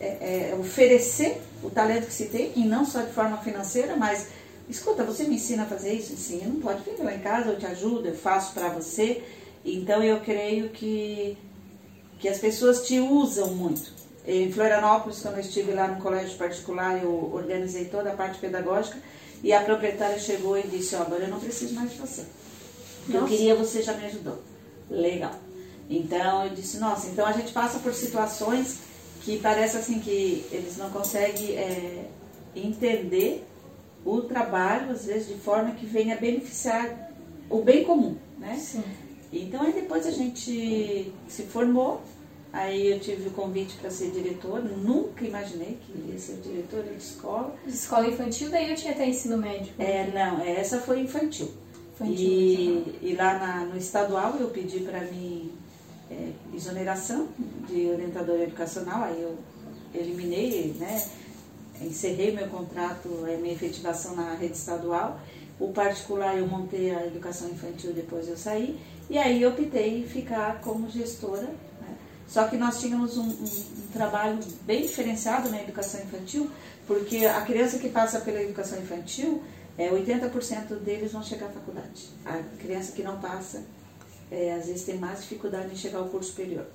é, 0.01 0.51
é 0.51 0.57
oferecer 0.59 1.41
o 1.63 1.71
talento 1.71 2.07
que 2.07 2.13
se 2.13 2.27
tem, 2.27 2.53
e 2.57 2.65
não 2.65 2.85
só 2.85 3.03
de 3.03 3.13
forma 3.13 3.39
financeira, 3.39 3.97
mas 3.97 4.29
escuta, 4.69 5.05
você 5.05 5.25
me 5.25 5.37
ensina 5.37 5.65
a 5.65 5.67
fazer 5.67 5.93
isso? 5.95 6.17
Sim, 6.17 6.43
não 6.47 6.61
pode 6.61 6.83
vir 6.83 7.03
lá 7.03 7.15
em 7.15 7.21
casa, 7.21 7.51
eu 7.51 7.59
te 7.59 7.67
ajudo, 7.67 8.09
eu 8.09 8.15
faço 8.15 8.53
para 8.53 8.69
você. 8.69 9.23
Então 9.65 10.03
eu 10.03 10.21
creio 10.21 10.71
que, 10.71 11.37
que 12.19 12.29
as 12.29 12.39
pessoas 12.39 12.87
te 12.87 12.99
usam 12.99 13.55
muito. 13.55 13.93
Em 14.27 14.51
Florianópolis, 14.51 15.21
quando 15.21 15.35
eu 15.35 15.41
estive 15.41 15.73
lá 15.73 15.87
no 15.89 16.01
colégio 16.03 16.37
particular, 16.37 17.03
eu 17.03 17.31
organizei 17.33 17.85
toda 17.85 18.11
a 18.11 18.17
parte 18.17 18.39
pedagógica 18.39 18.99
e 19.43 19.53
a 19.53 19.63
proprietária 19.63 20.19
chegou 20.19 20.59
e 20.59 20.63
disse, 20.63 20.97
ó, 20.97 21.03
agora 21.03 21.25
eu 21.25 21.29
não 21.29 21.39
preciso 21.39 21.75
mais 21.75 21.93
de 21.93 21.99
você. 21.99 22.25
Nossa. 23.09 23.25
Eu 23.25 23.27
queria, 23.27 23.55
você 23.55 23.83
já 23.83 23.93
me 23.93 24.07
ajudou. 24.07 24.41
Legal. 24.91 25.35
Então 25.89 26.45
eu 26.45 26.55
disse, 26.55 26.79
nossa, 26.79 27.07
então 27.09 27.25
a 27.25 27.33
gente 27.33 27.53
passa 27.53 27.79
por 27.79 27.95
situações 27.95 28.79
que 29.23 29.39
parece 29.39 29.77
assim 29.77 30.01
que 30.01 30.45
eles 30.51 30.77
não 30.77 30.91
conseguem 30.91 31.57
é, 31.57 32.09
entender 32.55 33.47
o 34.07 34.23
trabalho, 34.23 34.93
às 34.93 35.05
vezes, 35.05 35.29
de 35.29 35.35
forma 35.35 35.73
que 35.73 35.85
venha 35.85 36.17
beneficiar 36.17 37.11
o 37.51 37.61
bem 37.61 37.85
comum, 37.85 38.17
né? 38.39 38.57
Sim. 38.57 38.85
Então 39.33 39.63
aí 39.63 39.73
depois 39.73 40.07
a 40.07 40.13
gente 40.13 41.13
se 41.29 41.43
formou, 41.43 42.01
aí 42.53 42.93
eu 42.93 43.01
tive 43.01 43.29
o 43.29 43.33
convite 43.33 43.77
para 43.77 43.91
ser 43.91 44.13
diretora, 44.13 44.63
nunca 44.63 45.25
imaginei 45.25 45.79
que 45.85 46.13
ia 46.13 46.19
ser 46.19 46.37
diretora 46.37 46.85
de 46.85 47.03
escola. 47.03 47.55
De 47.67 47.75
escola 47.75 48.07
infantil, 48.07 48.49
daí 48.49 48.71
eu 48.71 48.77
tinha 48.77 48.93
até 48.93 49.09
ensino 49.09 49.37
médio. 49.37 49.75
É, 49.79 50.07
não, 50.13 50.41
essa 50.41 50.79
foi 50.79 51.01
infantil. 51.01 51.51
infantil 51.95 52.17
e, 52.17 52.99
e 53.03 53.15
lá 53.17 53.39
na, 53.39 53.65
no 53.65 53.77
estadual 53.77 54.37
eu 54.39 54.49
pedi 54.51 54.81
para 54.81 55.01
mim 55.01 55.51
é, 56.11 56.31
exoneração 56.55 57.29
de 57.69 57.87
orientadora 57.89 58.45
educacional, 58.45 59.03
aí 59.03 59.21
eu 59.21 59.37
eliminei, 59.93 60.75
né, 60.79 61.03
encerrei 61.81 62.33
meu 62.33 62.49
contrato, 62.49 63.09
a 63.25 63.37
minha 63.39 63.55
efetivação 63.55 64.15
na 64.15 64.35
rede 64.35 64.57
estadual. 64.57 65.21
O 65.59 65.73
particular 65.73 66.37
eu 66.37 66.47
montei 66.47 66.95
a 66.95 67.07
educação 67.07 67.49
infantil, 67.49 67.93
depois 67.93 68.29
eu 68.29 68.37
saí, 68.37 68.79
e 69.09 69.17
aí 69.17 69.45
optei 69.47 70.01
em 70.01 70.07
ficar 70.07 70.61
como 70.61 70.91
gestora. 70.91 71.43
Né? 71.81 71.97
Só 72.29 72.47
que 72.47 72.57
nós 72.57 72.81
tínhamos 72.81 73.17
um, 73.17 73.23
um, 73.23 73.45
um 73.45 73.87
trabalho 73.93 74.39
bem 74.63 74.83
diferenciado 74.83 75.49
na 75.49 75.63
educação 75.63 76.01
infantil, 76.01 76.51
porque 76.87 77.25
a 77.25 77.41
criança 77.43 77.79
que 77.79 77.89
passa 77.89 78.21
pela 78.21 78.43
educação 78.43 78.79
infantil, 78.79 79.43
é, 79.79 79.91
80% 79.91 80.79
deles 80.81 81.13
vão 81.13 81.23
chegar 81.23 81.47
à 81.47 81.51
faculdade. 81.51 82.09
A 82.25 82.43
criança 82.59 82.93
que 82.93 83.03
não 83.03 83.19
passa, 83.19 83.65
é, 84.31 84.55
às 84.55 84.67
vezes 84.67 84.85
tem 84.85 84.99
mais 84.99 85.21
dificuldade 85.21 85.73
em 85.73 85.77
chegar 85.77 85.99
ao 85.99 86.09
curso 86.09 86.31
superior. 86.31 86.67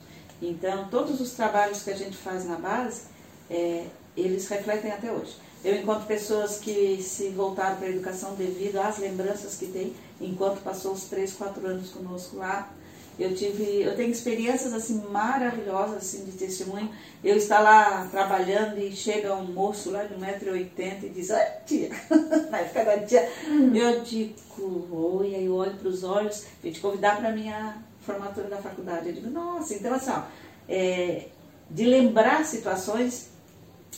Então, 0.42 0.88
todos 0.90 1.22
os 1.22 1.32
trabalhos 1.34 1.84
que 1.84 1.92
a 1.92 1.96
gente 1.96 2.18
faz 2.18 2.46
na 2.46 2.56
base, 2.56 3.04
é, 3.50 3.86
eles 4.16 4.48
refletem 4.48 4.92
até 4.92 5.12
hoje. 5.12 5.36
Eu 5.64 5.76
encontro 5.76 6.06
pessoas 6.08 6.58
que 6.58 7.02
se 7.04 7.30
voltaram 7.30 7.78
para 7.78 7.86
a 7.86 7.90
educação 7.90 8.34
devido 8.34 8.78
às 8.78 8.98
lembranças 8.98 9.56
que 9.56 9.68
têm, 9.68 9.94
enquanto 10.20 10.62
passou 10.62 10.94
os 10.94 11.04
três, 11.04 11.34
quatro 11.34 11.66
anos 11.68 11.90
conosco 11.90 12.38
lá. 12.38 12.72
Eu 13.20 13.36
tive, 13.36 13.82
eu 13.82 13.96
tenho 13.96 14.10
experiências 14.10 14.74
assim 14.74 15.04
maravilhosas 15.12 15.98
assim 15.98 16.26
de 16.26 16.32
testemunho. 16.32 16.90
Eu 17.24 17.36
estar 17.36 17.60
lá 17.60 18.08
trabalhando 18.10 18.80
e 18.80 18.92
chega 18.92 19.36
um 19.36 19.44
moço 19.44 19.92
lá 19.92 20.04
de 20.04 20.16
1,80m 20.16 21.04
e 21.04 21.10
diz, 21.10 21.30
oi 21.30 21.40
tia, 21.68 21.90
na 22.50 22.60
época 22.60 22.84
da 22.84 22.98
tia, 23.00 23.30
eu 23.76 24.02
digo, 24.02 24.88
oi, 24.92 25.36
aí 25.36 25.46
eu 25.46 25.54
olho 25.54 25.76
para 25.76 25.90
os 25.90 26.04
olhos, 26.04 26.46
vou 26.64 26.72
te 26.72 26.80
convidar 26.80 27.18
para 27.18 27.32
minha 27.32 27.78
formatura 28.02 28.48
da 28.48 28.58
faculdade. 28.58 29.10
Eu 29.10 29.14
digo, 29.14 29.30
nossa, 29.30 29.76
então 29.76 29.94
assim, 29.94 30.10
ó, 30.10 30.24
é, 30.68 31.28
de 31.70 31.86
lembrar 31.86 32.44
situações 32.46 33.31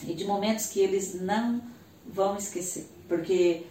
e 0.06 0.14
de 0.14 0.26
momentos 0.26 0.68
que 0.68 0.80
eles 0.80 1.20
não 1.22 1.62
vão 2.08 2.38
esquecer. 2.38 2.88
Porque 3.08 3.64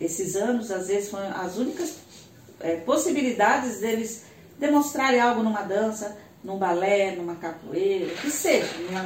esses 0.00 0.36
anos, 0.36 0.70
às 0.70 0.88
vezes, 0.88 1.10
foram 1.10 1.30
as 1.36 1.56
únicas 1.56 1.96
é, 2.60 2.76
possibilidades 2.76 3.80
deles 3.80 4.24
demonstrarem 4.58 5.20
algo 5.20 5.42
numa 5.42 5.62
dança, 5.62 6.16
num 6.42 6.56
balé, 6.56 7.16
numa 7.16 7.34
capoeira, 7.36 8.14
que 8.14 8.30
seja, 8.30 8.72
numa, 8.78 9.02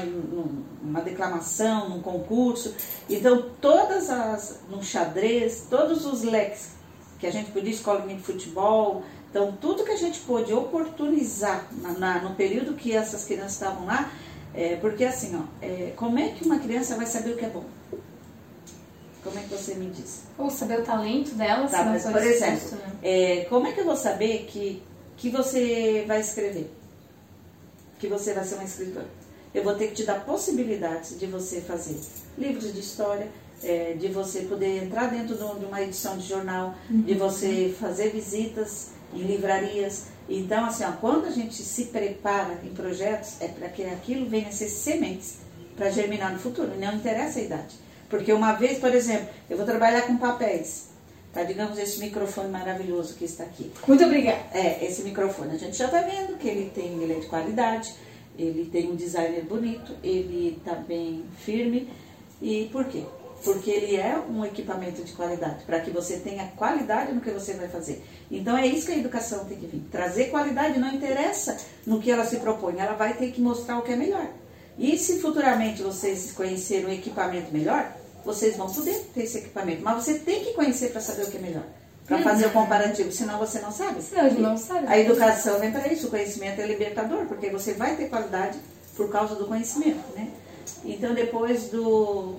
numa 0.82 1.00
declamação, 1.00 1.88
num 1.88 2.02
concurso. 2.02 2.74
Então, 3.08 3.50
todas 3.60 4.10
as, 4.10 4.60
num 4.68 4.82
xadrez, 4.82 5.66
todos 5.70 6.04
os 6.04 6.22
leques 6.22 6.72
que 7.18 7.26
a 7.26 7.30
gente 7.30 7.52
podia, 7.52 7.72
escola 7.72 8.00
de 8.06 8.18
futebol, 8.20 9.04
então 9.30 9.56
tudo 9.60 9.84
que 9.84 9.92
a 9.92 9.96
gente 9.96 10.20
pôde 10.20 10.52
oportunizar 10.52 11.66
na, 11.80 11.92
na, 11.92 12.20
no 12.20 12.34
período 12.34 12.74
que 12.74 12.94
essas 12.94 13.24
crianças 13.24 13.52
estavam 13.52 13.86
lá, 13.86 14.10
é, 14.54 14.76
porque 14.76 15.04
assim, 15.04 15.36
ó, 15.36 15.64
é, 15.64 15.92
como 15.96 16.18
é 16.18 16.28
que 16.30 16.44
uma 16.44 16.58
criança 16.58 16.96
vai 16.96 17.06
saber 17.06 17.32
o 17.32 17.36
que 17.36 17.44
é 17.44 17.48
bom? 17.48 17.64
Como 19.22 19.38
é 19.38 19.42
que 19.42 19.48
você 19.48 19.74
me 19.74 19.88
diz? 19.90 20.22
Ou 20.36 20.50
saber 20.50 20.80
o 20.80 20.84
talento 20.84 21.34
dela, 21.34 21.68
tá, 21.68 21.84
mas, 21.84 22.02
por 22.02 22.22
exemplo, 22.22 22.76
né? 22.76 22.92
é, 23.02 23.44
como 23.48 23.66
é 23.66 23.72
que 23.72 23.80
eu 23.80 23.84
vou 23.84 23.96
saber 23.96 24.46
que, 24.48 24.82
que 25.16 25.30
você 25.30 26.04
vai 26.08 26.20
escrever? 26.20 26.70
Que 28.00 28.08
você 28.08 28.32
vai 28.34 28.44
ser 28.44 28.56
uma 28.56 28.64
escritora? 28.64 29.06
Eu 29.54 29.62
vou 29.62 29.74
ter 29.74 29.88
que 29.88 29.94
te 29.94 30.04
dar 30.04 30.24
possibilidades 30.24 31.18
de 31.18 31.26
você 31.26 31.60
fazer 31.60 31.96
livros 32.36 32.72
de 32.72 32.80
história, 32.80 33.28
é, 33.62 33.92
de 33.92 34.08
você 34.08 34.40
poder 34.42 34.82
entrar 34.82 35.06
dentro 35.06 35.36
de 35.36 35.64
uma 35.64 35.80
edição 35.80 36.18
de 36.18 36.26
jornal, 36.26 36.74
uhum. 36.90 37.02
de 37.02 37.14
você 37.14 37.74
fazer 37.78 38.10
visitas 38.10 38.88
em 39.14 39.22
livrarias. 39.22 40.06
Então, 40.28 40.64
assim, 40.64 40.84
ó, 40.84 40.92
quando 40.92 41.26
a 41.26 41.30
gente 41.30 41.54
se 41.54 41.86
prepara 41.86 42.58
em 42.64 42.68
projetos, 42.68 43.40
é 43.40 43.48
para 43.48 43.68
que 43.68 43.84
aquilo 43.84 44.28
venha 44.28 44.48
a 44.48 44.52
ser 44.52 44.68
sementes 44.68 45.38
para 45.76 45.90
germinar 45.90 46.32
no 46.32 46.38
futuro. 46.38 46.72
Não 46.78 46.94
interessa 46.94 47.38
a 47.38 47.42
idade. 47.42 47.76
Porque 48.08 48.32
uma 48.32 48.52
vez, 48.52 48.78
por 48.78 48.94
exemplo, 48.94 49.28
eu 49.48 49.56
vou 49.56 49.66
trabalhar 49.66 50.02
com 50.02 50.16
papéis. 50.16 50.88
Tá? 51.32 51.42
Digamos 51.44 51.78
esse 51.78 51.98
microfone 51.98 52.50
maravilhoso 52.50 53.14
que 53.14 53.24
está 53.24 53.44
aqui. 53.44 53.72
Muito 53.88 54.04
obrigada. 54.04 54.42
É, 54.52 54.84
esse 54.84 55.02
microfone 55.02 55.54
a 55.54 55.58
gente 55.58 55.76
já 55.76 55.86
está 55.86 56.02
vendo 56.02 56.36
que 56.36 56.46
ele 56.46 56.70
tem, 56.70 57.02
ele 57.02 57.14
é 57.14 57.18
de 57.20 57.26
qualidade, 57.26 57.94
ele 58.38 58.68
tem 58.70 58.90
um 58.90 58.96
designer 58.96 59.42
bonito, 59.44 59.96
ele 60.02 60.58
está 60.58 60.74
bem 60.74 61.24
firme. 61.38 61.88
E 62.40 62.68
por 62.70 62.84
quê? 62.84 63.04
Porque 63.44 63.70
ele 63.70 63.96
é 63.96 64.16
um 64.30 64.44
equipamento 64.44 65.02
de 65.02 65.12
qualidade, 65.12 65.64
para 65.64 65.80
que 65.80 65.90
você 65.90 66.18
tenha 66.18 66.46
qualidade 66.56 67.12
no 67.12 67.20
que 67.20 67.30
você 67.30 67.54
vai 67.54 67.68
fazer. 67.68 68.04
Então 68.30 68.56
é 68.56 68.66
isso 68.66 68.86
que 68.86 68.92
a 68.92 68.98
educação 68.98 69.44
tem 69.44 69.58
que 69.58 69.66
vir. 69.66 69.82
Trazer 69.90 70.26
qualidade 70.26 70.78
não 70.78 70.94
interessa 70.94 71.56
no 71.84 72.00
que 72.00 72.10
ela 72.10 72.24
se 72.24 72.36
propõe, 72.36 72.78
ela 72.78 72.94
vai 72.94 73.14
ter 73.14 73.32
que 73.32 73.40
mostrar 73.40 73.78
o 73.78 73.82
que 73.82 73.92
é 73.92 73.96
melhor. 73.96 74.26
E 74.78 74.96
se 74.96 75.18
futuramente 75.18 75.82
vocês 75.82 76.32
conhecerem 76.32 76.86
um 76.86 76.92
equipamento 76.92 77.52
melhor, 77.52 77.92
vocês 78.24 78.56
vão 78.56 78.72
poder 78.72 78.98
ter 79.12 79.24
esse 79.24 79.38
equipamento. 79.38 79.82
Mas 79.82 80.04
você 80.04 80.14
tem 80.14 80.44
que 80.44 80.54
conhecer 80.54 80.90
para 80.90 81.00
saber 81.00 81.22
o 81.24 81.30
que 81.30 81.36
é 81.36 81.40
melhor. 81.40 81.64
Para 82.06 82.18
fazer 82.18 82.46
o 82.46 82.50
comparativo, 82.50 83.12
senão 83.12 83.38
você 83.38 83.60
não 83.60 83.70
sabe. 83.70 84.02
Senão 84.02 84.24
a 84.24 84.28
gente 84.28 84.40
não 84.40 84.56
sabe. 84.56 84.86
A 84.86 84.98
educação 84.98 85.58
vem 85.60 85.70
para 85.70 85.92
isso, 85.92 86.08
o 86.08 86.10
conhecimento 86.10 86.60
é 86.60 86.66
libertador, 86.66 87.26
porque 87.26 87.48
você 87.48 87.74
vai 87.74 87.96
ter 87.96 88.08
qualidade 88.08 88.58
por 88.96 89.08
causa 89.10 89.34
do 89.34 89.46
conhecimento, 89.46 90.02
né? 90.14 90.28
Então, 90.84 91.14
depois 91.14 91.68
do, 91.68 92.36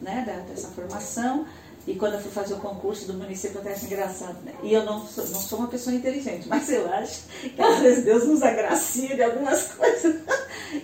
né, 0.00 0.44
dessa 0.48 0.68
formação, 0.68 1.46
e 1.86 1.94
quando 1.94 2.14
eu 2.14 2.20
fui 2.20 2.32
fazer 2.32 2.54
o 2.54 2.58
concurso 2.58 3.06
do 3.06 3.14
município, 3.14 3.60
até 3.60 3.72
acho 3.72 3.86
engraçado, 3.86 4.36
né? 4.44 4.52
E 4.62 4.72
eu 4.72 4.84
não 4.84 5.06
sou, 5.06 5.24
não 5.28 5.38
sou 5.38 5.58
uma 5.60 5.68
pessoa 5.68 5.94
inteligente, 5.94 6.46
mas 6.50 6.68
eu 6.68 6.92
acho 6.92 7.22
que 7.54 7.62
às 7.62 7.78
vezes 7.78 8.04
Deus 8.04 8.26
nos 8.26 8.42
agracia 8.42 9.14
de 9.14 9.22
algumas 9.22 9.68
coisas. 9.74 10.16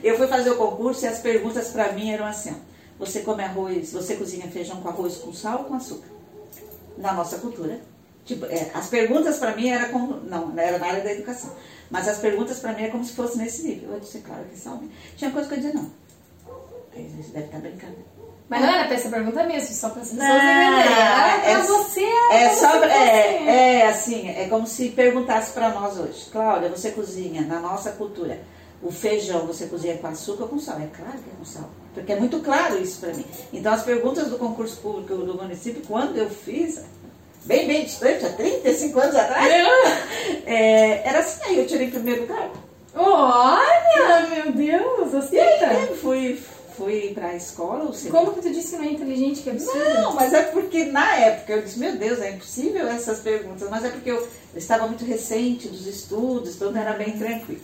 Eu 0.02 0.16
fui 0.16 0.28
fazer 0.28 0.50
o 0.50 0.56
concurso 0.56 1.04
e 1.04 1.08
as 1.08 1.18
perguntas 1.18 1.68
para 1.68 1.92
mim 1.92 2.12
eram 2.12 2.24
assim: 2.24 2.54
você 2.98 3.20
come 3.20 3.42
arroz, 3.42 3.92
você 3.92 4.14
cozinha 4.14 4.46
feijão 4.46 4.80
com 4.80 4.88
arroz 4.88 5.16
com 5.16 5.32
sal 5.32 5.60
ou 5.60 5.64
com 5.64 5.74
açúcar? 5.74 6.08
Na 6.96 7.12
nossa 7.12 7.38
cultura. 7.38 7.80
Tipo, 8.24 8.46
é, 8.46 8.70
as 8.72 8.88
perguntas 8.88 9.38
para 9.38 9.56
mim 9.56 9.70
era 9.70 9.88
como. 9.88 10.20
Não, 10.20 10.56
era 10.56 10.78
na 10.78 10.86
área 10.86 11.02
da 11.02 11.12
educação. 11.12 11.52
Mas 11.90 12.06
as 12.06 12.18
perguntas 12.18 12.60
para 12.60 12.74
mim 12.74 12.84
é 12.84 12.90
como 12.90 13.04
se 13.04 13.12
fosse 13.12 13.36
nesse 13.36 13.66
nível. 13.66 13.92
Eu 13.92 14.00
disse, 14.00 14.20
claro 14.20 14.44
que 14.44 14.56
salve. 14.56 14.88
Tinha 15.16 15.32
coisa 15.32 15.48
que 15.48 15.54
eu 15.54 15.58
dizia, 15.58 15.74
não. 15.74 15.90
Aí 16.94 17.02
deve 17.04 17.46
estar 17.46 17.58
brincando. 17.58 17.96
Mas 18.52 18.60
não 18.60 18.68
era 18.68 18.84
pra 18.84 18.94
essa 18.96 19.08
pergunta 19.08 19.42
mesmo, 19.44 19.74
só 19.74 19.88
para 19.88 20.02
as 20.02 20.08
pessoas 20.10 20.28
entenderem. 20.28 20.84
Pra 20.84 21.50
é, 21.50 21.62
você. 21.62 22.04
É, 22.04 22.48
você 22.50 22.66
é, 22.66 23.78
é 23.80 23.88
assim, 23.88 24.28
é 24.28 24.46
como 24.50 24.66
se 24.66 24.90
perguntasse 24.90 25.52
para 25.52 25.70
nós 25.70 25.98
hoje, 25.98 26.26
Cláudia, 26.30 26.68
você 26.68 26.90
cozinha 26.90 27.40
na 27.40 27.60
nossa 27.60 27.92
cultura. 27.92 28.38
O 28.82 28.92
feijão 28.92 29.46
você 29.46 29.68
cozinha 29.68 29.96
com 29.96 30.06
açúcar 30.06 30.42
ou 30.42 30.48
com 30.50 30.58
sal? 30.58 30.76
É 30.76 30.88
claro 30.94 31.18
que 31.18 31.30
é 31.30 31.32
com 31.38 31.46
sal. 31.46 31.70
Porque 31.94 32.12
é 32.12 32.16
muito 32.16 32.40
claro 32.40 32.78
isso 32.78 33.00
para 33.00 33.14
mim. 33.14 33.24
Então 33.54 33.72
as 33.72 33.84
perguntas 33.84 34.28
do 34.28 34.36
concurso 34.36 34.76
público 34.82 35.14
do 35.14 35.34
município, 35.34 35.82
quando 35.88 36.18
eu 36.18 36.28
fiz, 36.28 36.82
bem, 37.46 37.66
bem 37.66 37.84
distante, 37.84 38.26
há 38.26 38.32
35 38.32 39.00
anos 39.00 39.16
atrás, 39.16 39.50
é, 40.44 41.08
era 41.08 41.20
assim, 41.20 41.40
aí 41.44 41.58
eu 41.58 41.66
tirei 41.66 41.86
em 41.86 41.90
primeiro 41.90 42.22
lugar. 42.22 42.50
Olha, 42.94 44.26
meu 44.28 44.52
Deus, 44.52 45.12
E 45.14 45.16
aceita. 45.16 45.66
aí 45.68 45.96
fui, 45.96 46.38
fui 46.76 47.12
para 47.14 47.28
a 47.28 47.36
escola, 47.36 47.84
ou 47.84 47.92
seja, 47.92 48.10
Como 48.10 48.32
que 48.32 48.40
tu 48.42 48.50
disse 48.50 48.70
que 48.72 48.76
não 48.76 48.84
é 48.84 48.92
inteligente, 48.92 49.42
que 49.42 49.50
absurdo? 49.50 49.94
Não, 49.94 50.14
mas 50.14 50.32
é 50.32 50.42
porque 50.42 50.84
na 50.86 51.16
época 51.16 51.52
eu 51.52 51.62
disse, 51.62 51.78
meu 51.78 51.96
Deus, 51.96 52.20
é 52.20 52.30
impossível 52.30 52.86
essas 52.88 53.20
perguntas, 53.20 53.68
mas 53.70 53.84
é 53.84 53.88
porque 53.90 54.10
eu, 54.10 54.16
eu 54.16 54.28
estava 54.58 54.86
muito 54.86 55.04
recente 55.04 55.68
dos 55.68 55.86
estudos, 55.86 56.56
tudo 56.56 56.76
era 56.76 56.92
bem 56.92 57.12
tranquilo. 57.18 57.60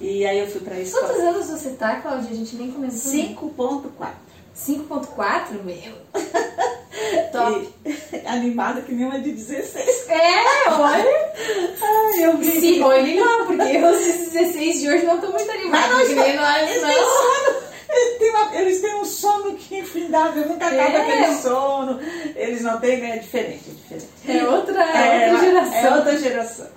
E 0.00 0.26
aí 0.26 0.38
eu 0.38 0.48
fui 0.48 0.60
para 0.60 0.74
a 0.74 0.78
Quantos 0.78 0.94
escola. 0.94 1.12
anos 1.30 1.46
você 1.48 1.70
tá, 1.70 1.96
Cláudia? 2.00 2.30
A 2.30 2.34
gente 2.34 2.56
nem 2.56 2.70
comentou. 2.72 2.98
5.4. 2.98 4.08
5.4, 4.56 5.62
meu. 5.64 5.92
Top. 7.32 7.68
E, 7.86 8.26
animada 8.26 8.80
que 8.82 8.92
nem 8.92 9.06
uma 9.06 9.18
de 9.18 9.32
16. 9.32 10.08
É, 10.08 10.70
olha. 10.70 11.32
Ai, 11.80 12.24
eu 12.24 12.36
vi. 12.36 12.60
Se 12.60 12.80
olhe 12.82 13.18
lá, 13.20 13.44
porque 13.46 13.78
os 13.78 13.98
16 14.32 14.80
de 14.80 14.88
hoje 14.90 15.04
não 15.06 15.14
estão 15.16 15.30
muito 15.30 15.46
Mas 15.46 15.56
animados. 15.56 15.90
nós, 15.96 16.10
eles 16.10 16.24
têm 16.24 16.36
não. 16.36 17.62
Eles 17.94 18.18
têm, 18.18 18.30
uma- 18.30 18.56
eles 18.56 18.80
têm 18.80 18.94
um 18.94 19.04
sono 19.04 19.54
que 19.56 19.78
infindável, 19.78 20.48
nunca 20.48 20.66
acaba 20.66 20.80
É. 20.98 21.02
aquele 21.02 21.34
sono. 21.42 22.00
Eles 22.34 22.62
não 22.62 22.80
têm, 22.80 23.02
é 23.10 23.18
diferente, 23.18 23.64
é 23.68 23.72
diferente. 23.96 24.08
É 24.28 24.48
outra, 24.48 24.82
é 24.82 25.32
outra 25.32 25.44
geração. 25.44 25.74
É 25.74 25.96
outra 25.96 26.18
geração. 26.18 26.68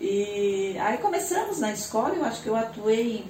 E 0.00 0.76
aí 0.78 0.98
começamos 0.98 1.58
na 1.58 1.72
escola, 1.72 2.14
eu 2.14 2.24
acho 2.24 2.42
que 2.42 2.48
eu 2.48 2.56
atuei 2.56 3.24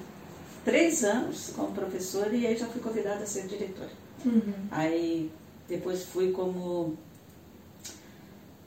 três 0.64 1.02
anos 1.04 1.52
como 1.56 1.72
professora 1.72 2.34
e 2.34 2.46
aí 2.46 2.56
já 2.56 2.66
fui 2.66 2.80
convidada 2.80 3.24
a 3.24 3.26
ser 3.26 3.46
diretora. 3.46 3.90
Uhum. 4.24 4.52
Aí 4.70 5.30
depois 5.68 6.04
fui 6.04 6.32
como. 6.32 6.96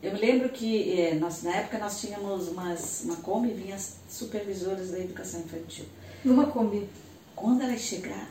Eu 0.01 0.13
me 0.13 0.20
lembro 0.20 0.49
que 0.49 0.99
eh, 0.99 1.16
nós, 1.16 1.41
na 1.43 1.55
época 1.55 1.78
nós 1.80 1.99
tínhamos 1.99 2.47
umas, 2.49 3.01
uma 3.05 3.16
Kombi 3.18 3.49
e 3.49 3.53
vinha 3.53 3.76
as 3.76 3.93
supervisoras 4.09 4.91
da 4.91 4.99
educação 4.99 5.39
infantil. 5.39 5.86
Numa 6.24 6.47
Kombi. 6.47 6.88
Quando 7.36 7.63
elas 7.63 7.82
chegavam, 7.82 8.26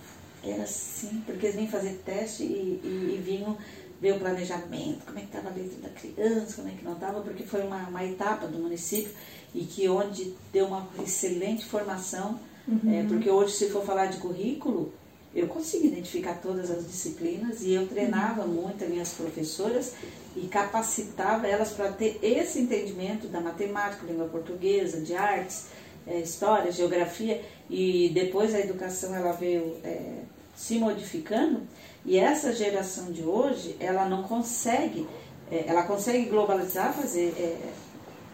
era 0.51 0.65
assim, 0.65 1.23
porque 1.27 1.47
eles 1.47 1.57
vinham 1.57 1.71
fazer 1.71 2.01
teste 2.05 2.43
e, 2.43 2.81
e, 2.83 3.17
e 3.17 3.23
vinham 3.23 3.57
ver 4.01 4.13
o 4.13 4.19
planejamento, 4.19 5.05
como 5.07 5.19
é 5.19 5.23
que 5.23 5.29
estava 5.29 5.49
a 5.49 5.53
letra 5.53 5.79
da 5.83 5.89
criança, 5.89 6.57
como 6.57 6.69
é 6.69 6.73
que 6.73 6.85
não 6.85 6.93
estava, 6.95 7.21
porque 7.21 7.45
foi 7.45 7.63
uma, 7.63 7.89
uma 7.89 8.05
etapa 8.05 8.47
do 8.47 8.59
município 8.59 9.13
e 9.55 9.65
que 9.65 9.89
onde 9.89 10.35
deu 10.53 10.67
uma 10.67 10.87
excelente 11.03 11.65
formação, 11.65 12.39
é, 12.87 13.05
porque 13.07 13.31
hoje 13.31 13.53
se 13.53 13.71
for 13.71 13.85
falar 13.85 14.07
de 14.07 14.19
currículo, 14.19 14.93
eu 15.35 15.49
consigo 15.49 15.87
identificar 15.87 16.35
todas 16.35 16.71
as 16.71 16.87
disciplinas 16.87 17.63
e 17.63 17.73
eu 17.73 17.87
treinava 17.87 18.47
muito 18.47 18.85
as 18.85 18.91
minhas 18.91 19.13
professoras 19.13 19.95
e 20.37 20.47
capacitava 20.47 21.47
elas 21.47 21.73
para 21.73 21.91
ter 21.93 22.19
esse 22.23 22.61
entendimento 22.61 23.27
da 23.27 23.41
matemática, 23.41 24.07
língua 24.07 24.27
portuguesa, 24.27 25.01
de 25.01 25.15
artes, 25.15 25.67
eh, 26.07 26.21
história, 26.21 26.71
geografia 26.71 27.43
e 27.69 28.11
depois 28.15 28.55
a 28.55 28.61
educação 28.61 29.15
ela 29.15 29.33
veio 29.33 29.77
eh, 29.83 30.23
se 30.57 30.79
modificando 30.79 31.63
e 32.05 32.19
essa 32.19 32.53
geração 32.53 33.11
de 33.13 33.23
hoje 33.23 33.77
ela 33.81 34.07
não 34.09 34.23
consegue, 34.25 35.07
eh, 35.51 35.65
ela 35.67 35.83
consegue 35.85 36.27
globalizar, 36.29 36.93
fazer 36.93 37.35
um 37.39 37.85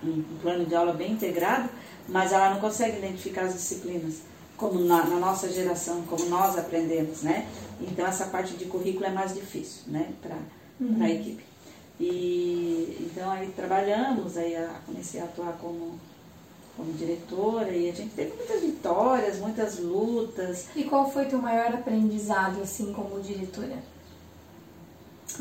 um 0.02 0.22
plano 0.40 0.64
de 0.64 0.74
aula 0.74 0.94
bem 0.94 1.12
integrado, 1.12 1.68
mas 2.08 2.32
ela 2.32 2.54
não 2.54 2.60
consegue 2.60 2.96
identificar 2.96 3.42
as 3.42 3.52
disciplinas 3.52 4.22
como 4.56 4.80
na, 4.80 5.04
na 5.04 5.16
nossa 5.16 5.46
geração, 5.52 6.00
como 6.02 6.24
nós 6.26 6.56
aprendemos, 6.58 7.20
né? 7.22 7.46
Então 7.82 8.06
essa 8.06 8.24
parte 8.26 8.54
de 8.54 8.64
currículo 8.64 9.04
é 9.04 9.10
mais 9.10 9.34
difícil, 9.34 9.82
né, 9.88 10.08
para 10.22 10.36
Uhum. 10.80 11.02
a 11.02 11.10
equipe. 11.10 11.44
E 12.00 12.96
então 13.12 13.30
aí 13.30 13.48
trabalhamos, 13.54 14.38
aí 14.38 14.56
a- 14.56 14.80
comecei 14.86 15.20
a 15.20 15.24
atuar 15.24 15.52
como 15.60 16.00
como 16.80 16.92
diretora 16.94 17.70
e 17.70 17.90
a 17.90 17.92
gente 17.92 18.10
teve 18.14 18.32
muitas 18.36 18.60
vitórias, 18.62 19.38
muitas 19.38 19.78
lutas. 19.78 20.66
E 20.74 20.84
qual 20.84 21.10
foi 21.10 21.26
teu 21.26 21.38
maior 21.40 21.74
aprendizado, 21.74 22.62
assim, 22.62 22.92
como 22.92 23.20
diretora? 23.20 23.76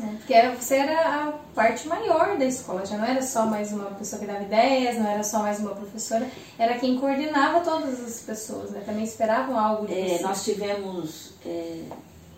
É, 0.00 0.06
Porque 0.18 0.32
era- 0.34 0.54
você 0.54 0.76
era 0.76 1.24
a 1.28 1.32
parte 1.54 1.88
maior 1.88 2.38
da 2.38 2.44
escola, 2.44 2.86
já 2.86 2.96
não 2.96 3.04
era 3.04 3.20
só 3.22 3.44
mais 3.46 3.72
uma 3.72 3.86
pessoa 3.86 4.20
que 4.20 4.26
dava 4.26 4.44
ideias, 4.44 4.96
não 4.96 5.06
era 5.08 5.24
só 5.24 5.40
mais 5.40 5.58
uma 5.58 5.74
professora, 5.74 6.30
era 6.58 6.78
quem 6.78 6.98
coordenava 7.00 7.60
todas 7.60 7.98
as 8.04 8.20
pessoas, 8.20 8.70
né? 8.70 8.82
Também 8.86 9.02
esperavam 9.02 9.58
algo 9.58 9.86
de 9.86 9.94
É, 9.98 10.16
você. 10.18 10.22
nós 10.22 10.44
tivemos 10.44 11.32
é, 11.44 11.82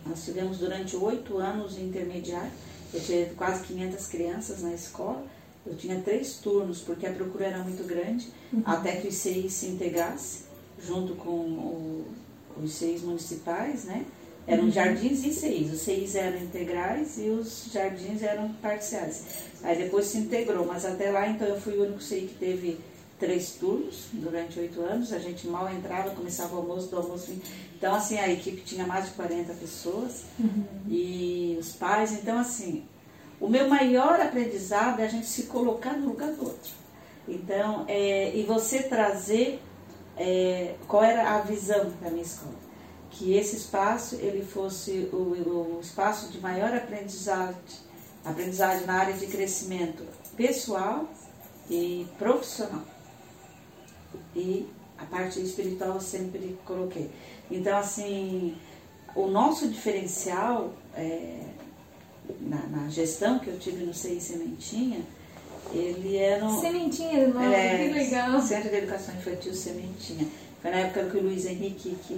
nós 0.06 0.24
tivemos 0.24 0.58
durante 0.58 0.96
oito 0.96 1.38
anos 1.38 1.78
intermediário. 1.78 2.50
Eu 2.92 3.00
tinha 3.00 3.26
quase 3.36 3.62
500 3.64 4.06
crianças 4.06 4.62
na 4.62 4.72
escola. 4.72 5.22
Eu 5.66 5.76
tinha 5.76 6.00
três 6.00 6.34
turnos 6.36 6.80
porque 6.80 7.06
a 7.06 7.12
procura 7.12 7.46
era 7.46 7.58
muito 7.58 7.84
grande, 7.86 8.26
até 8.64 8.96
que 8.96 9.06
o 9.06 9.10
ICI 9.10 9.48
se 9.48 9.66
integrasse 9.66 10.40
junto 10.84 11.14
com 11.14 11.30
o- 11.30 12.04
os 12.62 12.72
seis 12.74 13.02
municipais, 13.02 13.84
né? 13.84 14.04
Eram 14.46 14.68
jardins 14.70 15.22
e 15.22 15.28
ICIs. 15.28 15.72
Os 15.72 15.80
CIs 15.82 16.16
eram 16.16 16.38
integrais 16.42 17.16
e 17.18 17.28
os 17.28 17.66
jardins 17.72 18.22
eram 18.22 18.48
parciais. 18.54 19.22
Aí 19.62 19.78
depois 19.78 20.06
se 20.06 20.18
integrou, 20.18 20.66
mas 20.66 20.84
até 20.84 21.12
lá 21.12 21.28
então 21.28 21.46
eu 21.46 21.60
fui 21.60 21.74
o 21.76 21.82
único 21.84 22.02
CI 22.02 22.22
que 22.22 22.34
teve 22.34 22.78
três 23.20 23.50
turnos 23.52 24.06
durante 24.12 24.58
oito 24.58 24.80
anos. 24.80 25.12
A 25.12 25.18
gente 25.20 25.46
mal 25.46 25.72
entrava, 25.72 26.10
começava 26.10 26.56
o 26.56 26.58
almoço, 26.58 26.88
do 26.88 26.96
almoço. 26.96 27.30
Então, 27.78 27.94
assim, 27.94 28.18
a 28.18 28.28
equipe 28.32 28.62
tinha 28.62 28.84
mais 28.84 29.04
de 29.06 29.10
40 29.12 29.52
pessoas 29.54 30.24
e 30.88 31.56
os 31.60 31.72
pais. 31.72 32.12
Então, 32.12 32.36
assim, 32.38 32.82
o 33.42 33.48
meu 33.48 33.68
maior 33.68 34.20
aprendizado 34.20 35.00
é 35.00 35.04
a 35.04 35.08
gente 35.08 35.26
se 35.26 35.42
colocar 35.44 35.94
no 35.94 36.10
lugar 36.10 36.30
do 36.30 36.44
outro. 36.44 36.70
Então, 37.26 37.84
é, 37.88 38.32
e 38.36 38.44
você 38.44 38.84
trazer 38.84 39.60
é, 40.16 40.76
qual 40.86 41.02
era 41.02 41.28
a 41.28 41.40
visão 41.40 41.90
da 42.00 42.08
minha 42.08 42.22
escola. 42.22 42.54
Que 43.10 43.34
esse 43.34 43.56
espaço 43.56 44.14
ele 44.14 44.44
fosse 44.44 45.10
o, 45.12 45.16
o 45.16 45.80
espaço 45.82 46.30
de 46.30 46.40
maior 46.40 46.72
aprendizagem, 46.72 47.56
aprendizagem 48.24 48.86
na 48.86 48.94
área 48.94 49.14
de 49.14 49.26
crescimento 49.26 50.06
pessoal 50.36 51.08
e 51.68 52.06
profissional. 52.16 52.84
e 54.36 54.68
a 54.96 55.04
parte 55.04 55.40
espiritual 55.40 55.94
eu 55.94 56.00
sempre 56.00 56.56
coloquei. 56.64 57.10
Então, 57.50 57.76
assim, 57.76 58.56
o 59.16 59.26
nosso 59.26 59.66
diferencial 59.68 60.72
é, 60.94 61.40
na, 62.40 62.66
na, 62.66 62.88
gestão 62.88 63.38
que 63.38 63.48
eu 63.48 63.58
tive 63.58 63.84
no 63.84 63.94
CI 63.94 64.20
Sementinha, 64.20 65.00
ele 65.72 66.16
era 66.16 66.44
um... 66.44 66.60
Sementinha, 66.60 67.28
não, 67.28 67.42
é, 67.52 67.88
que 67.88 67.94
legal. 67.94 68.40
Centro 68.42 68.70
de 68.70 68.76
Educação 68.76 69.14
Infantil 69.14 69.54
Sementinha. 69.54 70.26
Foi 70.60 70.70
na 70.70 70.78
época 70.78 71.06
que 71.06 71.16
o 71.16 71.22
Luiz 71.22 71.46
Henrique, 71.46 71.96
que 72.06 72.14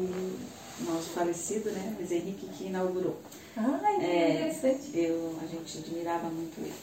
nosso 0.81 1.11
falecido, 1.11 1.71
né, 1.71 1.95
Luiz 1.97 2.11
Henrique, 2.11 2.47
que 2.49 2.65
inaugurou. 2.67 3.17
Ah, 3.57 3.81
é, 4.01 4.35
interessante. 4.35 4.91
Eu, 4.95 5.39
a 5.43 5.47
gente 5.47 5.79
admirava 5.79 6.29
muito 6.29 6.59
ele. 6.61 6.75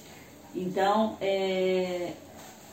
Então, 0.55 1.17
é, 1.19 2.13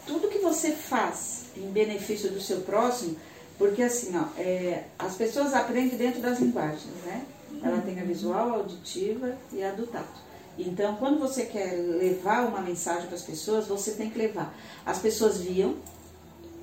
tudo 0.07 0.29
que 0.29 0.39
você 0.39 0.73
faz 0.73 1.47
em 1.57 1.71
benefício 1.71 2.31
do 2.31 2.41
seu 2.41 2.61
próximo, 2.61 3.17
porque 3.59 3.83
assim, 3.83 4.17
ó, 4.17 4.41
é, 4.41 4.85
as 4.99 5.17
pessoas 5.17 5.53
aprendem 5.53 5.97
dentro 5.99 6.21
das 6.21 6.39
linguagens, 6.39 6.95
né? 7.05 7.27
Ela 7.63 7.81
tem 7.81 7.99
a 8.01 8.05
visual, 8.05 8.51
a 8.51 8.55
auditiva 8.55 9.37
e 9.53 9.63
a 9.63 9.73
do 9.73 9.87
tato. 9.87 10.28
Então, 10.59 10.97
quando 10.97 11.19
você 11.21 11.45
quer 11.47 11.73
levar 11.73 12.47
uma 12.47 12.61
mensagem 12.61 13.07
para 13.07 13.15
as 13.15 13.23
pessoas, 13.23 13.67
você 13.67 13.93
tem 13.93 14.11
que 14.11 14.19
levar. 14.19 14.53
As 14.85 14.99
pessoas 14.99 15.39
viam 15.39 15.77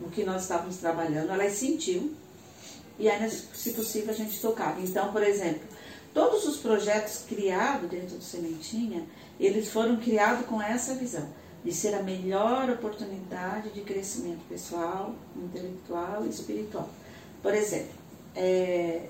o 0.02 0.10
que 0.10 0.24
nós 0.24 0.41
estávamos 0.41 0.78
trabalhando, 0.78 1.32
elas 1.32 1.54
sentiam, 1.54 2.10
e 3.00 3.10
aí, 3.10 3.30
se 3.30 3.72
possível, 3.72 4.12
a 4.12 4.18
gente 4.18 4.39
tocava. 4.41 4.82
Então, 4.82 5.12
por 5.12 5.24
exemplo, 5.24 5.62
todos 6.14 6.46
os 6.46 6.58
projetos 6.58 7.24
criados 7.28 7.89
dentro 7.89 8.18
do 8.18 8.24
Sementinha, 8.24 9.06
eles 9.39 9.70
foram 9.70 9.98
criados 9.98 10.46
com 10.46 10.62
essa 10.62 10.93
visão 10.96 11.28
de 11.64 11.74
ser 11.74 11.96
a 11.96 12.04
melhor 12.04 12.70
oportunidade 12.70 13.72
de 13.72 13.82
crescimento 13.82 14.41
pessoal, 14.48 15.16
intelectual 15.36 16.26
e 16.26 16.30
espiritual. 16.30 16.89
Por 17.41 17.54
exemplo, 17.54 17.93
é, 18.36 19.08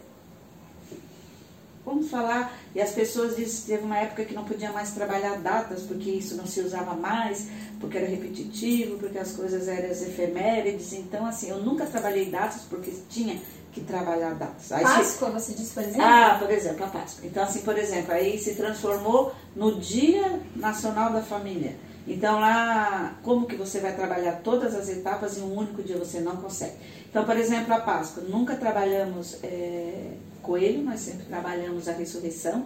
vamos 1.86 2.10
falar, 2.10 2.58
e 2.74 2.82
as 2.82 2.92
pessoas 2.92 3.36
dizem 3.36 3.62
que 3.62 3.68
teve 3.68 3.84
uma 3.84 3.98
época 3.98 4.26
que 4.26 4.34
não 4.34 4.44
podia 4.44 4.72
mais 4.72 4.92
trabalhar 4.92 5.38
datas, 5.38 5.84
porque 5.84 6.10
isso 6.10 6.36
não 6.36 6.48
se 6.48 6.60
usava 6.62 6.96
mais, 6.96 7.48
porque 7.80 7.98
era 7.98 8.08
repetitivo, 8.08 8.98
porque 8.98 9.20
as 9.20 9.34
coisas 9.34 9.68
eram 9.68 9.92
as 9.92 10.02
efemérides. 10.02 10.94
Então, 10.94 11.26
assim, 11.26 11.50
eu 11.50 11.60
nunca 11.60 11.86
trabalhei 11.86 12.26
datas 12.26 12.64
porque 12.70 12.92
tinha 13.08 13.40
que 13.72 13.82
trabalhar 13.82 14.34
datas. 14.34 14.72
Aí 14.72 14.84
Páscoa, 14.84 15.28
se... 15.28 15.34
você 15.34 15.54
disse, 15.54 15.74
por 15.74 15.84
exemplo? 15.84 16.02
Ah, 16.02 16.38
por 16.40 16.50
exemplo, 16.50 16.86
a 16.86 16.88
Páscoa. 16.88 17.28
Então, 17.28 17.44
assim, 17.44 17.60
por 17.60 17.78
exemplo, 17.78 18.14
aí 18.14 18.40
se 18.40 18.56
transformou 18.56 19.34
no 19.56 19.80
Dia 19.80 20.40
Nacional 20.56 21.12
da 21.12 21.22
Família. 21.22 21.76
Então 22.08 22.40
lá, 22.40 23.16
como 23.24 23.48
que 23.48 23.56
você 23.56 23.80
vai 23.80 23.96
trabalhar 23.96 24.34
todas 24.44 24.76
as 24.76 24.90
etapas 24.90 25.38
em 25.38 25.42
um 25.42 25.58
único 25.58 25.82
dia? 25.82 25.98
Você 25.98 26.20
não 26.20 26.38
consegue. 26.38 26.76
Então, 27.10 27.26
por 27.26 27.36
exemplo, 27.36 27.74
a 27.74 27.80
Páscoa. 27.80 28.24
Nunca 28.24 28.56
trabalhamos 28.56 29.38
é, 29.44 30.12
coelho, 30.46 30.84
nós 30.84 31.00
sempre 31.00 31.26
trabalhamos 31.26 31.88
a 31.88 31.94
ressurreição 31.94 32.64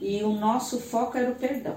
e 0.00 0.22
o 0.22 0.32
nosso 0.32 0.80
foco 0.80 1.16
era 1.16 1.30
o 1.30 1.34
perdão. 1.34 1.76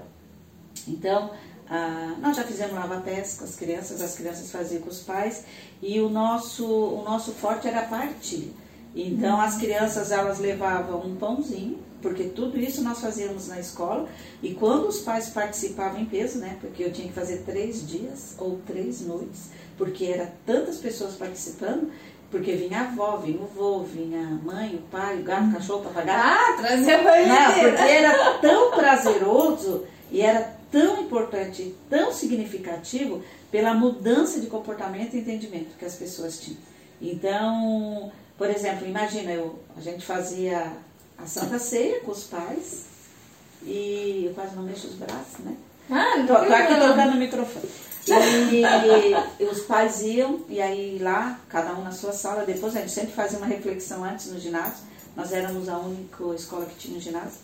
Então, 0.86 1.30
ah, 1.68 2.14
nós 2.20 2.36
já 2.36 2.44
fizemos 2.44 2.74
lava-pés 2.74 3.38
com 3.38 3.44
as 3.44 3.56
crianças, 3.56 4.00
as 4.00 4.14
crianças 4.14 4.50
faziam 4.50 4.82
com 4.82 4.90
os 4.90 5.00
pais 5.00 5.44
e 5.82 6.00
o 6.00 6.08
nosso, 6.08 6.66
o 6.66 7.02
nosso 7.02 7.32
forte 7.32 7.66
era 7.66 7.80
a 7.80 7.86
partilha. 7.86 8.52
Então, 8.94 9.40
as 9.40 9.58
crianças 9.58 10.10
elas 10.10 10.38
levavam 10.38 11.00
um 11.04 11.16
pãozinho 11.16 11.78
porque 12.06 12.24
tudo 12.24 12.58
isso 12.58 12.82
nós 12.82 13.00
fazíamos 13.00 13.48
na 13.48 13.58
escola 13.58 14.08
e 14.42 14.54
quando 14.54 14.86
os 14.86 15.00
pais 15.00 15.30
participavam 15.30 16.00
em 16.00 16.04
peso, 16.04 16.38
né, 16.38 16.56
porque 16.60 16.84
eu 16.84 16.92
tinha 16.92 17.08
que 17.08 17.14
fazer 17.14 17.38
três 17.38 17.86
dias 17.86 18.34
ou 18.38 18.60
três 18.66 19.00
noites, 19.00 19.50
porque 19.76 20.04
era 20.04 20.32
tantas 20.44 20.78
pessoas 20.78 21.14
participando, 21.14 21.90
porque 22.30 22.52
vinha 22.52 22.80
a 22.80 22.82
avó, 22.82 23.16
vinha 23.18 23.40
o 23.40 23.46
vô, 23.46 23.80
vinha 23.80 24.20
a 24.20 24.30
mãe, 24.30 24.74
o 24.74 24.82
pai, 24.90 25.20
o 25.20 25.22
gato, 25.22 25.48
o 25.48 25.52
cachorro, 25.52 25.80
o 25.80 25.84
papagaio. 25.84 26.18
Ah, 26.18 26.56
trazia 26.58 26.98
a 26.98 27.26
Não, 27.26 27.52
porque 27.52 27.82
era 27.82 28.38
tão 28.38 28.70
prazeroso 28.72 29.84
e 30.10 30.20
era 30.20 30.56
tão 30.70 31.00
importante, 31.00 31.74
tão 31.88 32.12
significativo 32.12 33.22
pela 33.50 33.74
mudança 33.74 34.40
de 34.40 34.48
comportamento 34.48 35.14
e 35.14 35.20
entendimento 35.20 35.76
que 35.78 35.84
as 35.84 35.94
pessoas 35.94 36.40
tinham. 36.40 36.58
Então, 37.00 38.10
por 38.36 38.50
exemplo, 38.50 38.86
imagina, 38.86 39.30
eu, 39.32 39.58
a 39.76 39.80
gente 39.80 40.04
fazia 40.04 40.72
a 41.18 41.26
Santa 41.26 41.58
Ceia 41.58 42.00
com 42.00 42.10
os 42.10 42.24
pais. 42.24 42.86
E 43.62 44.26
eu 44.26 44.34
quase 44.34 44.54
não 44.54 44.62
mexo 44.62 44.86
os 44.86 44.94
braços, 44.94 45.38
né? 45.40 45.56
Ah, 45.90 46.24
tô, 46.26 46.34
tô 46.34 46.52
aqui 46.52 46.74
tocando 46.74 47.14
o 47.14 47.16
microfone. 47.16 47.68
E, 48.08 49.44
os 49.44 49.60
pais 49.62 50.02
iam, 50.02 50.40
e 50.48 50.60
aí 50.60 50.98
lá, 50.98 51.40
cada 51.48 51.74
um 51.74 51.82
na 51.82 51.90
sua 51.90 52.12
sala, 52.12 52.44
depois 52.44 52.76
a 52.76 52.80
gente 52.80 52.92
sempre 52.92 53.12
fazia 53.12 53.38
uma 53.38 53.46
reflexão 53.46 54.04
antes 54.04 54.26
no 54.32 54.38
ginásio. 54.38 54.84
Nós 55.16 55.32
éramos 55.32 55.68
a 55.68 55.78
única 55.78 56.24
escola 56.34 56.66
que 56.66 56.76
tinha 56.76 57.00
ginásio. 57.00 57.40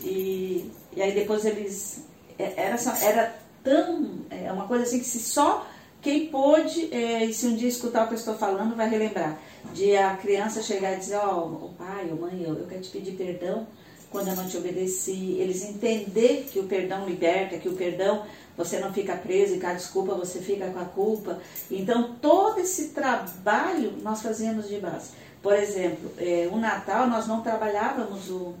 E, 0.00 0.70
e 0.96 1.02
aí 1.02 1.12
depois 1.12 1.44
eles. 1.44 2.02
É, 2.38 2.54
era, 2.56 2.76
era 3.02 3.36
tão. 3.62 4.20
É 4.30 4.50
uma 4.50 4.66
coisa 4.66 4.84
assim 4.84 4.98
que 4.98 5.04
se 5.04 5.18
só 5.20 5.66
quem 6.04 6.26
pôde, 6.26 6.94
é, 6.94 7.32
se 7.32 7.46
um 7.46 7.56
dia 7.56 7.68
escutar 7.68 8.04
o 8.04 8.08
que 8.08 8.14
eu 8.14 8.18
estou 8.18 8.34
falando, 8.34 8.76
vai 8.76 8.88
relembrar. 8.88 9.38
De 9.72 9.96
a 9.96 10.14
criança 10.16 10.62
chegar 10.62 10.92
e 10.92 10.98
dizer, 10.98 11.16
ó, 11.16 11.48
oh, 11.48 11.68
pai 11.70 12.08
ou 12.10 12.18
mãe, 12.18 12.42
eu, 12.42 12.54
eu 12.54 12.66
quero 12.66 12.82
te 12.82 12.90
pedir 12.90 13.12
perdão 13.12 13.66
quando 14.10 14.28
eu 14.28 14.36
não 14.36 14.46
te 14.46 14.56
obedeci. 14.56 15.36
Eles 15.38 15.64
entender 15.64 16.46
que 16.52 16.60
o 16.60 16.64
perdão 16.64 17.06
liberta, 17.06 17.56
que 17.56 17.68
o 17.68 17.72
perdão 17.72 18.26
você 18.56 18.78
não 18.78 18.92
fica 18.92 19.16
preso 19.16 19.54
e 19.54 19.60
com 19.60 19.66
a 19.66 19.74
desculpa 19.74 20.14
você 20.14 20.38
fica 20.40 20.70
com 20.70 20.78
a 20.78 20.84
culpa. 20.84 21.38
Então, 21.70 22.14
todo 22.20 22.60
esse 22.60 22.88
trabalho 22.88 23.94
nós 24.02 24.22
fazíamos 24.22 24.68
de 24.68 24.78
base. 24.78 25.10
Por 25.42 25.54
exemplo, 25.54 26.12
é, 26.18 26.48
o 26.50 26.56
Natal 26.56 27.08
nós 27.08 27.26
não 27.26 27.42
trabalhávamos 27.42 28.30
o. 28.30 28.54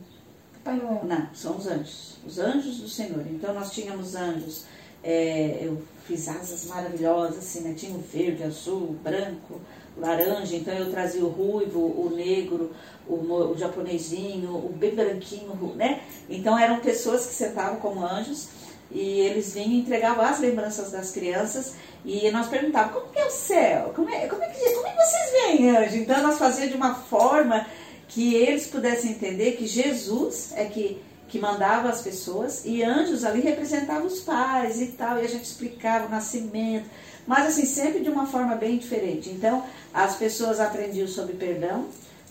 Pai 0.62 0.76
Noel. 0.76 1.04
Não, 1.04 1.28
são 1.34 1.56
os 1.56 1.66
anjos. 1.66 2.16
Os 2.26 2.38
anjos 2.38 2.78
do 2.78 2.88
Senhor. 2.88 3.24
Então, 3.30 3.52
nós 3.54 3.70
tínhamos 3.70 4.14
anjos. 4.14 4.64
É, 5.02 5.58
eu 5.60 5.82
fiz 6.06 6.28
asas 6.28 6.66
maravilhosas, 6.66 7.38
assim, 7.38 7.60
né? 7.60 7.74
Tinha 7.74 7.94
o 7.94 8.00
verde, 8.00 8.42
azul, 8.42 8.96
branco, 9.02 9.60
laranja, 9.96 10.56
então 10.56 10.74
eu 10.74 10.90
trazia 10.90 11.24
o 11.24 11.28
ruivo, 11.28 11.78
o 11.78 12.12
negro, 12.14 12.72
o, 13.06 13.14
o 13.14 13.56
japonesinho, 13.56 14.50
o 14.50 14.72
bem 14.74 14.94
branquinho, 14.94 15.54
né? 15.76 16.02
Então 16.28 16.58
eram 16.58 16.80
pessoas 16.80 17.26
que 17.26 17.34
sentavam 17.34 17.78
como 17.80 18.04
anjos 18.04 18.48
e 18.94 19.20
eles 19.20 19.52
vinham 19.52 19.72
e 19.72 19.80
entregavam 19.80 20.24
as 20.24 20.38
lembranças 20.38 20.92
das 20.92 21.10
crianças 21.10 21.74
e 22.04 22.30
nós 22.30 22.46
perguntávamos, 22.46 23.02
como 23.02 23.18
é 23.18 23.26
o 23.26 23.30
céu? 23.30 23.92
Como 23.94 24.08
é, 24.08 24.26
como 24.28 24.42
é, 24.42 24.48
que, 24.48 24.70
como 24.72 24.86
é 24.86 24.90
que 24.90 24.96
vocês 24.96 25.30
veem 25.32 25.76
anjo? 25.76 25.96
Então 25.96 26.22
nós 26.22 26.38
fazíamos 26.38 26.70
de 26.70 26.76
uma 26.76 26.94
forma 26.94 27.66
que 28.08 28.34
eles 28.34 28.68
pudessem 28.68 29.10
entender 29.10 29.52
que 29.52 29.66
Jesus 29.66 30.52
é 30.54 30.64
que 30.64 31.02
que 31.26 31.38
mandava 31.40 31.88
as 31.88 32.00
pessoas 32.00 32.64
e 32.64 32.80
anjos 32.80 33.24
ali 33.24 33.40
representavam 33.40 34.06
os 34.06 34.20
pais 34.20 34.80
e 34.80 34.88
tal, 34.88 35.18
e 35.18 35.22
a 35.22 35.28
gente 35.28 35.42
explicava 35.42 36.06
o 36.06 36.08
nascimento, 36.08 36.88
mas 37.26 37.46
assim, 37.46 37.66
sempre 37.66 38.04
de 38.04 38.08
uma 38.08 38.26
forma 38.26 38.54
bem 38.54 38.78
diferente. 38.78 39.30
Então, 39.30 39.64
as 39.92 40.14
pessoas 40.14 40.60
aprendiam 40.60 41.08
sobre 41.08 41.34
perdão, 41.34 41.86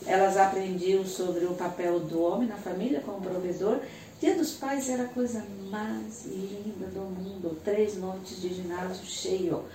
elas 0.06 0.38
aprendiam 0.38 1.06
sobre 1.06 1.44
o 1.44 1.54
papel 1.54 2.00
do 2.00 2.22
homem 2.22 2.48
na 2.48 2.56
família 2.56 3.02
como 3.06 3.20
provedor. 3.20 3.80
Dia 4.24 4.36
dos 4.36 4.52
Pais 4.52 4.90
era 4.90 5.04
a 5.04 5.08
coisa 5.08 5.46
mais 5.70 6.26
linda 6.26 6.86
do 6.94 7.02
mundo. 7.02 7.60
Três 7.62 7.98
noites 7.98 8.42
de 8.42 8.54
ginásio 8.54 9.06
cheio. 9.06 9.66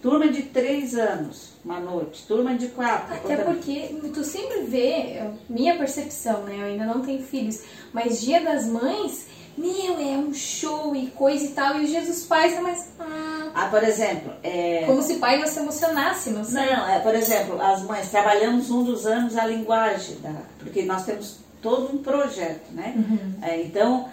Turma 0.00 0.28
de 0.28 0.44
três 0.44 0.94
anos, 0.94 1.50
uma 1.62 1.78
noite. 1.78 2.24
Turma 2.26 2.54
de 2.54 2.68
quatro. 2.68 3.14
Até 3.14 3.36
porque 3.36 3.94
tu 4.14 4.24
sempre 4.24 4.62
vê, 4.62 5.30
minha 5.46 5.76
percepção, 5.76 6.44
né? 6.44 6.56
Eu 6.58 6.64
ainda 6.64 6.86
não 6.86 7.02
tenho 7.02 7.22
filhos, 7.22 7.62
mas 7.92 8.22
Dia 8.22 8.40
das 8.40 8.66
Mães, 8.66 9.26
meu, 9.58 10.00
é 10.00 10.16
um 10.16 10.32
show 10.32 10.96
e 10.96 11.08
coisa 11.08 11.44
e 11.44 11.48
tal. 11.50 11.78
E 11.78 11.84
o 11.84 11.86
Dia 11.86 12.00
dos 12.00 12.24
Pais 12.24 12.54
é 12.54 12.60
mais. 12.62 12.88
Ah, 12.98 13.50
ah 13.54 13.68
por 13.68 13.84
exemplo. 13.84 14.32
É... 14.42 14.84
Como 14.86 15.02
se 15.02 15.16
pai 15.16 15.38
não 15.38 15.46
se 15.46 15.58
emocionasse, 15.58 16.30
não 16.30 16.44
sei. 16.44 16.64
Não, 16.64 16.88
é, 16.88 16.98
por 17.00 17.14
exemplo, 17.14 17.60
as 17.60 17.82
mães, 17.82 18.10
trabalhamos 18.10 18.70
um 18.70 18.84
dos 18.84 19.04
anos 19.04 19.36
a 19.36 19.44
linguagem, 19.44 20.16
da, 20.22 20.32
porque 20.60 20.82
nós 20.84 21.04
temos 21.04 21.46
todo 21.62 21.94
um 21.94 22.02
projeto, 22.02 22.70
né? 22.72 22.94
Uhum. 22.96 23.34
É, 23.42 23.62
então, 23.62 24.08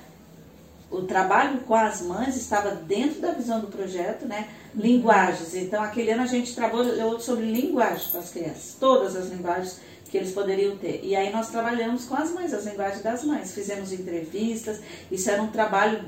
o 0.89 1.01
trabalho 1.03 1.59
com 1.61 1.75
as 1.75 2.01
mães 2.01 2.35
estava 2.35 2.71
dentro 2.71 3.21
da 3.21 3.31
visão 3.31 3.59
do 3.59 3.67
projeto, 3.67 4.25
né? 4.25 4.47
Linguagens. 4.73 5.55
Então, 5.55 5.83
aquele 5.83 6.11
ano 6.11 6.23
a 6.23 6.27
gente 6.27 6.55
trabalhou 6.55 7.19
sobre 7.19 7.45
linguagem 7.45 8.11
com 8.11 8.19
as 8.19 8.29
crianças, 8.29 8.75
todas 8.79 9.15
as 9.15 9.29
linguagens 9.29 9.79
que 10.09 10.17
eles 10.17 10.31
poderiam 10.31 10.77
ter. 10.77 11.01
E 11.03 11.15
aí 11.15 11.31
nós 11.31 11.49
trabalhamos 11.49 12.05
com 12.05 12.15
as 12.15 12.31
mães, 12.31 12.53
as 12.53 12.65
linguagens 12.65 13.01
das 13.01 13.23
mães. 13.23 13.53
Fizemos 13.53 13.91
entrevistas, 13.91 14.79
isso 15.11 15.29
era 15.29 15.41
um 15.41 15.47
trabalho 15.47 16.05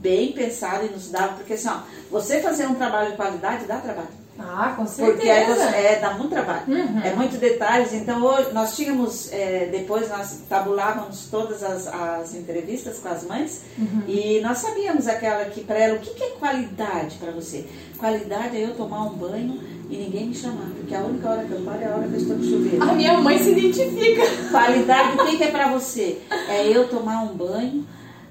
bem 0.00 0.32
pensado 0.32 0.86
e 0.86 0.88
nos 0.88 1.10
dava, 1.10 1.34
porque 1.34 1.52
assim, 1.52 1.68
ó, 1.68 1.80
você 2.10 2.40
fazer 2.40 2.66
um 2.66 2.74
trabalho 2.74 3.10
de 3.10 3.16
qualidade 3.16 3.66
dá 3.66 3.78
trabalho. 3.78 4.08
Ah, 4.38 4.72
com 4.76 4.86
certeza. 4.86 5.16
Porque 5.16 5.28
aí 5.28 5.46
você, 5.46 5.76
é, 5.76 5.98
dá 6.00 6.14
muito 6.14 6.30
trabalho. 6.30 6.62
Uhum. 6.68 7.00
É 7.02 7.14
muito 7.14 7.36
detalhes. 7.38 7.92
Então, 7.92 8.22
hoje, 8.22 8.52
nós 8.52 8.76
tínhamos, 8.76 9.32
é, 9.32 9.66
depois 9.66 10.08
nós 10.08 10.42
tabulávamos 10.48 11.26
todas 11.30 11.62
as, 11.62 11.86
as 11.88 12.34
entrevistas 12.34 12.98
com 12.98 13.08
as 13.08 13.24
mães 13.24 13.62
uhum. 13.76 14.02
e 14.06 14.40
nós 14.40 14.58
sabíamos 14.58 15.08
aquela 15.08 15.44
que, 15.46 15.62
para 15.62 15.78
ela, 15.78 15.96
o 15.96 15.98
que, 15.98 16.10
que 16.10 16.22
é 16.22 16.30
qualidade 16.30 17.16
para 17.16 17.32
você? 17.32 17.66
Qualidade 17.98 18.56
é 18.56 18.64
eu 18.64 18.74
tomar 18.74 19.02
um 19.02 19.14
banho 19.14 19.60
e 19.90 19.96
ninguém 19.96 20.26
me 20.26 20.34
chamar, 20.34 20.70
porque 20.76 20.94
a 20.94 21.00
única 21.00 21.30
hora 21.30 21.44
que 21.44 21.52
eu 21.52 21.60
paro 21.62 21.80
é 21.80 21.86
a 21.86 21.96
hora 21.96 22.08
que 22.08 22.14
eu 22.14 22.18
estou 22.18 22.36
no 22.36 22.44
chuveiro. 22.44 22.82
A 22.82 22.92
minha 22.92 23.18
mãe 23.18 23.38
se 23.38 23.50
identifica. 23.50 24.22
Qualidade, 24.50 25.16
o 25.18 25.26
que, 25.26 25.36
que 25.38 25.44
é 25.44 25.50
para 25.50 25.68
você? 25.68 26.20
É 26.48 26.68
eu 26.68 26.88
tomar 26.88 27.22
um 27.22 27.34
banho, 27.34 27.86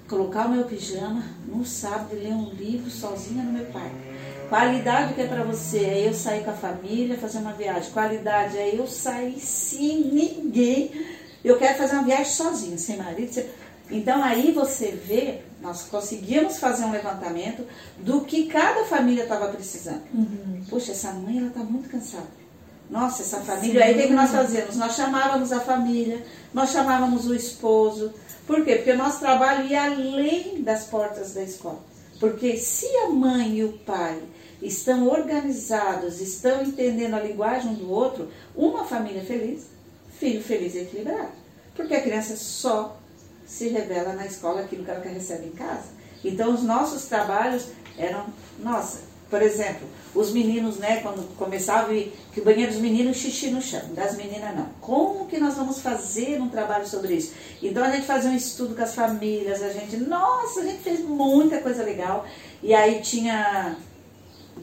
colocar 0.08 0.45
o 0.45 0.51
meu 0.51 0.64
pijama 0.64 1.24
no 1.47 1.66
sábado 1.66 2.16
ler 2.16 2.34
um 2.34 2.51
livro 2.51 2.89
sozinha 2.89 3.43
no 3.43 3.51
meu 3.51 3.66
quarto 3.66 4.07
Qualidade 4.50 5.14
que 5.14 5.22
é 5.22 5.28
para 5.28 5.43
você 5.43 5.80
é 5.80 6.08
eu 6.08 6.14
sair 6.14 6.43
com 6.43 6.52
a 6.52 6.54
família, 6.54 7.18
fazer 7.18 7.39
uma 7.39 7.54
viagem. 7.54 7.91
Qualidade 7.91 8.58
é 8.58 8.76
eu 8.76 8.88
sair 8.88 9.39
sem 9.39 10.06
ninguém. 10.06 10.91
Eu 11.43 11.58
quero 11.58 11.78
fazer 11.78 11.93
uma 11.93 12.04
viagem 12.04 12.34
sozinha, 12.34 12.78
sem 12.78 12.98
marido. 12.98 13.34
Sem... 13.34 13.45
Então 13.89 14.24
aí 14.24 14.52
você 14.52 14.91
vê, 14.91 15.41
nós 15.62 15.84
conseguimos 15.84 16.58
fazer 16.60 16.86
um 16.86 16.91
levantamento 16.91 17.66
do 17.98 18.22
que 18.22 18.48
cada 18.48 18.86
família 18.86 19.24
estava 19.24 19.48
precisando. 19.48 20.04
Uhum. 20.14 20.64
Poxa, 20.70 20.91
essa 20.91 21.12
mãe 21.12 21.38
ela 21.38 21.48
está 21.48 21.62
muito 21.62 21.89
cansada. 21.89 22.28
Nossa, 22.89 23.22
essa 23.22 23.41
família. 23.41 23.82
Sim. 23.82 23.88
Aí 23.88 23.93
o 23.93 23.98
que, 23.98 24.08
que 24.08 24.14
nós 24.14 24.32
fazíamos? 24.32 24.78
Nós 24.78 24.95
chamávamos 24.95 25.52
a 25.52 25.60
família, 25.60 26.24
nós 26.54 26.72
chamávamos 26.72 27.28
o 27.28 27.36
esposo. 27.36 28.14
Por 28.45 28.64
quê? 28.64 28.76
Porque 28.76 28.91
o 28.91 28.98
nosso 28.98 29.20
trabalho 29.20 29.68
ia 29.68 29.86
além 29.86 30.62
das 30.62 30.86
portas 30.86 31.34
da 31.34 31.43
escola. 31.43 31.80
Porque 32.20 32.58
se 32.58 32.88
a 33.06 33.10
mãe 33.10 33.58
e 33.58 33.64
o 33.64 33.74
pai 33.80 34.18
estão 34.62 35.08
organizados, 35.08 36.20
estão 36.20 36.64
entendendo 36.64 37.14
a 37.14 37.20
linguagem 37.20 37.72
um 37.72 37.76
do 37.76 37.91
outro, 37.91 38.30
uma 38.55 38.86
família 38.86 39.24
feliz, 39.24 39.68
filho 40.20 40.43
feliz 40.43 40.76
e 40.76 40.80
equilibrado. 40.80 41.32
Porque 41.76 41.93
a 41.93 42.01
criança 42.01 42.36
só 42.36 42.97
se 43.45 43.70
revela 43.70 44.14
na 44.14 44.26
escola 44.26 44.62
aquilo 44.62 44.84
que 44.84 44.91
ela 44.91 44.99
recebe 44.99 45.47
em 45.47 45.51
casa. 45.51 45.89
Então, 46.24 46.53
os 46.53 46.64
nossos 46.64 47.05
trabalhos 47.05 47.68
eram, 47.97 48.26
nossa, 48.60 49.01
por 49.30 49.41
exemplo, 49.41 49.88
os 50.16 50.32
meninos, 50.32 50.78
né, 50.78 51.01
quando 51.01 51.28
começava 51.36 51.93
que 51.93 52.39
o 52.39 52.43
banheiro 52.43 52.72
dos 52.72 52.82
meninos 52.82 53.18
xixi 53.18 53.49
no 53.49 53.62
chão, 53.62 53.82
das 53.93 54.16
meninas 54.16 54.55
não. 54.55 54.70
Como 54.82 55.28
que 55.28 55.38
nós 55.38 55.55
vamos 55.55 55.80
fazer 55.80 56.41
um 56.41 56.49
trabalho 56.49 56.88
sobre 56.88 57.14
isso? 57.14 57.34
Então 57.62 57.84
a 57.84 57.91
gente 57.91 58.05
fazia 58.05 58.32
um 58.32 58.36
estudo 58.36 58.74
com 58.76 58.82
as 58.82 58.95
famílias, 58.95 59.62
a 59.62 59.70
gente, 59.70 59.97
nossa, 59.97 60.62
a 60.62 60.64
gente 60.64 60.82
fez 60.82 61.01
muita 61.01 61.60
coisa 61.60 61.84
legal. 61.84 62.26
E 62.64 62.74
aí 62.74 63.01
tinha 63.01 63.76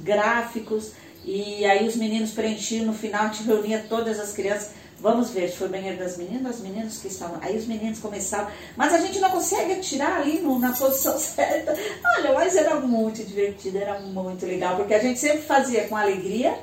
gráficos, 0.03 0.92
e 1.24 1.64
aí 1.64 1.86
os 1.86 1.97
meninos 1.97 2.32
preenchiam 2.32 2.86
no 2.86 2.92
final, 2.92 3.30
te 3.30 3.42
reunia 3.42 3.84
todas 3.88 4.20
as 4.20 4.32
crianças. 4.32 4.70
Vamos 5.01 5.30
ver, 5.30 5.51
foi 5.51 5.66
o 5.66 5.70
banheiro 5.70 5.99
das 5.99 6.16
meninas, 6.16 6.42
das 6.42 6.61
meninas 6.61 6.99
que 6.99 7.09
estavam. 7.09 7.38
Aí 7.42 7.57
os 7.57 7.66
meninos 7.66 7.99
começaram, 7.99 8.49
mas 8.76 8.95
a 8.95 8.99
gente 8.99 9.18
não 9.18 9.30
consegue 9.30 9.80
tirar 9.80 10.20
ali 10.20 10.40
no, 10.40 10.59
na 10.59 10.72
posição 10.72 11.16
certa. 11.18 11.76
Olha, 12.16 12.32
mas 12.32 12.57
era 12.57 12.76
muito 12.76 13.22
divertido, 13.24 13.78
era 13.78 14.01
muito 14.01 14.47
legal, 14.47 14.76
porque 14.76 14.95
a 14.95 14.99
gente 14.99 15.18
sempre 15.18 15.42
fazia 15.42 15.88
com 15.88 15.97
alegria, 15.97 16.59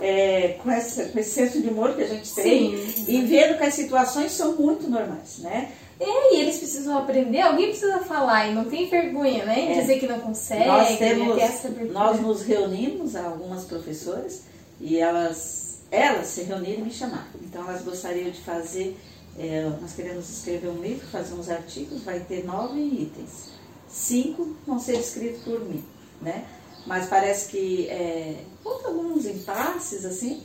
é, 0.00 0.56
com, 0.62 0.70
esse, 0.70 1.06
com 1.06 1.18
esse 1.18 1.30
senso 1.30 1.62
de 1.62 1.68
humor 1.68 1.94
que 1.94 2.02
a 2.02 2.08
gente 2.08 2.34
tem, 2.34 2.76
Sim. 2.88 3.04
e 3.08 3.22
vendo 3.22 3.56
que 3.56 3.64
as 3.64 3.74
situações 3.74 4.32
são 4.32 4.54
muito 4.56 4.88
normais, 4.88 5.38
né? 5.38 5.70
É, 6.00 6.34
e 6.34 6.40
eles 6.40 6.58
precisam 6.58 6.96
aprender, 6.96 7.40
alguém 7.40 7.70
precisa 7.70 7.98
falar 8.00 8.48
e 8.48 8.54
não 8.54 8.66
tem 8.66 8.88
vergonha, 8.88 9.44
né? 9.44 9.72
É. 9.72 9.80
Dizer 9.80 9.98
que 9.98 10.06
não 10.06 10.20
consegue, 10.20 10.64
nós, 10.64 10.96
temos, 10.96 11.92
nós 11.92 12.20
nos 12.20 12.42
reunimos, 12.42 13.16
algumas 13.16 13.64
professoras, 13.64 14.42
e 14.80 14.98
elas, 14.98 15.80
elas 15.90 16.28
se 16.28 16.42
reuniram 16.42 16.80
e 16.80 16.84
me 16.84 16.90
chamaram. 16.92 17.26
Então 17.42 17.68
elas 17.68 17.82
gostariam 17.82 18.30
de 18.30 18.40
fazer, 18.40 18.96
é, 19.36 19.68
nós 19.80 19.92
queremos 19.92 20.30
escrever 20.30 20.68
um 20.68 20.80
livro, 20.80 21.04
fazer 21.08 21.34
uns 21.34 21.48
artigos, 21.48 22.02
vai 22.02 22.20
ter 22.20 22.44
nove 22.44 22.80
itens. 22.80 23.50
Cinco 23.88 24.56
vão 24.64 24.78
ser 24.78 25.00
escritos 25.00 25.42
por 25.42 25.60
mim, 25.64 25.84
né? 26.22 26.44
Mas 26.86 27.08
parece 27.08 27.50
que 27.50 27.88
é, 27.88 28.36
houve 28.64 28.86
alguns 28.86 29.26
impasses, 29.26 30.04
assim, 30.04 30.42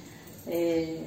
é, 0.48 0.98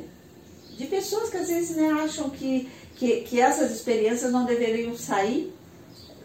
de 0.76 0.86
pessoas 0.86 1.30
que 1.30 1.36
às 1.36 1.48
vezes 1.48 1.76
né, 1.76 1.90
acham 1.90 2.30
que 2.30 2.68
que, 2.96 3.20
que 3.20 3.40
essas 3.40 3.70
experiências 3.70 4.32
não 4.32 4.44
deveriam 4.44 4.96
sair. 4.96 5.54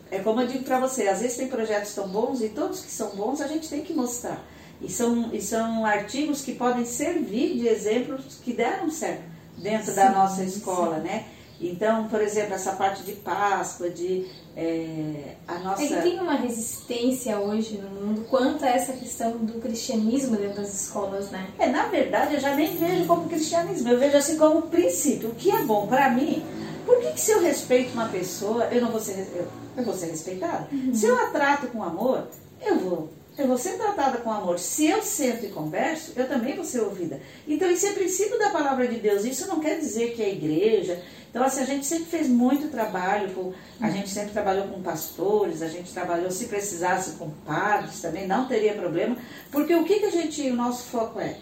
É 0.10 0.20
como 0.20 0.42
eu 0.42 0.48
digo 0.48 0.64
para 0.64 0.80
você, 0.80 1.08
às 1.08 1.22
vezes 1.22 1.38
tem 1.38 1.48
projetos 1.48 1.94
tão 1.94 2.08
bons 2.08 2.42
e 2.42 2.50
todos 2.50 2.82
que 2.82 2.92
são 2.92 3.16
bons 3.16 3.40
a 3.40 3.48
gente 3.48 3.70
tem 3.70 3.82
que 3.82 3.94
mostrar. 3.94 4.44
E 4.82 4.90
são, 4.90 5.30
e 5.32 5.42
são 5.42 5.86
artigos 5.86 6.42
que 6.42 6.56
podem 6.56 6.86
servir 6.86 7.58
de 7.58 7.68
exemplos 7.68 8.40
que 8.44 8.52
deram 8.52 8.90
certo 8.90 9.24
dentro 9.58 9.92
sim, 9.92 9.96
da 9.96 10.10
nossa 10.12 10.44
escola, 10.44 10.98
sim. 10.98 11.04
né? 11.04 11.26
Então, 11.62 12.08
por 12.08 12.22
exemplo, 12.22 12.56
essa 12.56 12.72
parte 12.72 13.04
de 13.04 13.14
Páscoa, 13.14 13.90
de 13.90 14.26
é, 14.56 15.36
a 15.48 15.60
nossa... 15.60 15.84
É 15.84 16.02
tem 16.02 16.20
uma 16.20 16.36
resistência 16.36 17.38
hoje 17.38 17.78
no 17.78 17.90
mundo 17.90 18.26
quanto 18.30 18.66
a 18.66 18.70
essa 18.70 18.94
questão 18.94 19.38
do 19.38 19.62
cristianismo 19.62 20.36
dentro 20.36 20.62
das 20.62 20.74
escolas, 20.74 21.30
né? 21.30 21.48
É, 21.60 21.68
na 21.68 21.88
verdade, 21.88 22.34
eu 22.34 22.40
já 22.40 22.56
nem 22.56 22.76
vejo 22.76 23.06
como 23.06 23.30
cristianismo, 23.30 23.90
eu 23.90 24.00
vejo 24.00 24.18
assim 24.18 24.38
como 24.38 24.64
princípio. 24.64 25.30
O 25.30 25.36
que 25.36 25.52
é 25.52 25.64
bom 25.64 25.86
para 25.86 26.10
mim, 26.10 26.44
por 26.86 27.00
que, 27.00 27.12
que 27.12 27.22
se 27.22 27.32
eu 27.32 27.42
respeito 27.42 27.94
uma 27.94 28.10
pessoa, 28.10 28.66
eu 28.66 28.82
não 28.82 28.90
vou 28.90 29.00
ser, 29.00 29.28
eu, 29.36 29.48
eu 29.78 29.84
vou 29.84 29.94
ser 29.94 30.08
respeitada? 30.08 30.68
Uhum. 30.72 30.94
Se 30.94 31.06
eu 31.06 31.16
a 31.16 31.28
trato 31.28 31.68
com 31.68 31.84
amor, 31.84 32.28
eu 32.60 32.80
vou 32.80 33.10
eu 33.38 33.48
vou 33.48 33.58
ser 33.58 33.78
tratada 33.78 34.18
com 34.18 34.32
amor. 34.32 34.60
Se 34.60 34.88
eu 34.88 35.02
sento 35.02 35.46
e 35.46 35.50
converso, 35.50 36.12
eu 36.16 36.28
também 36.28 36.56
vou 36.56 36.66
ser 36.66 36.82
ouvida. 36.82 37.20
Então, 37.48 37.72
isso 37.72 37.88
é 37.88 37.94
princípio 37.94 38.38
da 38.38 38.50
palavra 38.50 38.88
de 38.88 39.00
Deus. 39.00 39.24
Isso 39.24 39.48
não 39.48 39.60
quer 39.60 39.80
dizer 39.80 40.14
que 40.14 40.22
é 40.22 40.30
igreja, 40.30 41.02
então, 41.32 41.46
assim, 41.46 41.62
a 41.62 41.66
gente 41.66 41.86
sempre 41.86 42.06
fez 42.06 42.28
muito 42.28 42.68
trabalho, 42.68 43.34
com, 43.34 43.54
a 43.80 43.90
gente 43.90 44.10
sempre 44.10 44.32
trabalhou 44.32 44.68
com 44.68 44.82
pastores, 44.82 45.62
a 45.62 45.68
gente 45.70 45.92
trabalhou, 45.94 46.30
se 46.30 46.48
precisasse, 46.48 47.12
com 47.12 47.30
padres 47.46 48.02
também, 48.02 48.28
não 48.28 48.48
teria 48.48 48.74
problema, 48.74 49.16
porque 49.50 49.74
o 49.74 49.86
que, 49.86 50.00
que 50.00 50.06
a 50.06 50.12
gente, 50.12 50.42
o 50.50 50.56
nosso 50.56 50.84
foco 50.84 51.22
é? 51.22 51.38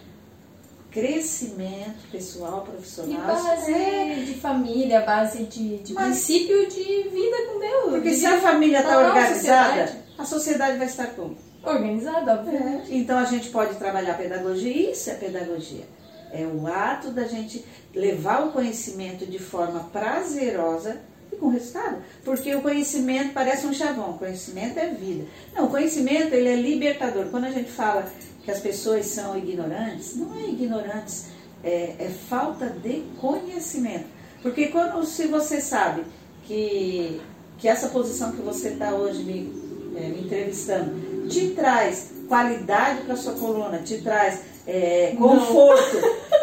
Crescimento 0.92 2.08
pessoal, 2.10 2.62
profissional. 2.62 3.12
E 3.12 3.26
base 3.26 3.72
é. 3.72 4.14
de 4.26 4.34
família, 4.34 5.00
base 5.00 5.44
de, 5.44 5.78
de 5.78 5.92
Mas, 5.92 6.04
princípio 6.04 6.68
de 6.68 7.08
vida 7.08 7.36
com 7.48 7.60
Deus. 7.60 7.90
Porque 7.90 8.14
se 8.14 8.26
a 8.26 8.40
família 8.40 8.80
está 8.80 8.98
organizada, 8.98 9.34
sociedade. 9.34 9.92
a 10.18 10.24
sociedade 10.24 10.78
vai 10.78 10.86
estar 10.86 11.06
como? 11.08 11.36
Organizada, 11.62 12.34
obviamente. 12.34 12.92
É. 12.92 12.96
Então 12.96 13.18
a 13.18 13.24
gente 13.24 13.50
pode 13.50 13.76
trabalhar 13.76 14.14
pedagogia, 14.14 14.90
isso 14.90 15.10
é 15.10 15.14
pedagogia. 15.14 15.84
É 16.32 16.44
o 16.44 16.66
ato 16.66 17.10
da 17.10 17.24
gente 17.24 17.64
levar 17.94 18.46
o 18.46 18.52
conhecimento 18.52 19.26
de 19.26 19.38
forma 19.38 19.80
prazerosa 19.92 21.00
e 21.32 21.36
com 21.36 21.48
resultado. 21.48 22.02
Porque 22.24 22.54
o 22.54 22.62
conhecimento 22.62 23.32
parece 23.32 23.66
um 23.66 23.72
chavão, 23.72 24.18
conhecimento 24.18 24.78
é 24.78 24.88
vida. 24.88 25.26
Não, 25.54 25.66
o 25.66 25.70
conhecimento 25.70 26.34
ele 26.34 26.48
é 26.48 26.56
libertador. 26.56 27.26
Quando 27.26 27.44
a 27.44 27.50
gente 27.50 27.70
fala 27.70 28.10
que 28.44 28.50
as 28.50 28.60
pessoas 28.60 29.06
são 29.06 29.36
ignorantes, 29.36 30.16
não 30.16 30.34
é 30.38 30.48
ignorantes, 30.48 31.26
é, 31.62 31.94
é 31.98 32.10
falta 32.28 32.66
de 32.66 33.02
conhecimento. 33.20 34.06
Porque 34.42 34.68
quando 34.68 35.04
se 35.04 35.26
você 35.26 35.60
sabe 35.60 36.04
que, 36.44 37.20
que 37.58 37.68
essa 37.68 37.88
posição 37.88 38.32
que 38.32 38.40
você 38.40 38.70
está 38.70 38.94
hoje 38.94 39.22
me, 39.22 39.52
é, 39.96 40.08
me 40.08 40.22
entrevistando 40.22 41.10
te 41.28 41.50
traz 41.50 42.10
qualidade 42.28 43.02
para 43.02 43.16
sua 43.16 43.34
coluna, 43.34 43.78
te 43.78 43.98
traz 43.98 44.40
é, 44.66 45.14
conforto, 45.16 45.96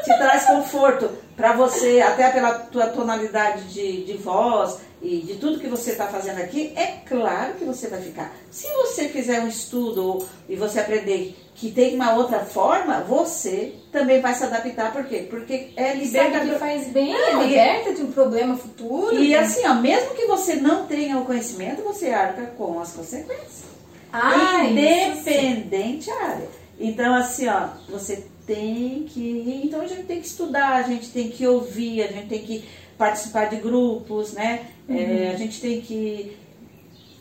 te 0.03 0.17
traz 0.17 0.45
conforto 0.45 1.09
para 1.37 1.53
você, 1.53 2.01
até 2.01 2.31
pela 2.31 2.55
tua 2.55 2.87
tonalidade 2.87 3.65
de, 3.65 4.03
de 4.03 4.13
voz 4.17 4.79
e 4.99 5.19
de 5.19 5.35
tudo 5.35 5.59
que 5.59 5.67
você 5.67 5.91
está 5.91 6.07
fazendo 6.07 6.39
aqui, 6.39 6.73
é 6.75 6.97
claro 7.07 7.53
que 7.53 7.63
você 7.63 7.87
vai 7.87 8.01
ficar. 8.01 8.35
Se 8.49 8.67
você 8.73 9.07
fizer 9.07 9.39
um 9.41 9.47
estudo 9.47 10.27
e 10.49 10.55
você 10.55 10.79
aprender 10.79 11.37
que 11.53 11.71
tem 11.71 11.93
uma 11.93 12.15
outra 12.15 12.39
forma, 12.39 13.01
você 13.01 13.75
também 13.91 14.19
vai 14.19 14.33
se 14.33 14.43
adaptar. 14.43 14.91
Por 14.91 15.05
quê? 15.05 15.27
Porque 15.29 15.69
é 15.75 15.93
liberta. 15.93 16.39
Sabe 16.39 16.49
que 16.49 16.59
faz 16.59 16.87
bem, 16.87 17.13
não, 17.13 17.41
é 17.41 17.45
liberta 17.45 17.93
de 17.93 18.01
um 18.01 18.11
problema 18.11 18.57
futuro. 18.57 19.15
E 19.15 19.29
né? 19.29 19.37
assim, 19.37 19.67
ó, 19.67 19.75
mesmo 19.75 20.15
que 20.15 20.25
você 20.25 20.55
não 20.55 20.87
tenha 20.87 21.19
o 21.19 21.25
conhecimento, 21.25 21.83
você 21.83 22.09
arca 22.09 22.47
com 22.57 22.79
as 22.79 22.93
consequências. 22.93 23.65
Ah, 24.11 24.63
Independente 24.65 26.09
área. 26.09 26.49
Então, 26.79 27.13
assim, 27.13 27.47
ó, 27.47 27.67
você 27.89 28.25
tem 28.47 29.03
que. 29.03 29.61
Então 29.65 29.81
a 29.81 29.87
gente 29.87 30.03
tem 30.03 30.21
que 30.21 30.27
estudar, 30.27 30.75
a 30.75 30.81
gente 30.83 31.09
tem 31.09 31.29
que 31.29 31.45
ouvir, 31.45 32.01
a 32.01 32.07
gente 32.07 32.29
tem 32.29 32.43
que 32.43 32.63
participar 32.97 33.45
de 33.45 33.57
grupos, 33.57 34.31
né? 34.31 34.67
Uhum. 34.87 34.97
É, 34.97 35.31
a 35.31 35.35
gente 35.35 35.59
tem 35.59 35.81
que. 35.81 36.35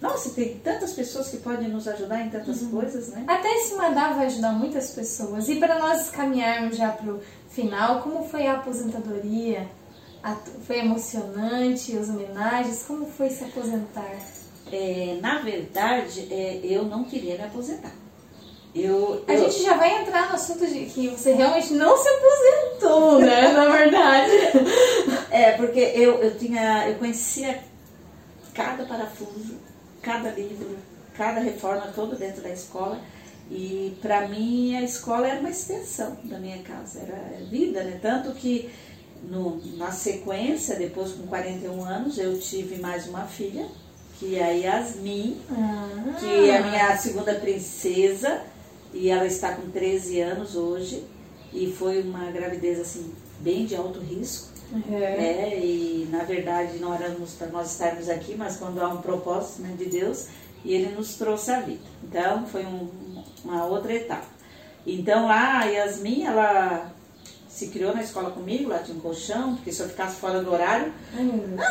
Nossa, 0.01 0.31
tem 0.31 0.57
tantas 0.59 0.93
pessoas 0.93 1.29
que 1.29 1.39
podem 1.39 1.69
nos 1.69 1.89
ajudar 1.89 2.25
em 2.25 2.31
tantas 2.31 2.63
uhum. 2.63 2.71
coisas, 2.71 3.09
né? 3.09 3.25
Até 3.27 3.49
esse 3.55 3.75
mandar 3.75 4.15
vai 4.15 4.27
ajudar 4.27 4.53
muitas 4.53 4.93
pessoas. 4.93 5.49
E 5.49 5.57
para 5.57 5.79
nós 5.79 6.09
caminharmos 6.11 6.77
já 6.77 6.91
para 6.91 7.13
o 7.13 7.21
final, 7.51 8.03
como 8.03 8.25
foi 8.25 8.47
a 8.47 8.55
aposentadoria? 8.55 9.67
Foi 10.67 10.79
emocionante, 10.79 11.97
as 11.97 12.09
homenagens? 12.09 12.83
Como 12.83 13.07
foi 13.07 13.31
se 13.31 13.45
aposentar? 13.45 14.17
É, 14.73 15.19
na 15.21 15.39
verdade, 15.39 16.27
é, 16.31 16.61
eu 16.65 16.85
não 16.85 17.05
queria 17.05 17.37
me 17.37 17.45
aposentar. 17.45 17.93
Eu, 18.75 19.25
A 19.27 19.33
eu- 19.33 19.45
gente 19.51 19.63
já 19.63 19.75
vai 19.75 20.03
entrar 20.03 20.29
no 20.29 20.35
assunto 20.35 20.67
de 20.67 20.85
que 20.87 21.09
você 21.09 21.33
realmente 21.33 21.73
não 21.73 21.97
se 21.97 22.09
aposentou, 22.09 23.19
né? 23.21 23.49
Na 23.53 23.69
verdade. 23.71 24.33
É, 25.31 25.53
porque 25.53 25.81
eu, 25.81 26.23
eu 26.23 26.37
tinha, 26.39 26.89
eu 26.89 26.97
conhecia 26.97 27.61
cada 28.55 28.85
parafuso, 28.85 29.55
cada 30.03 30.31
livro, 30.31 30.77
cada 31.17 31.41
reforma 31.41 31.91
toda 31.95 32.17
dentro 32.17 32.43
da 32.43 32.51
escola. 32.51 33.01
E 33.51 33.97
para 34.03 34.29
mim 34.29 34.77
a 34.77 34.83
escola 34.83 35.29
era 35.29 35.41
uma 35.41 35.51
extensão 35.51 36.17
da 36.25 36.39
minha 36.39 36.59
casa, 36.59 37.01
era 37.01 37.45
vida, 37.47 37.83
né? 37.85 37.99
Tanto 38.03 38.33
que 38.33 38.69
no, 39.23 39.61
na 39.77 39.91
sequência, 39.93 40.77
depois 40.77 41.13
com 41.13 41.27
41 41.29 41.83
anos, 41.85 42.19
eu 42.19 42.39
tive 42.39 42.77
mais 42.81 43.07
uma 43.09 43.23
filha, 43.25 43.67
que 44.19 44.37
é 44.37 44.43
a 44.45 44.51
Yasmin, 44.51 45.41
que 46.19 46.51
é 46.51 46.57
a 46.59 46.63
minha 46.63 46.97
segunda 46.99 47.35
princesa, 47.35 48.41
e 48.97 49.11
ela 49.11 49.27
está 49.27 49.53
com 49.55 49.71
13 49.71 50.21
anos 50.21 50.57
hoje, 50.57 51.05
e 51.53 51.73
foi 51.73 52.03
uma 52.03 52.31
gravidez 52.31 52.81
assim, 52.81 53.13
bem 53.41 53.67
de 53.67 53.77
alto 53.77 53.99
risco. 54.01 54.49
É. 54.91 54.95
É, 55.55 55.61
e 55.65 56.09
na 56.11 56.25
verdade 56.25 56.79
não 56.79 56.93
éramos 56.93 57.35
para 57.35 57.47
nós 57.49 57.71
estarmos 57.73 58.09
aqui, 58.09 58.35
mas 58.37 58.57
quando 58.57 58.81
há 58.81 58.89
um 58.89 59.01
propósito 59.01 59.63
né, 59.63 59.75
de 59.79 59.85
Deus, 59.87 60.27
e 60.65 60.75
Ele 60.75 60.95
nos 60.97 61.15
trouxe 61.15 61.53
a 61.53 61.61
vida. 61.61 61.81
Então 62.03 62.47
foi 62.47 62.65
um- 62.67 62.89
uma 63.45 63.65
outra 63.67 63.93
etapa. 63.95 64.27
Então 64.85 65.27
lá 65.29 65.61
a 65.61 65.65
Yasmin, 65.67 66.25
ela 66.25 66.91
se 67.49 67.69
criou 67.69 67.95
na 67.95 68.03
escola 68.03 68.31
comigo, 68.33 68.69
lá 68.69 68.81
tinha 68.81 68.97
um 68.97 69.01
colchão, 69.01 69.55
porque 69.55 69.73
se 69.73 69.81
eu 69.81 69.89
ficasse 69.89 70.17
fora 70.17 70.43
do 70.43 70.53
horário, 70.53 70.93
não, 71.15 71.25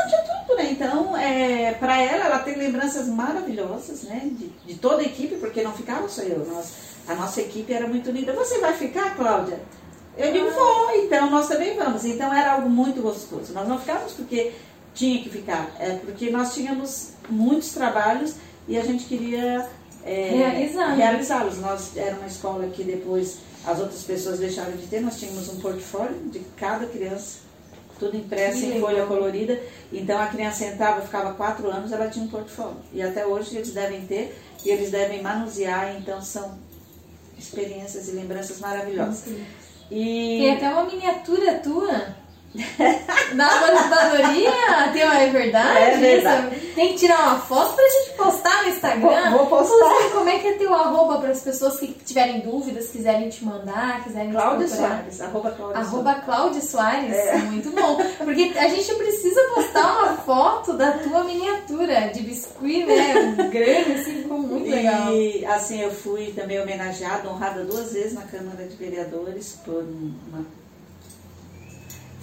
tinha 0.07 0.23
tudo, 0.23 0.57
né? 0.57 0.71
Então, 0.71 1.15
é, 1.15 1.73
para 1.73 2.01
ela, 2.01 2.25
ela 2.25 2.39
tem 2.39 2.55
lembranças 2.57 3.07
maravilhosas, 3.07 4.03
né? 4.03 4.21
De, 4.31 4.47
de 4.65 4.79
toda 4.79 5.01
a 5.01 5.05
equipe, 5.05 5.35
porque 5.35 5.61
não 5.61 5.73
ficava 5.73 6.07
só 6.09 6.23
eu. 6.23 6.43
Nós, 6.45 6.94
a 7.07 7.15
nossa 7.15 7.41
equipe 7.41 7.71
era 7.73 7.87
muito 7.87 8.09
unida. 8.09 8.33
Você 8.33 8.59
vai 8.59 8.73
ficar, 8.73 9.15
Cláudia? 9.15 9.59
Eu 10.17 10.31
digo, 10.31 10.49
vou, 10.51 10.91
então 10.95 11.29
nós 11.29 11.47
também 11.47 11.75
vamos. 11.75 12.05
Então 12.05 12.33
era 12.33 12.53
algo 12.53 12.69
muito 12.69 13.01
gostoso. 13.01 13.53
Nós 13.53 13.67
não 13.67 13.79
ficávamos 13.79 14.13
porque 14.13 14.53
tinha 14.93 15.21
que 15.21 15.29
ficar, 15.29 15.69
é 15.77 15.95
porque 15.95 16.29
nós 16.29 16.53
tínhamos 16.53 17.09
muitos 17.29 17.73
trabalhos 17.73 18.35
e 18.65 18.77
a 18.77 18.83
gente 18.83 19.03
queria 19.05 19.69
é, 20.05 20.29
realizá-los. 20.95 21.57
Nós 21.57 21.95
era 21.97 22.15
uma 22.15 22.27
escola 22.27 22.67
que 22.67 22.83
depois 22.83 23.39
as 23.65 23.79
outras 23.79 24.03
pessoas 24.03 24.39
deixaram 24.39 24.71
de 24.71 24.87
ter, 24.87 25.01
nós 25.01 25.19
tínhamos 25.19 25.49
um 25.49 25.59
portfólio 25.59 26.15
de 26.31 26.39
cada 26.55 26.85
criança, 26.85 27.39
tudo 27.99 28.15
impresso 28.15 28.59
Que 28.59 28.65
em 28.65 28.69
legal. 28.75 28.87
folha 28.89 29.05
colorida. 29.05 29.61
Então 29.91 30.17
a 30.17 30.27
criança 30.27 30.65
entrava, 30.65 31.01
ficava 31.01 31.33
quatro 31.33 31.69
anos, 31.69 31.91
ela 31.91 32.07
tinha 32.07 32.23
um 32.23 32.29
portfólio. 32.29 32.77
E 32.93 33.01
até 33.01 33.25
hoje 33.25 33.55
eles 33.55 33.71
devem 33.71 34.05
ter 34.05 34.37
e 34.63 34.69
eles 34.69 34.91
devem 34.91 35.21
manusear, 35.21 35.95
então 35.97 36.21
são 36.21 36.57
experiências 37.37 38.07
e 38.07 38.11
lembranças 38.11 38.59
maravilhosas. 38.59 39.25
E 39.91 40.37
Tem 40.39 40.53
até 40.53 40.69
uma 40.69 40.85
miniatura 40.85 41.59
tua. 41.59 42.24
Da 43.35 43.47
aposentadoria? 43.47 44.51
Tem 44.93 45.03
uma, 45.03 45.15
é 45.19 45.29
verdade? 45.29 45.77
É 45.79 45.97
verdade. 45.97 46.55
Isso? 46.55 46.75
Tem 46.75 46.89
que 46.89 46.99
tirar 46.99 47.19
uma 47.27 47.39
foto 47.39 47.73
pra 47.75 47.83
gente 47.87 48.17
postar 48.17 48.63
no 48.63 48.69
Instagram. 48.69 49.31
Vou- 49.31 49.45
vou 49.45 49.47
postar. 49.47 49.75
Inclusive, 49.75 50.09
como 50.13 50.29
é 50.29 50.39
que 50.39 50.47
é 50.47 50.53
teu 50.53 50.73
arroba 50.73 51.17
para 51.17 51.29
as 51.31 51.41
pessoas 51.41 51.79
que 51.79 51.87
tiverem 51.87 52.41
dúvidas, 52.41 52.87
quiserem 52.89 53.29
te 53.29 53.43
mandar, 53.43 54.03
quiserem 54.03 54.31
Cláudia? 54.31 54.67
Soares, 54.67 55.21
arroba 55.21 55.51
Cláudia 55.51 55.77
Arroba 55.81 56.15
Cláudia 56.15 56.61
Soares, 56.61 57.13
É. 57.15 57.37
muito 57.49 57.71
bom. 57.71 57.97
Porque 58.23 58.53
a 58.57 58.67
gente 58.69 58.93
precisa 58.95 59.41
postar 59.55 59.97
uma 59.99 60.13
foto 60.23 60.73
da 60.73 60.91
tua 60.93 61.23
miniatura 61.23 62.09
de 62.13 62.21
biscuit, 62.21 62.85
né? 62.85 63.13
Grande, 63.51 63.91
assim, 63.93 64.21
ficou 64.21 64.37
muito 64.39 64.69
legal. 64.69 65.11
E 65.13 65.45
assim, 65.45 65.81
eu 65.81 65.91
fui 65.91 66.31
também 66.35 66.61
homenageada, 66.61 67.27
honrada 67.29 67.63
duas 67.63 67.91
vezes 67.93 68.13
na 68.13 68.21
Câmara 68.23 68.63
de 68.65 68.75
Vereadores 68.75 69.59
por 69.65 69.83
uma. 69.83 70.45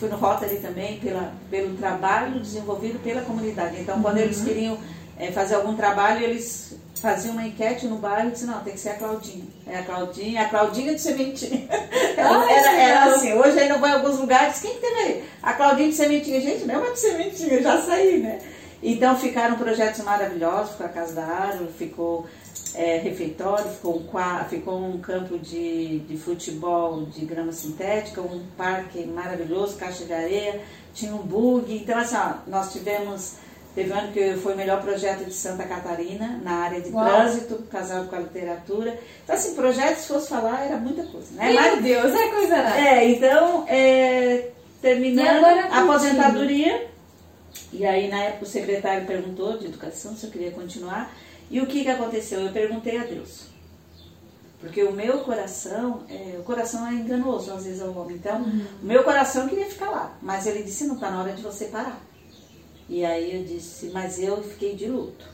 Fui 0.03 0.11
no 0.11 0.17
Rotary 0.17 0.57
também 0.57 0.99
pela, 0.99 1.33
pelo 1.49 1.77
trabalho 1.77 2.41
desenvolvido 2.41 2.99
pela 3.05 3.21
comunidade. 3.21 3.81
Então, 3.81 4.03
quando 4.03 4.19
eles 4.19 4.43
queriam 4.43 4.77
eh, 5.17 5.31
fazer 5.31 5.55
algum 5.55 5.77
trabalho, 5.77 6.25
eles 6.25 6.75
faziam 6.97 7.35
uma 7.35 7.47
enquete 7.47 7.87
no 7.87 7.99
bairro 7.99 8.31
e 8.31 8.33
disseram, 8.33 8.55
não, 8.55 8.65
tem 8.65 8.73
que 8.73 8.81
ser 8.81 8.89
a 8.89 8.95
Claudinha. 8.95 9.45
É 9.65 9.79
a 9.79 9.83
Claudinha, 9.85 10.43
a 10.43 10.49
Claudinha 10.49 10.95
de 10.97 11.01
Sementinha. 11.01 11.69
Era, 12.17 12.29
Ai, 12.29 12.53
era, 12.53 12.73
era 12.81 13.15
assim, 13.15 13.33
hoje 13.33 13.61
ainda 13.61 13.79
vou 13.79 13.89
em 13.89 13.93
alguns 13.93 14.19
lugares, 14.19 14.61
quem 14.61 14.75
que 14.75 14.81
teve 14.81 15.01
aí? 15.03 15.25
A 15.41 15.53
Claudinha 15.53 15.89
de 15.89 15.95
Sementinha. 15.95 16.41
Gente, 16.41 16.65
não 16.65 16.85
é 16.85 16.91
de 16.91 16.99
Sementinha, 16.99 17.63
já 17.63 17.81
saí, 17.81 18.19
né? 18.19 18.41
Então 18.83 19.17
ficaram 19.17 19.57
projetos 19.57 20.03
maravilhosos, 20.03 20.73
ficou 20.73 20.87
a 20.87 20.89
Casa 20.89 21.15
da 21.15 21.25
Árvore, 21.25 21.71
ficou 21.79 22.27
é, 22.75 22.99
refeitório, 22.99 23.69
ficou 23.71 23.97
um, 23.99 24.45
ficou 24.49 24.79
um 24.83 24.99
campo 24.99 25.39
de, 25.39 25.99
de 26.01 26.17
futebol 26.17 27.03
de 27.07 27.25
grama 27.25 27.53
sintética, 27.53 28.21
um 28.21 28.43
parque 28.57 29.05
maravilhoso, 29.07 29.77
caixa 29.77 30.05
de 30.05 30.13
areia, 30.13 30.61
tinha 30.95 31.15
um 31.15 31.19
bug. 31.19 31.75
Então, 31.75 31.99
assim, 31.99 32.17
ó, 32.17 32.35
nós 32.47 32.73
tivemos, 32.73 33.35
teve 33.75 33.93
um 33.93 33.97
ano 33.99 34.13
que 34.13 34.35
foi 34.37 34.55
o 34.55 34.57
melhor 34.57 34.81
projeto 34.83 35.25
de 35.25 35.35
Santa 35.35 35.65
Catarina, 35.65 36.41
na 36.43 36.53
área 36.65 36.81
de 36.81 36.91
Uau. 36.91 37.05
trânsito, 37.05 37.57
casado 37.71 38.09
com 38.09 38.17
a 38.17 38.21
literatura. 38.21 38.99
Então, 39.25 39.37
assim, 39.37 39.55
projetos, 39.55 40.03
se 40.03 40.09
fosse 40.09 40.29
falar, 40.29 40.65
era 40.65 40.77
muita 40.77 41.03
coisa, 41.05 41.29
né? 41.35 41.47
Meu 41.53 41.55
Mas- 41.61 41.83
Deus, 41.83 42.15
é 42.15 42.29
coisa 42.29 42.57
nada. 42.57 42.79
é, 42.81 43.09
então, 43.09 43.65
é, 43.69 44.49
terminando 44.81 45.45
a 45.45 45.83
aposentadoria, 45.83 46.87
e 47.73 47.85
aí 47.87 48.09
na 48.09 48.23
época 48.23 48.45
o 48.45 48.49
secretário 48.49 49.07
perguntou 49.07 49.59
de 49.59 49.67
educação 49.67 50.15
se 50.17 50.25
eu 50.27 50.31
queria 50.31 50.51
continuar, 50.51 51.11
e 51.53 51.61
o 51.61 51.67
que, 51.67 51.83
que 51.83 51.91
aconteceu? 51.91 52.41
Eu 52.41 52.51
perguntei 52.51 52.97
a 52.97 53.05
Deus. 53.05 53.43
Porque 54.59 54.83
o 54.83 54.93
meu 54.93 55.19
coração, 55.19 56.03
é, 56.09 56.39
o 56.39 56.43
coração 56.45 56.87
é 56.87 56.95
enganoso 56.95 57.53
às 57.53 57.65
vezes 57.65 57.83
ao 57.83 57.93
homem. 57.93 58.17
Então, 58.17 58.41
o 58.83 58.87
meu 58.87 59.05
coração 59.05 59.47
queria 59.47 59.67
ficar 59.67 59.91
lá, 59.91 60.17
mas 60.23 60.47
ele 60.47 60.63
disse, 60.63 60.87
não 60.87 60.95
está 60.95 61.11
na 61.11 61.21
hora 61.21 61.33
de 61.33 61.43
você 61.43 61.67
parar. 61.67 62.01
E 62.89 63.05
aí 63.05 63.37
eu 63.37 63.45
disse, 63.45 63.91
mas 63.93 64.19
eu 64.19 64.43
fiquei 64.43 64.75
de 64.75 64.87
luto. 64.87 65.27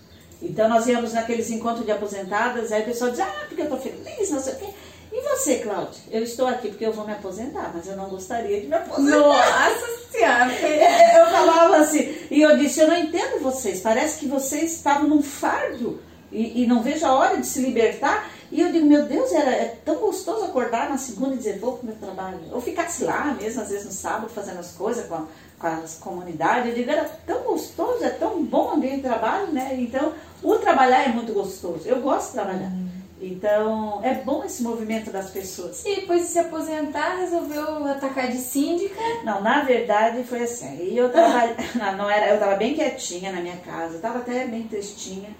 Então 0.42 0.68
nós 0.68 0.88
íamos 0.88 1.12
naqueles 1.12 1.50
encontros 1.50 1.84
de 1.84 1.92
aposentadas, 1.92 2.72
aí 2.72 2.82
o 2.82 2.86
pessoal 2.86 3.12
diz, 3.12 3.20
ah, 3.20 3.44
porque 3.46 3.62
eu 3.62 3.66
estou 3.66 3.78
feliz, 3.78 4.30
não 4.30 4.40
sei 4.40 4.54
o 4.54 4.58
quê. 4.58 4.66
E 5.12 5.20
você, 5.20 5.58
Cláudia? 5.58 6.00
Eu 6.10 6.24
estou 6.24 6.48
aqui 6.48 6.68
porque 6.68 6.84
eu 6.84 6.92
vou 6.92 7.06
me 7.06 7.12
aposentar, 7.12 7.70
mas 7.72 7.86
eu 7.86 7.96
não 7.96 8.08
gostaria 8.08 8.60
de 8.60 8.66
me 8.66 8.74
aposentar. 8.74 9.18
Nossa 9.18 9.98
senhora. 10.10 10.52
Eu 11.18 11.26
falava 11.30 11.76
assim, 11.76 12.16
e 12.30 12.40
eu 12.40 12.56
disse, 12.56 12.80
eu 12.80 12.88
não 12.88 12.96
entendo 12.96 13.42
vocês, 13.42 13.80
parece 13.80 14.18
que 14.18 14.26
vocês 14.26 14.72
estavam 14.72 15.08
num 15.08 15.22
fardo 15.22 16.00
e, 16.32 16.62
e 16.62 16.66
não 16.66 16.82
vejo 16.82 17.04
a 17.06 17.12
hora 17.12 17.36
de 17.36 17.46
se 17.46 17.60
libertar. 17.60 18.30
E 18.50 18.60
eu 18.62 18.72
digo, 18.72 18.86
meu 18.86 19.04
Deus, 19.06 19.30
era, 19.32 19.50
é 19.50 19.76
tão 19.84 19.96
gostoso 19.96 20.44
acordar 20.46 20.88
na 20.88 20.96
segunda 20.96 21.34
e 21.34 21.38
dizer, 21.38 21.58
vou 21.58 21.76
pro 21.76 21.86
meu 21.86 21.96
trabalho. 21.96 22.38
Ou 22.52 22.60
ficasse 22.60 23.04
lá 23.04 23.36
mesmo, 23.38 23.60
às 23.60 23.68
vezes 23.68 23.84
no 23.84 23.92
sábado, 23.92 24.28
fazendo 24.30 24.58
as 24.58 24.72
coisas 24.72 25.06
com, 25.06 25.14
a- 25.16 25.26
com 25.58 25.66
as 25.66 25.96
comunidades. 25.96 26.68
Eu 26.70 26.74
digo, 26.74 26.90
era 26.90 27.04
tão 27.26 27.40
gostoso, 27.42 28.02
é 28.02 28.08
tão 28.10 28.42
bom 28.42 28.68
o 28.68 28.74
ambiente 28.74 28.96
de 28.96 29.02
trabalho, 29.02 29.48
né? 29.52 29.76
Então, 29.78 30.12
o 30.42 30.54
trabalhar 30.56 31.04
é 31.04 31.08
muito 31.08 31.32
gostoso. 31.34 31.82
Eu 31.84 32.00
gosto 32.00 32.28
de 32.28 32.32
trabalhar. 32.34 32.72
Então, 33.20 34.00
é 34.04 34.14
bom 34.14 34.44
esse 34.44 34.62
movimento 34.62 35.10
das 35.10 35.28
pessoas. 35.30 35.84
E 35.84 35.96
depois 35.96 36.22
de 36.22 36.28
se 36.28 36.38
aposentar, 36.38 37.16
resolveu 37.16 37.84
atacar 37.86 38.28
de 38.28 38.38
síndica. 38.38 38.94
Não, 39.24 39.42
na 39.42 39.62
verdade 39.62 40.22
foi 40.24 40.42
assim. 40.44 40.78
E 40.84 40.96
eu 40.96 41.10
trabalhei, 41.10 41.56
não, 41.74 41.96
não 41.96 42.10
era, 42.10 42.28
eu 42.28 42.34
estava 42.34 42.54
bem 42.54 42.74
quietinha 42.74 43.32
na 43.32 43.40
minha 43.40 43.56
casa, 43.56 43.96
estava 43.96 44.18
até 44.20 44.46
bem 44.46 44.62
tristinha, 44.68 45.30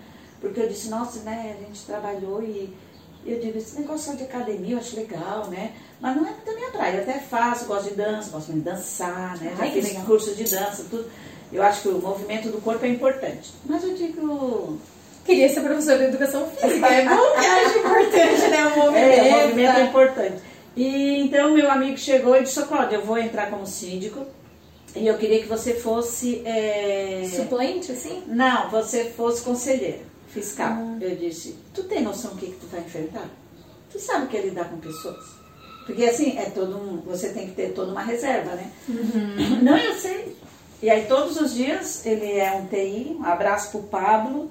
porque 0.41 0.61
eu 0.61 0.69
disse, 0.69 0.89
nossa, 0.89 1.21
né, 1.21 1.57
a 1.59 1.65
gente 1.65 1.85
trabalhou 1.85 2.43
e 2.43 2.75
eu 3.27 3.39
digo, 3.41 3.59
esse 3.59 3.79
negócio 3.81 4.17
de 4.17 4.23
academia 4.23 4.75
eu 4.75 4.79
acho 4.79 4.97
legal, 4.97 5.47
né? 5.49 5.73
Mas 6.01 6.17
não 6.17 6.27
é 6.27 6.33
da 6.47 6.53
minha 6.55 6.71
praia, 6.71 6.97
eu 6.97 7.03
até 7.03 7.19
faço, 7.19 7.67
gosto 7.67 7.91
de 7.91 7.97
dança, 7.97 8.31
gosto 8.31 8.53
muito 8.53 8.65
de 8.65 8.71
dançar, 8.71 9.37
né? 9.39 9.53
Já 9.57 9.65
Ai, 9.65 9.71
que 9.71 9.83
fiz 9.83 9.99
curso 10.05 10.35
de 10.35 10.45
dança, 10.45 10.87
tudo. 10.89 11.11
Eu 11.53 11.63
acho 11.63 11.83
que 11.83 11.89
o 11.89 11.99
movimento 11.99 12.51
do 12.51 12.61
corpo 12.61 12.85
é 12.85 12.89
importante. 12.89 13.53
Mas 13.65 13.83
eu 13.83 13.95
digo, 13.95 14.79
Queria 15.29 15.47
ser 15.47 15.61
professora 15.61 15.99
de 15.99 16.05
educação 16.05 16.49
física. 16.51 16.87
É 16.87 17.05
bom 17.05 17.33
que 17.39 17.47
acho 17.47 17.79
importante, 17.81 18.49
né? 18.49 18.67
O 18.67 18.79
movimento. 18.79 18.99
É, 19.29 19.37
o 19.37 19.43
movimento 19.43 19.77
é 19.77 19.85
importante. 19.85 20.37
E 20.75 21.21
então 21.21 21.53
meu 21.53 21.71
amigo 21.71 21.99
chegou 21.99 22.35
e 22.35 22.45
disse, 22.45 22.59
"Ô, 22.61 22.67
Cláudia, 22.67 22.97
eu 22.97 23.05
vou 23.05 23.19
entrar 23.19 23.51
como 23.51 23.67
síndico 23.67 24.25
e 24.97 25.07
eu 25.07 25.19
queria 25.19 25.41
que 25.41 25.47
você 25.47 25.75
fosse. 25.75 26.41
é, 26.47 27.29
Suplente, 27.31 27.93
assim? 27.93 28.23
Não, 28.27 28.71
você 28.71 29.05
fosse 29.05 29.43
conselheira 29.43 29.99
fiscal. 30.39 30.77
Eu 31.01 31.17
disse, 31.17 31.57
tu 31.75 31.85
tem 31.85 32.03
noção 32.03 32.33
do 32.33 32.39
que, 32.39 32.47
que 32.47 32.61
tu 32.61 32.67
vai 32.67 32.81
enfrentar? 32.81 33.29
Tu 33.91 33.99
sabe 33.99 34.27
o 34.27 34.29
que 34.29 34.37
é 34.37 34.43
lidar 34.43 34.69
com 34.69 34.79
pessoas? 34.79 35.25
Porque 35.87 36.05
assim, 36.05 36.37
é 36.39 36.51
todo 36.51 36.77
um, 36.77 37.01
você 37.01 37.31
tem 37.31 37.47
que 37.47 37.55
ter 37.55 37.73
toda 37.73 37.93
uma 37.93 38.03
reserva, 38.03 38.51
né? 38.55 38.71
Não, 39.63 39.77
eu 39.77 39.95
sei. 39.95 40.37
E 40.83 40.91
aí 40.91 41.07
todos 41.07 41.41
os 41.41 41.55
dias 41.55 42.05
ele 42.05 42.33
é 42.39 42.53
um 42.53 42.67
TI, 42.67 43.17
um 43.19 43.25
abraço 43.25 43.71
pro 43.71 43.83
Pablo, 43.85 44.51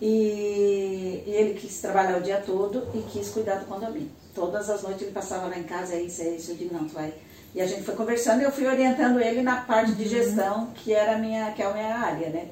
e, 0.00 1.22
e 1.24 1.30
ele 1.30 1.54
quis 1.54 1.80
trabalhar 1.80 2.18
o 2.18 2.22
dia 2.22 2.42
todo 2.44 2.88
e 2.92 3.02
quis 3.02 3.28
cuidar 3.28 3.56
do 3.56 3.66
condomínio. 3.66 4.10
Todas 4.34 4.68
as 4.68 4.82
noites 4.82 5.02
ele 5.02 5.12
passava 5.12 5.46
lá 5.46 5.56
em 5.56 5.62
casa, 5.62 5.94
é 5.94 6.02
isso, 6.02 6.22
é 6.22 6.30
isso, 6.30 6.50
eu 6.50 6.56
digo, 6.56 6.74
não, 6.74 6.88
tu 6.88 6.94
vai. 6.94 7.14
E 7.54 7.60
a 7.60 7.66
gente 7.66 7.82
foi 7.82 7.94
conversando 7.94 8.40
e 8.40 8.44
eu 8.44 8.50
fui 8.50 8.66
orientando 8.66 9.20
ele 9.20 9.42
na 9.42 9.56
parte 9.56 9.92
de 9.92 10.08
gestão, 10.08 10.72
que 10.74 10.92
era 10.92 11.14
a 11.14 11.18
minha, 11.18 11.52
que 11.52 11.62
é 11.62 11.66
a 11.66 11.72
minha 11.72 11.96
área, 11.96 12.30
né? 12.30 12.48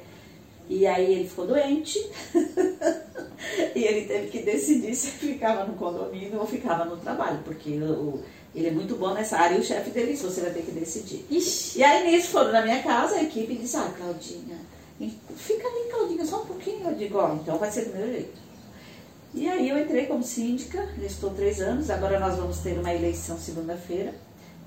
E 0.71 0.87
aí 0.87 1.15
ele 1.15 1.29
ficou 1.29 1.49
doente. 1.49 1.99
e 3.75 3.85
ele 3.85 4.07
teve 4.07 4.29
que 4.29 4.39
decidir 4.43 4.95
se 4.95 5.09
ficava 5.09 5.65
no 5.65 5.75
condomínio 5.75 6.39
ou 6.39 6.47
ficava 6.47 6.85
no 6.85 6.97
trabalho, 6.97 7.41
porque 7.45 7.71
o, 7.71 8.23
ele 8.55 8.69
é 8.69 8.71
muito 8.71 8.95
bom 8.95 9.13
nessa 9.13 9.37
área 9.37 9.57
e 9.57 9.61
o 9.61 9.65
chefe 9.65 9.91
dele 9.91 10.13
disse, 10.13 10.23
você 10.23 10.43
vai 10.43 10.53
ter 10.53 10.63
que 10.63 10.71
decidir. 10.71 11.27
Ixi. 11.29 11.81
E 11.81 11.83
aí 11.83 12.09
nisso 12.09 12.29
foram 12.29 12.53
na 12.53 12.63
minha 12.63 12.81
casa, 12.85 13.17
a 13.17 13.23
equipe 13.25 13.57
disse, 13.57 13.77
ah, 13.77 13.93
Claudinha, 13.99 14.59
fica 15.35 15.67
ali, 15.67 15.91
Claudinha, 15.91 16.25
só 16.25 16.43
um 16.43 16.47
pouquinho. 16.47 16.89
Eu 16.89 16.95
digo, 16.95 17.19
ó, 17.19 17.35
então 17.35 17.59
vai 17.59 17.71
ser 17.73 17.87
do 17.87 17.97
meu 17.97 18.07
jeito. 18.07 18.39
E 19.35 19.49
aí 19.49 19.69
eu 19.69 19.77
entrei 19.77 20.07
como 20.07 20.23
síndica, 20.23 20.89
já 20.97 21.07
estou 21.07 21.31
três 21.31 21.61
anos, 21.61 21.91
agora 21.91 22.21
nós 22.21 22.37
vamos 22.37 22.59
ter 22.59 22.79
uma 22.79 22.95
eleição 22.95 23.37
segunda-feira. 23.37 24.15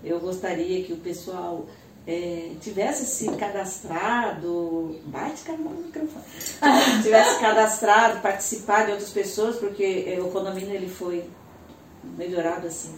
Eu 0.04 0.20
gostaria 0.20 0.84
que 0.84 0.91
o 0.91 0.97
pessoal 0.97 1.66
é, 2.06 2.51
tivesse 2.60 3.06
se 3.06 3.32
cadastrado, 3.38 4.99
bate 5.06 5.43
cara 5.43 5.58
no 5.58 5.70
microfone, 5.70 6.26
tivesse 7.01 7.39
cadastrado, 7.39 8.20
participado 8.22 8.88
de 8.88 8.91
outras 8.91 9.10
pessoas, 9.12 9.56
porque 9.56 10.06
é, 10.08 10.20
o 10.20 10.30
condomínio 10.30 10.74
ele 10.74 10.89
foi 10.89 11.24
melhorado 12.18 12.68
assim 12.68 12.93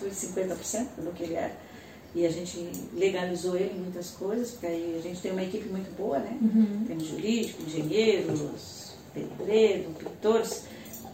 150% 0.00 0.86
do 0.98 1.12
que 1.12 1.24
ele 1.24 1.34
era. 1.34 1.68
E 2.14 2.24
a 2.24 2.30
gente 2.30 2.70
legalizou 2.94 3.54
ele 3.54 3.74
em 3.76 3.80
muitas 3.80 4.10
coisas, 4.10 4.52
porque 4.52 4.66
aí 4.66 4.96
a 4.98 5.02
gente 5.02 5.20
tem 5.20 5.32
uma 5.32 5.42
equipe 5.42 5.68
muito 5.68 5.94
boa, 5.94 6.18
né? 6.18 6.38
Uhum. 6.40 6.84
Temos 6.86 7.06
jurídico, 7.06 7.62
engenheiros, 7.62 8.92
pedreiro, 9.12 9.90
pintores. 9.90 10.62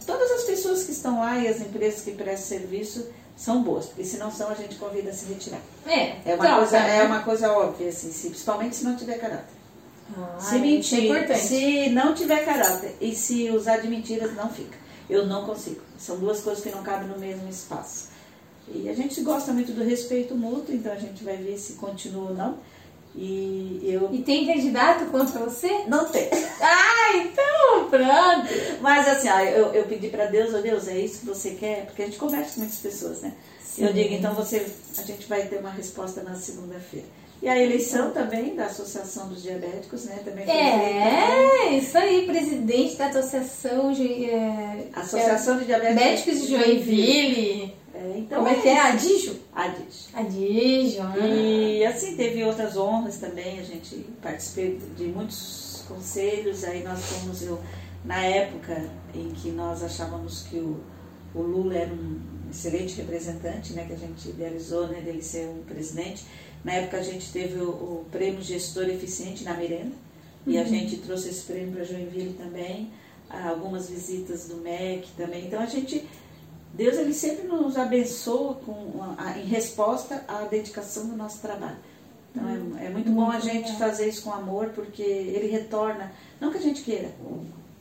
Todas 0.05 0.31
as 0.31 0.43
pessoas 0.43 0.83
que 0.83 0.91
estão 0.91 1.19
lá 1.19 1.39
e 1.39 1.47
as 1.47 1.59
empresas 1.59 2.01
que 2.01 2.11
prestam 2.11 2.59
serviço 2.59 3.07
são 3.35 3.61
boas, 3.61 3.87
porque 3.87 4.03
se 4.03 4.17
não 4.17 4.31
são, 4.31 4.49
a 4.49 4.55
gente 4.55 4.75
convida 4.75 5.09
a 5.09 5.13
se 5.13 5.25
retirar. 5.25 5.59
É, 5.85 6.17
é 6.25 6.35
uma, 6.35 6.57
coisa, 6.57 6.77
é 6.77 7.03
uma 7.03 7.19
coisa 7.21 7.51
óbvia, 7.51 7.89
assim, 7.89 8.11
se, 8.11 8.29
principalmente 8.29 8.77
se 8.77 8.85
não 8.85 8.95
tiver 8.95 9.17
caráter. 9.17 9.53
Ah, 10.17 10.37
se 10.39 10.59
mentir, 10.59 11.11
é 11.11 11.33
se 11.35 11.89
não 11.89 12.13
tiver 12.13 12.45
caráter 12.45 12.95
e 13.01 13.13
se 13.15 13.49
usar 13.49 13.77
de 13.77 13.87
mentiras, 13.87 14.33
não 14.35 14.49
fica. 14.49 14.77
Eu 15.09 15.25
não 15.25 15.45
consigo. 15.45 15.81
São 15.97 16.17
duas 16.17 16.41
coisas 16.41 16.63
que 16.63 16.69
não 16.69 16.83
cabem 16.83 17.07
no 17.07 17.17
mesmo 17.17 17.49
espaço. 17.49 18.09
E 18.67 18.89
a 18.89 18.93
gente 18.93 19.21
gosta 19.21 19.51
muito 19.51 19.71
do 19.73 19.83
respeito 19.83 20.35
mútuo, 20.35 20.73
então 20.73 20.91
a 20.91 20.97
gente 20.97 21.23
vai 21.23 21.37
ver 21.37 21.57
se 21.57 21.73
continua 21.73 22.29
ou 22.29 22.35
não. 22.35 22.57
E 23.17 23.79
eu. 23.83 24.09
E 24.11 24.19
tem 24.19 24.45
candidato 24.45 25.05
contra 25.05 25.39
você? 25.39 25.85
Não 25.87 26.05
tem. 26.05 26.29
Ah, 26.67 27.17
então 27.17 27.89
pronto. 27.89 28.81
Mas 28.81 29.07
assim, 29.07 29.27
eu, 29.27 29.73
eu 29.73 29.83
pedi 29.83 30.07
para 30.07 30.25
Deus, 30.25 30.53
oh 30.53 30.61
Deus, 30.61 30.87
é 30.87 30.97
isso 30.97 31.19
que 31.19 31.25
você 31.25 31.51
quer? 31.51 31.85
Porque 31.85 32.01
a 32.01 32.05
gente 32.05 32.17
conversa 32.17 32.53
com 32.53 32.61
muitas 32.61 32.79
pessoas, 32.79 33.21
né? 33.21 33.33
Sim. 33.61 33.85
Eu 33.85 33.93
digo, 33.93 34.13
então 34.13 34.33
você, 34.33 34.65
a 34.97 35.01
gente 35.03 35.27
vai 35.27 35.43
ter 35.43 35.57
uma 35.57 35.69
resposta 35.69 36.23
na 36.23 36.33
segunda-feira. 36.35 37.05
E 37.41 37.49
a 37.49 37.61
eleição 37.61 38.11
também 38.11 38.55
da 38.55 38.65
Associação 38.65 39.27
dos 39.27 39.43
Diabéticos, 39.43 40.05
né? 40.05 40.19
Também 40.23 40.49
É, 40.49 41.49
feita. 41.59 41.75
isso 41.75 41.97
aí, 41.97 42.25
presidente 42.25 42.95
da 42.95 43.07
Associação 43.07 43.91
de. 43.91 44.25
É, 44.25 44.87
Associação 44.93 45.57
de 45.59 45.65
Diabéticos 45.65 46.41
de 46.41 46.47
Joinville. 46.47 47.75
É, 47.95 48.17
então 48.17 48.43
Como 48.43 48.49
é 48.49 48.61
que 48.61 48.67
é? 48.67 48.79
Adígio? 48.81 49.39
Adígio. 49.53 50.09
Adígio. 50.13 51.03
E 51.17 51.85
assim, 51.85 52.17
teve 52.17 52.43
outras 52.43 52.75
honras 52.75 53.17
também, 53.17 53.59
a 53.59 53.63
gente 53.63 54.05
participou 54.21 54.77
de 54.97 55.05
muitos 55.05 55.85
conselhos, 55.87 56.65
aí 56.65 56.83
nós 56.83 56.99
fomos, 57.05 57.41
eu, 57.41 57.57
na 58.03 58.21
época 58.21 58.85
em 59.13 59.29
que 59.29 59.49
nós 59.49 59.81
achávamos 59.81 60.43
que 60.43 60.57
o, 60.57 60.83
o 61.33 61.41
Lula 61.41 61.75
era 61.75 61.93
um 61.93 62.19
excelente 62.51 62.95
representante, 62.95 63.73
né, 63.73 63.85
que 63.85 63.93
a 63.93 63.97
gente 63.97 64.27
idealizou, 64.29 64.87
né, 64.87 64.99
dele 64.99 65.21
ser 65.21 65.47
um 65.47 65.63
presidente, 65.63 66.25
na 66.65 66.73
época 66.73 66.97
a 66.97 67.03
gente 67.03 67.31
teve 67.31 67.59
o, 67.59 67.69
o 67.69 68.05
prêmio 68.11 68.41
Gestor 68.41 68.89
Eficiente 68.89 69.43
na 69.45 69.53
Merenda, 69.53 69.95
uhum. 70.45 70.53
e 70.53 70.57
a 70.57 70.61
uhum. 70.61 70.67
gente 70.67 70.97
trouxe 70.97 71.29
esse 71.29 71.43
prêmio 71.43 71.71
para 71.73 71.85
Joinville 71.85 72.33
também, 72.33 72.91
algumas 73.29 73.89
visitas 73.89 74.47
do 74.47 74.57
MEC 74.57 75.07
também, 75.17 75.47
então 75.47 75.61
a 75.61 75.65
gente 75.65 76.05
Deus 76.75 76.97
ele 76.97 77.13
sempre 77.13 77.47
nos 77.47 77.77
abençoa 77.77 78.55
com, 78.55 79.15
a, 79.17 79.39
em 79.39 79.45
resposta 79.45 80.25
à 80.27 80.41
dedicação 80.41 81.07
do 81.07 81.15
nosso 81.15 81.39
trabalho. 81.39 81.77
Então 82.31 82.77
é, 82.77 82.87
é 82.87 82.89
muito 82.89 83.09
bom 83.11 83.31
a 83.31 83.39
gente 83.39 83.77
fazer 83.77 84.09
isso 84.09 84.23
com 84.23 84.33
amor, 84.33 84.69
porque 84.75 85.01
ele 85.01 85.47
retorna, 85.47 86.11
não 86.39 86.51
que 86.51 86.57
a 86.57 86.61
gente 86.61 86.81
queira, 86.81 87.09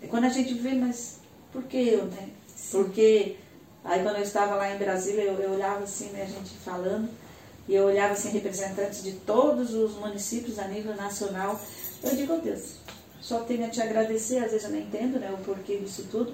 é 0.01 0.07
quando 0.07 0.25
a 0.25 0.29
gente 0.29 0.55
vê, 0.55 0.75
mas 0.75 1.19
por 1.53 1.65
que 1.65 1.89
eu, 1.89 2.05
né? 2.05 2.29
Porque 2.71 3.37
aí 3.85 4.01
quando 4.05 4.17
eu 4.17 4.23
estava 4.23 4.55
lá 4.55 4.73
em 4.73 4.79
Brasília, 4.79 5.23
eu, 5.23 5.41
eu 5.41 5.51
olhava 5.51 5.83
assim, 5.83 6.11
né, 6.11 6.23
a 6.23 6.27
gente 6.27 6.51
falando, 6.65 7.09
e 7.67 7.75
eu 7.75 7.87
olhava 7.87 8.13
assim 8.13 8.29
representantes 8.31 9.03
de 9.03 9.13
todos 9.13 9.75
os 9.75 9.97
municípios 9.97 10.57
a 10.61 10.69
nível 10.69 10.95
nacional, 10.95 11.61
eu 12.01 12.15
digo, 12.15 12.35
oh 12.35 12.39
Deus, 12.39 12.77
só 13.21 13.41
tenho 13.41 13.67
a 13.67 13.71
te 13.71 13.83
agradecer, 13.83 14.39
às 14.39 14.53
vezes 14.53 14.65
eu 14.65 14.71
não 14.71 14.79
entendo 14.79 15.19
né, 15.19 15.35
o 15.37 15.43
porquê 15.43 15.79
disso 15.79 16.07
tudo, 16.13 16.33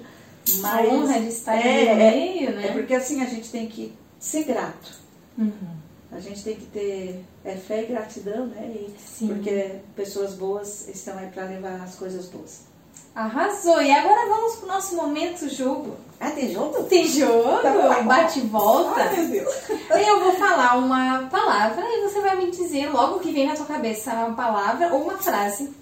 mas, 0.59 0.89
a 0.89 0.93
honra 0.93 1.19
de 1.19 1.27
estar 1.27 1.55
é, 1.55 1.91
no 1.91 1.95
meio, 1.95 2.51
né? 2.55 2.67
É 2.67 2.71
porque 2.71 2.93
assim 2.93 3.21
a 3.21 3.25
gente 3.25 3.49
tem 3.49 3.67
que 3.67 3.93
ser 4.19 4.43
grato. 4.43 4.99
Uhum. 5.37 5.81
A 6.11 6.19
gente 6.19 6.43
tem 6.43 6.55
que 6.55 6.65
ter 6.65 7.23
é, 7.45 7.55
fé 7.55 7.83
e 7.83 7.85
gratidão, 7.87 8.47
né? 8.47 8.65
E, 8.75 8.93
Sim. 8.99 9.27
Porque 9.27 9.79
pessoas 9.95 10.33
boas 10.33 10.87
estão 10.89 11.17
aí 11.17 11.27
para 11.27 11.45
levar 11.45 11.81
as 11.81 11.95
coisas 11.95 12.27
boas. 12.27 12.71
Arrasou! 13.13 13.81
E 13.81 13.91
agora 13.91 14.27
vamos 14.27 14.55
pro 14.55 14.67
nosso 14.67 14.95
momento 14.95 15.49
jogo. 15.49 15.97
Ah, 16.19 16.31
tem 16.31 16.51
jogo? 16.53 16.83
Tem 16.83 17.07
jogo, 17.07 17.61
tá 17.61 18.01
bate 18.03 18.39
e 18.39 18.43
volta. 18.43 19.01
Ai, 19.01 19.17
meu 19.17 19.27
Deus. 19.27 19.53
eu 20.07 20.19
vou 20.23 20.33
falar 20.33 20.77
uma 20.77 21.27
palavra 21.29 21.83
e 21.83 22.07
você 22.07 22.21
vai 22.21 22.37
me 22.37 22.51
dizer 22.51 22.89
logo 22.89 23.19
que 23.19 23.31
vem 23.31 23.47
na 23.47 23.55
sua 23.55 23.65
cabeça 23.65 24.13
uma 24.13 24.35
palavra 24.35 24.93
ou 24.93 25.01
uma 25.01 25.17
frase 25.17 25.73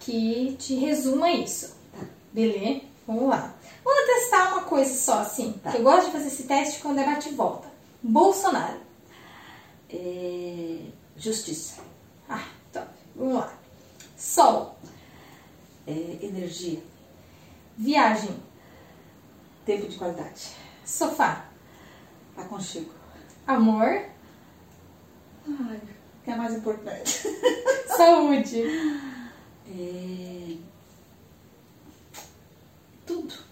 que 0.00 0.56
te 0.58 0.74
resuma 0.74 1.30
isso. 1.30 1.76
Tá. 1.92 2.04
Beleza? 2.32 2.80
Vamos 3.06 3.28
lá. 3.28 3.54
Vamos 3.84 4.06
testar 4.06 4.52
uma 4.52 4.62
coisa 4.62 4.94
só, 4.94 5.20
assim. 5.20 5.52
Tá. 5.62 5.74
eu 5.76 5.82
gosto 5.82 6.06
de 6.06 6.12
fazer 6.12 6.26
esse 6.28 6.44
teste 6.44 6.80
quando 6.80 6.98
é 6.98 7.04
bate 7.04 7.30
e 7.30 7.34
volta. 7.34 7.68
Bolsonaro. 8.02 8.80
É... 9.88 10.78
Justiça. 11.16 11.82
Ah, 12.28 12.46
top. 12.72 12.88
Vamos 13.16 13.34
lá. 13.34 13.52
Sol. 14.16 14.78
É... 15.86 16.18
Energia. 16.22 16.82
Viagem. 17.76 18.36
Tempo 19.64 19.88
de 19.88 19.96
qualidade. 19.96 20.50
Sofá. 20.84 21.46
Aconchego. 22.36 22.90
Amor. 23.46 24.04
Ai, 25.48 25.80
que 26.24 26.30
é 26.30 26.36
mais 26.36 26.54
importante. 26.54 27.22
Saúde. 27.96 28.62
É... 29.68 30.56
Tudo. 33.06 33.49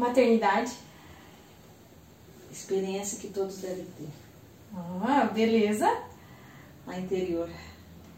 Maternidade. 0.00 0.72
Experiência 2.50 3.18
que 3.18 3.28
todos 3.28 3.58
devem 3.58 3.84
ter. 3.84 4.08
Ah, 4.74 5.24
beleza. 5.32 5.88
A 6.86 6.98
interior. 6.98 7.48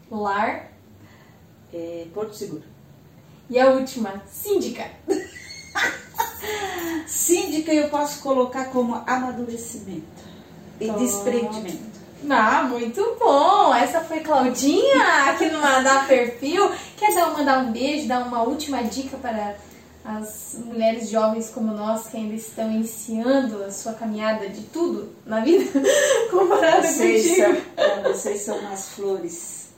Lar. 0.09 0.71
É, 1.73 2.07
Porto 2.13 2.35
Seguro. 2.35 2.63
E 3.49 3.59
a 3.59 3.69
última, 3.71 4.23
síndica. 4.25 4.89
síndica 7.05 7.73
eu 7.73 7.89
posso 7.89 8.21
colocar 8.21 8.65
como 8.65 8.95
amadurecimento 9.05 10.23
e 10.79 10.89
desprendimento. 10.91 11.93
Ah, 12.29 12.63
muito 12.63 13.17
bom! 13.19 13.75
Essa 13.75 13.99
foi 14.01 14.21
Claudinha 14.21 15.29
aqui 15.29 15.49
no 15.49 15.59
Mandar 15.59 16.07
Perfil. 16.07 16.71
Quer 16.95 17.13
dar, 17.13 17.31
mandar 17.31 17.65
um 17.65 17.71
beijo, 17.71 18.07
dar 18.07 18.25
uma 18.25 18.43
última 18.43 18.81
dica 18.83 19.17
para 19.17 19.57
as 20.03 20.57
mulheres 20.65 21.09
jovens 21.09 21.49
como 21.49 21.73
nós 21.73 22.07
que 22.07 22.17
ainda 22.17 22.35
estão 22.35 22.69
iniciando 22.69 23.63
a 23.63 23.71
sua 23.71 23.93
caminhada 23.93 24.49
de 24.49 24.63
tudo 24.63 25.15
na 25.25 25.39
vida, 25.39 25.65
comparado 26.29 26.85
vocês 26.85 27.27
contigo. 27.27 27.61
São, 27.75 28.03
vocês 28.03 28.41
são 28.41 28.57
umas 28.59 28.89
flores. 28.89 29.69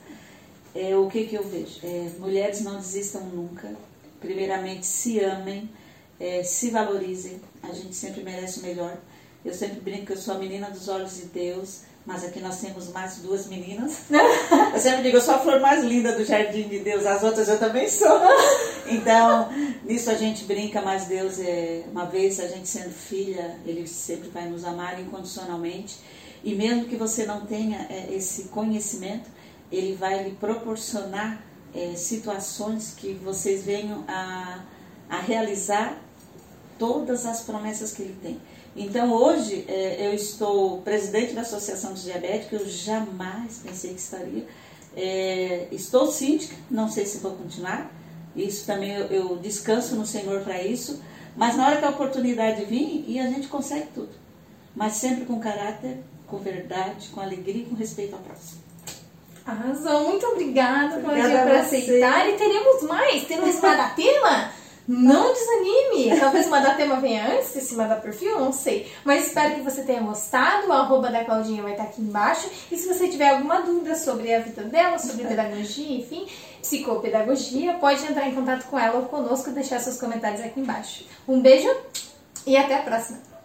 É, 0.74 0.96
o 0.96 1.08
que, 1.08 1.26
que 1.26 1.36
eu 1.36 1.44
vejo? 1.44 1.78
É, 1.82 2.10
mulheres 2.18 2.60
não 2.62 2.76
desistam 2.76 3.22
nunca. 3.22 3.74
Primeiramente, 4.20 4.84
se 4.84 5.20
amem, 5.20 5.70
é, 6.18 6.42
se 6.42 6.70
valorizem. 6.70 7.40
A 7.62 7.72
gente 7.72 7.94
sempre 7.94 8.22
merece 8.22 8.60
o 8.60 8.62
melhor. 8.62 8.96
Eu 9.44 9.54
sempre 9.54 9.80
brinco 9.80 10.06
que 10.06 10.12
eu 10.12 10.16
sou 10.16 10.34
a 10.34 10.38
menina 10.38 10.70
dos 10.70 10.88
olhos 10.88 11.16
de 11.16 11.26
Deus 11.26 11.82
mas 12.06 12.24
aqui 12.24 12.38
nós 12.38 12.60
temos 12.60 12.88
mais 12.92 13.16
duas 13.16 13.46
meninas. 13.48 14.02
Eu 14.72 14.80
sempre 14.80 15.02
digo, 15.02 15.16
eu 15.16 15.20
sou 15.20 15.34
a 15.34 15.38
flor 15.38 15.60
mais 15.60 15.82
linda 15.82 16.12
do 16.12 16.24
jardim 16.24 16.68
de 16.68 16.78
Deus, 16.78 17.04
as 17.04 17.22
outras 17.22 17.48
eu 17.48 17.58
também 17.58 17.88
sou. 17.88 18.20
Então, 18.86 19.50
nisso 19.84 20.08
a 20.10 20.14
gente 20.14 20.44
brinca, 20.44 20.80
mas 20.80 21.06
Deus 21.06 21.40
é, 21.40 21.82
uma 21.90 22.04
vez 22.04 22.38
a 22.38 22.46
gente 22.46 22.68
sendo 22.68 22.92
filha, 22.92 23.58
Ele 23.66 23.86
sempre 23.88 24.28
vai 24.28 24.48
nos 24.48 24.64
amar 24.64 25.00
incondicionalmente. 25.00 25.98
E 26.44 26.54
mesmo 26.54 26.84
que 26.84 26.94
você 26.94 27.26
não 27.26 27.44
tenha 27.44 27.86
é, 27.90 28.14
esse 28.14 28.44
conhecimento, 28.44 29.28
Ele 29.72 29.94
vai 29.94 30.22
lhe 30.22 30.36
proporcionar 30.36 31.42
é, 31.74 31.96
situações 31.96 32.94
que 32.96 33.14
vocês 33.14 33.64
venham 33.64 34.04
a, 34.06 34.60
a 35.08 35.18
realizar 35.18 35.98
todas 36.78 37.26
as 37.26 37.40
promessas 37.40 37.92
que 37.92 38.02
Ele 38.02 38.16
tem. 38.22 38.40
Então 38.76 39.12
hoje 39.12 39.64
é, 39.68 40.06
eu 40.06 40.14
estou 40.14 40.82
presidente 40.82 41.32
da 41.32 41.40
Associação 41.40 41.94
dos 41.94 42.04
Diabéticos, 42.04 42.60
eu 42.60 42.68
jamais 42.68 43.62
pensei 43.64 43.94
que 43.94 44.00
estaria. 44.00 44.46
É, 44.94 45.68
estou 45.72 46.10
síndica, 46.10 46.54
não 46.70 46.90
sei 46.90 47.06
se 47.06 47.18
vou 47.18 47.32
continuar, 47.32 47.90
Isso 48.34 48.66
também 48.66 48.92
eu, 48.92 49.06
eu 49.06 49.36
descanso 49.36 49.94
no 49.94 50.06
Senhor 50.06 50.42
para 50.42 50.62
isso. 50.62 51.02
Mas 51.36 51.56
na 51.56 51.66
hora 51.66 51.76
que 51.76 51.84
a 51.84 51.90
oportunidade 51.90 52.64
vir, 52.64 53.04
e 53.06 53.18
a 53.18 53.26
gente 53.28 53.48
consegue 53.48 53.88
tudo. 53.94 54.10
Mas 54.74 54.94
sempre 54.94 55.26
com 55.26 55.38
caráter, 55.38 55.98
com 56.26 56.38
verdade, 56.38 57.08
com 57.08 57.20
alegria 57.20 57.62
e 57.62 57.66
com 57.66 57.74
respeito 57.74 58.14
ao 58.14 58.20
próximo. 58.20 58.60
Arrasou, 59.44 60.08
muito 60.08 60.26
obrigada, 60.26 60.96
Obrigada 60.96 61.28
Claudinha, 61.28 61.42
por 61.42 61.54
aceitar. 61.54 62.28
E 62.28 62.36
teremos 62.36 62.82
mais, 62.82 63.24
teremos 63.26 63.60
Madatema. 63.60 64.50
Não 64.86 65.32
desanime! 65.32 66.18
Talvez 66.18 66.46
o 66.46 66.50
Madatema 66.50 66.96
venha 66.96 67.34
antes 67.34 67.52
desse 67.52 67.76
Perfil, 68.02 68.38
não 68.38 68.52
sei. 68.52 68.90
Mas 69.04 69.26
espero 69.26 69.56
que 69.56 69.60
você 69.60 69.82
tenha 69.82 70.00
gostado. 70.00 70.68
O 70.68 70.72
arroba 70.72 71.10
da 71.10 71.24
Claudinha 71.24 71.62
vai 71.62 71.72
estar 71.72 71.84
aqui 71.84 72.00
embaixo. 72.00 72.48
E 72.70 72.76
se 72.76 72.86
você 72.86 73.08
tiver 73.08 73.30
alguma 73.30 73.62
dúvida 73.62 73.96
sobre 73.96 74.32
a 74.32 74.40
vida 74.40 74.62
dela, 74.62 74.98
sobre 74.98 75.24
pedagogia, 75.24 75.96
enfim, 75.96 76.26
psicopedagogia, 76.60 77.74
pode 77.74 78.04
entrar 78.06 78.28
em 78.28 78.34
contato 78.34 78.66
com 78.66 78.78
ela 78.78 78.98
ou 78.98 79.06
conosco 79.06 79.50
e 79.50 79.52
deixar 79.52 79.80
seus 79.80 79.98
comentários 79.98 80.40
aqui 80.40 80.60
embaixo. 80.60 81.04
Um 81.26 81.40
beijo 81.40 81.68
e 82.46 82.56
até 82.56 82.76
a 82.76 82.82
próxima! 82.82 83.35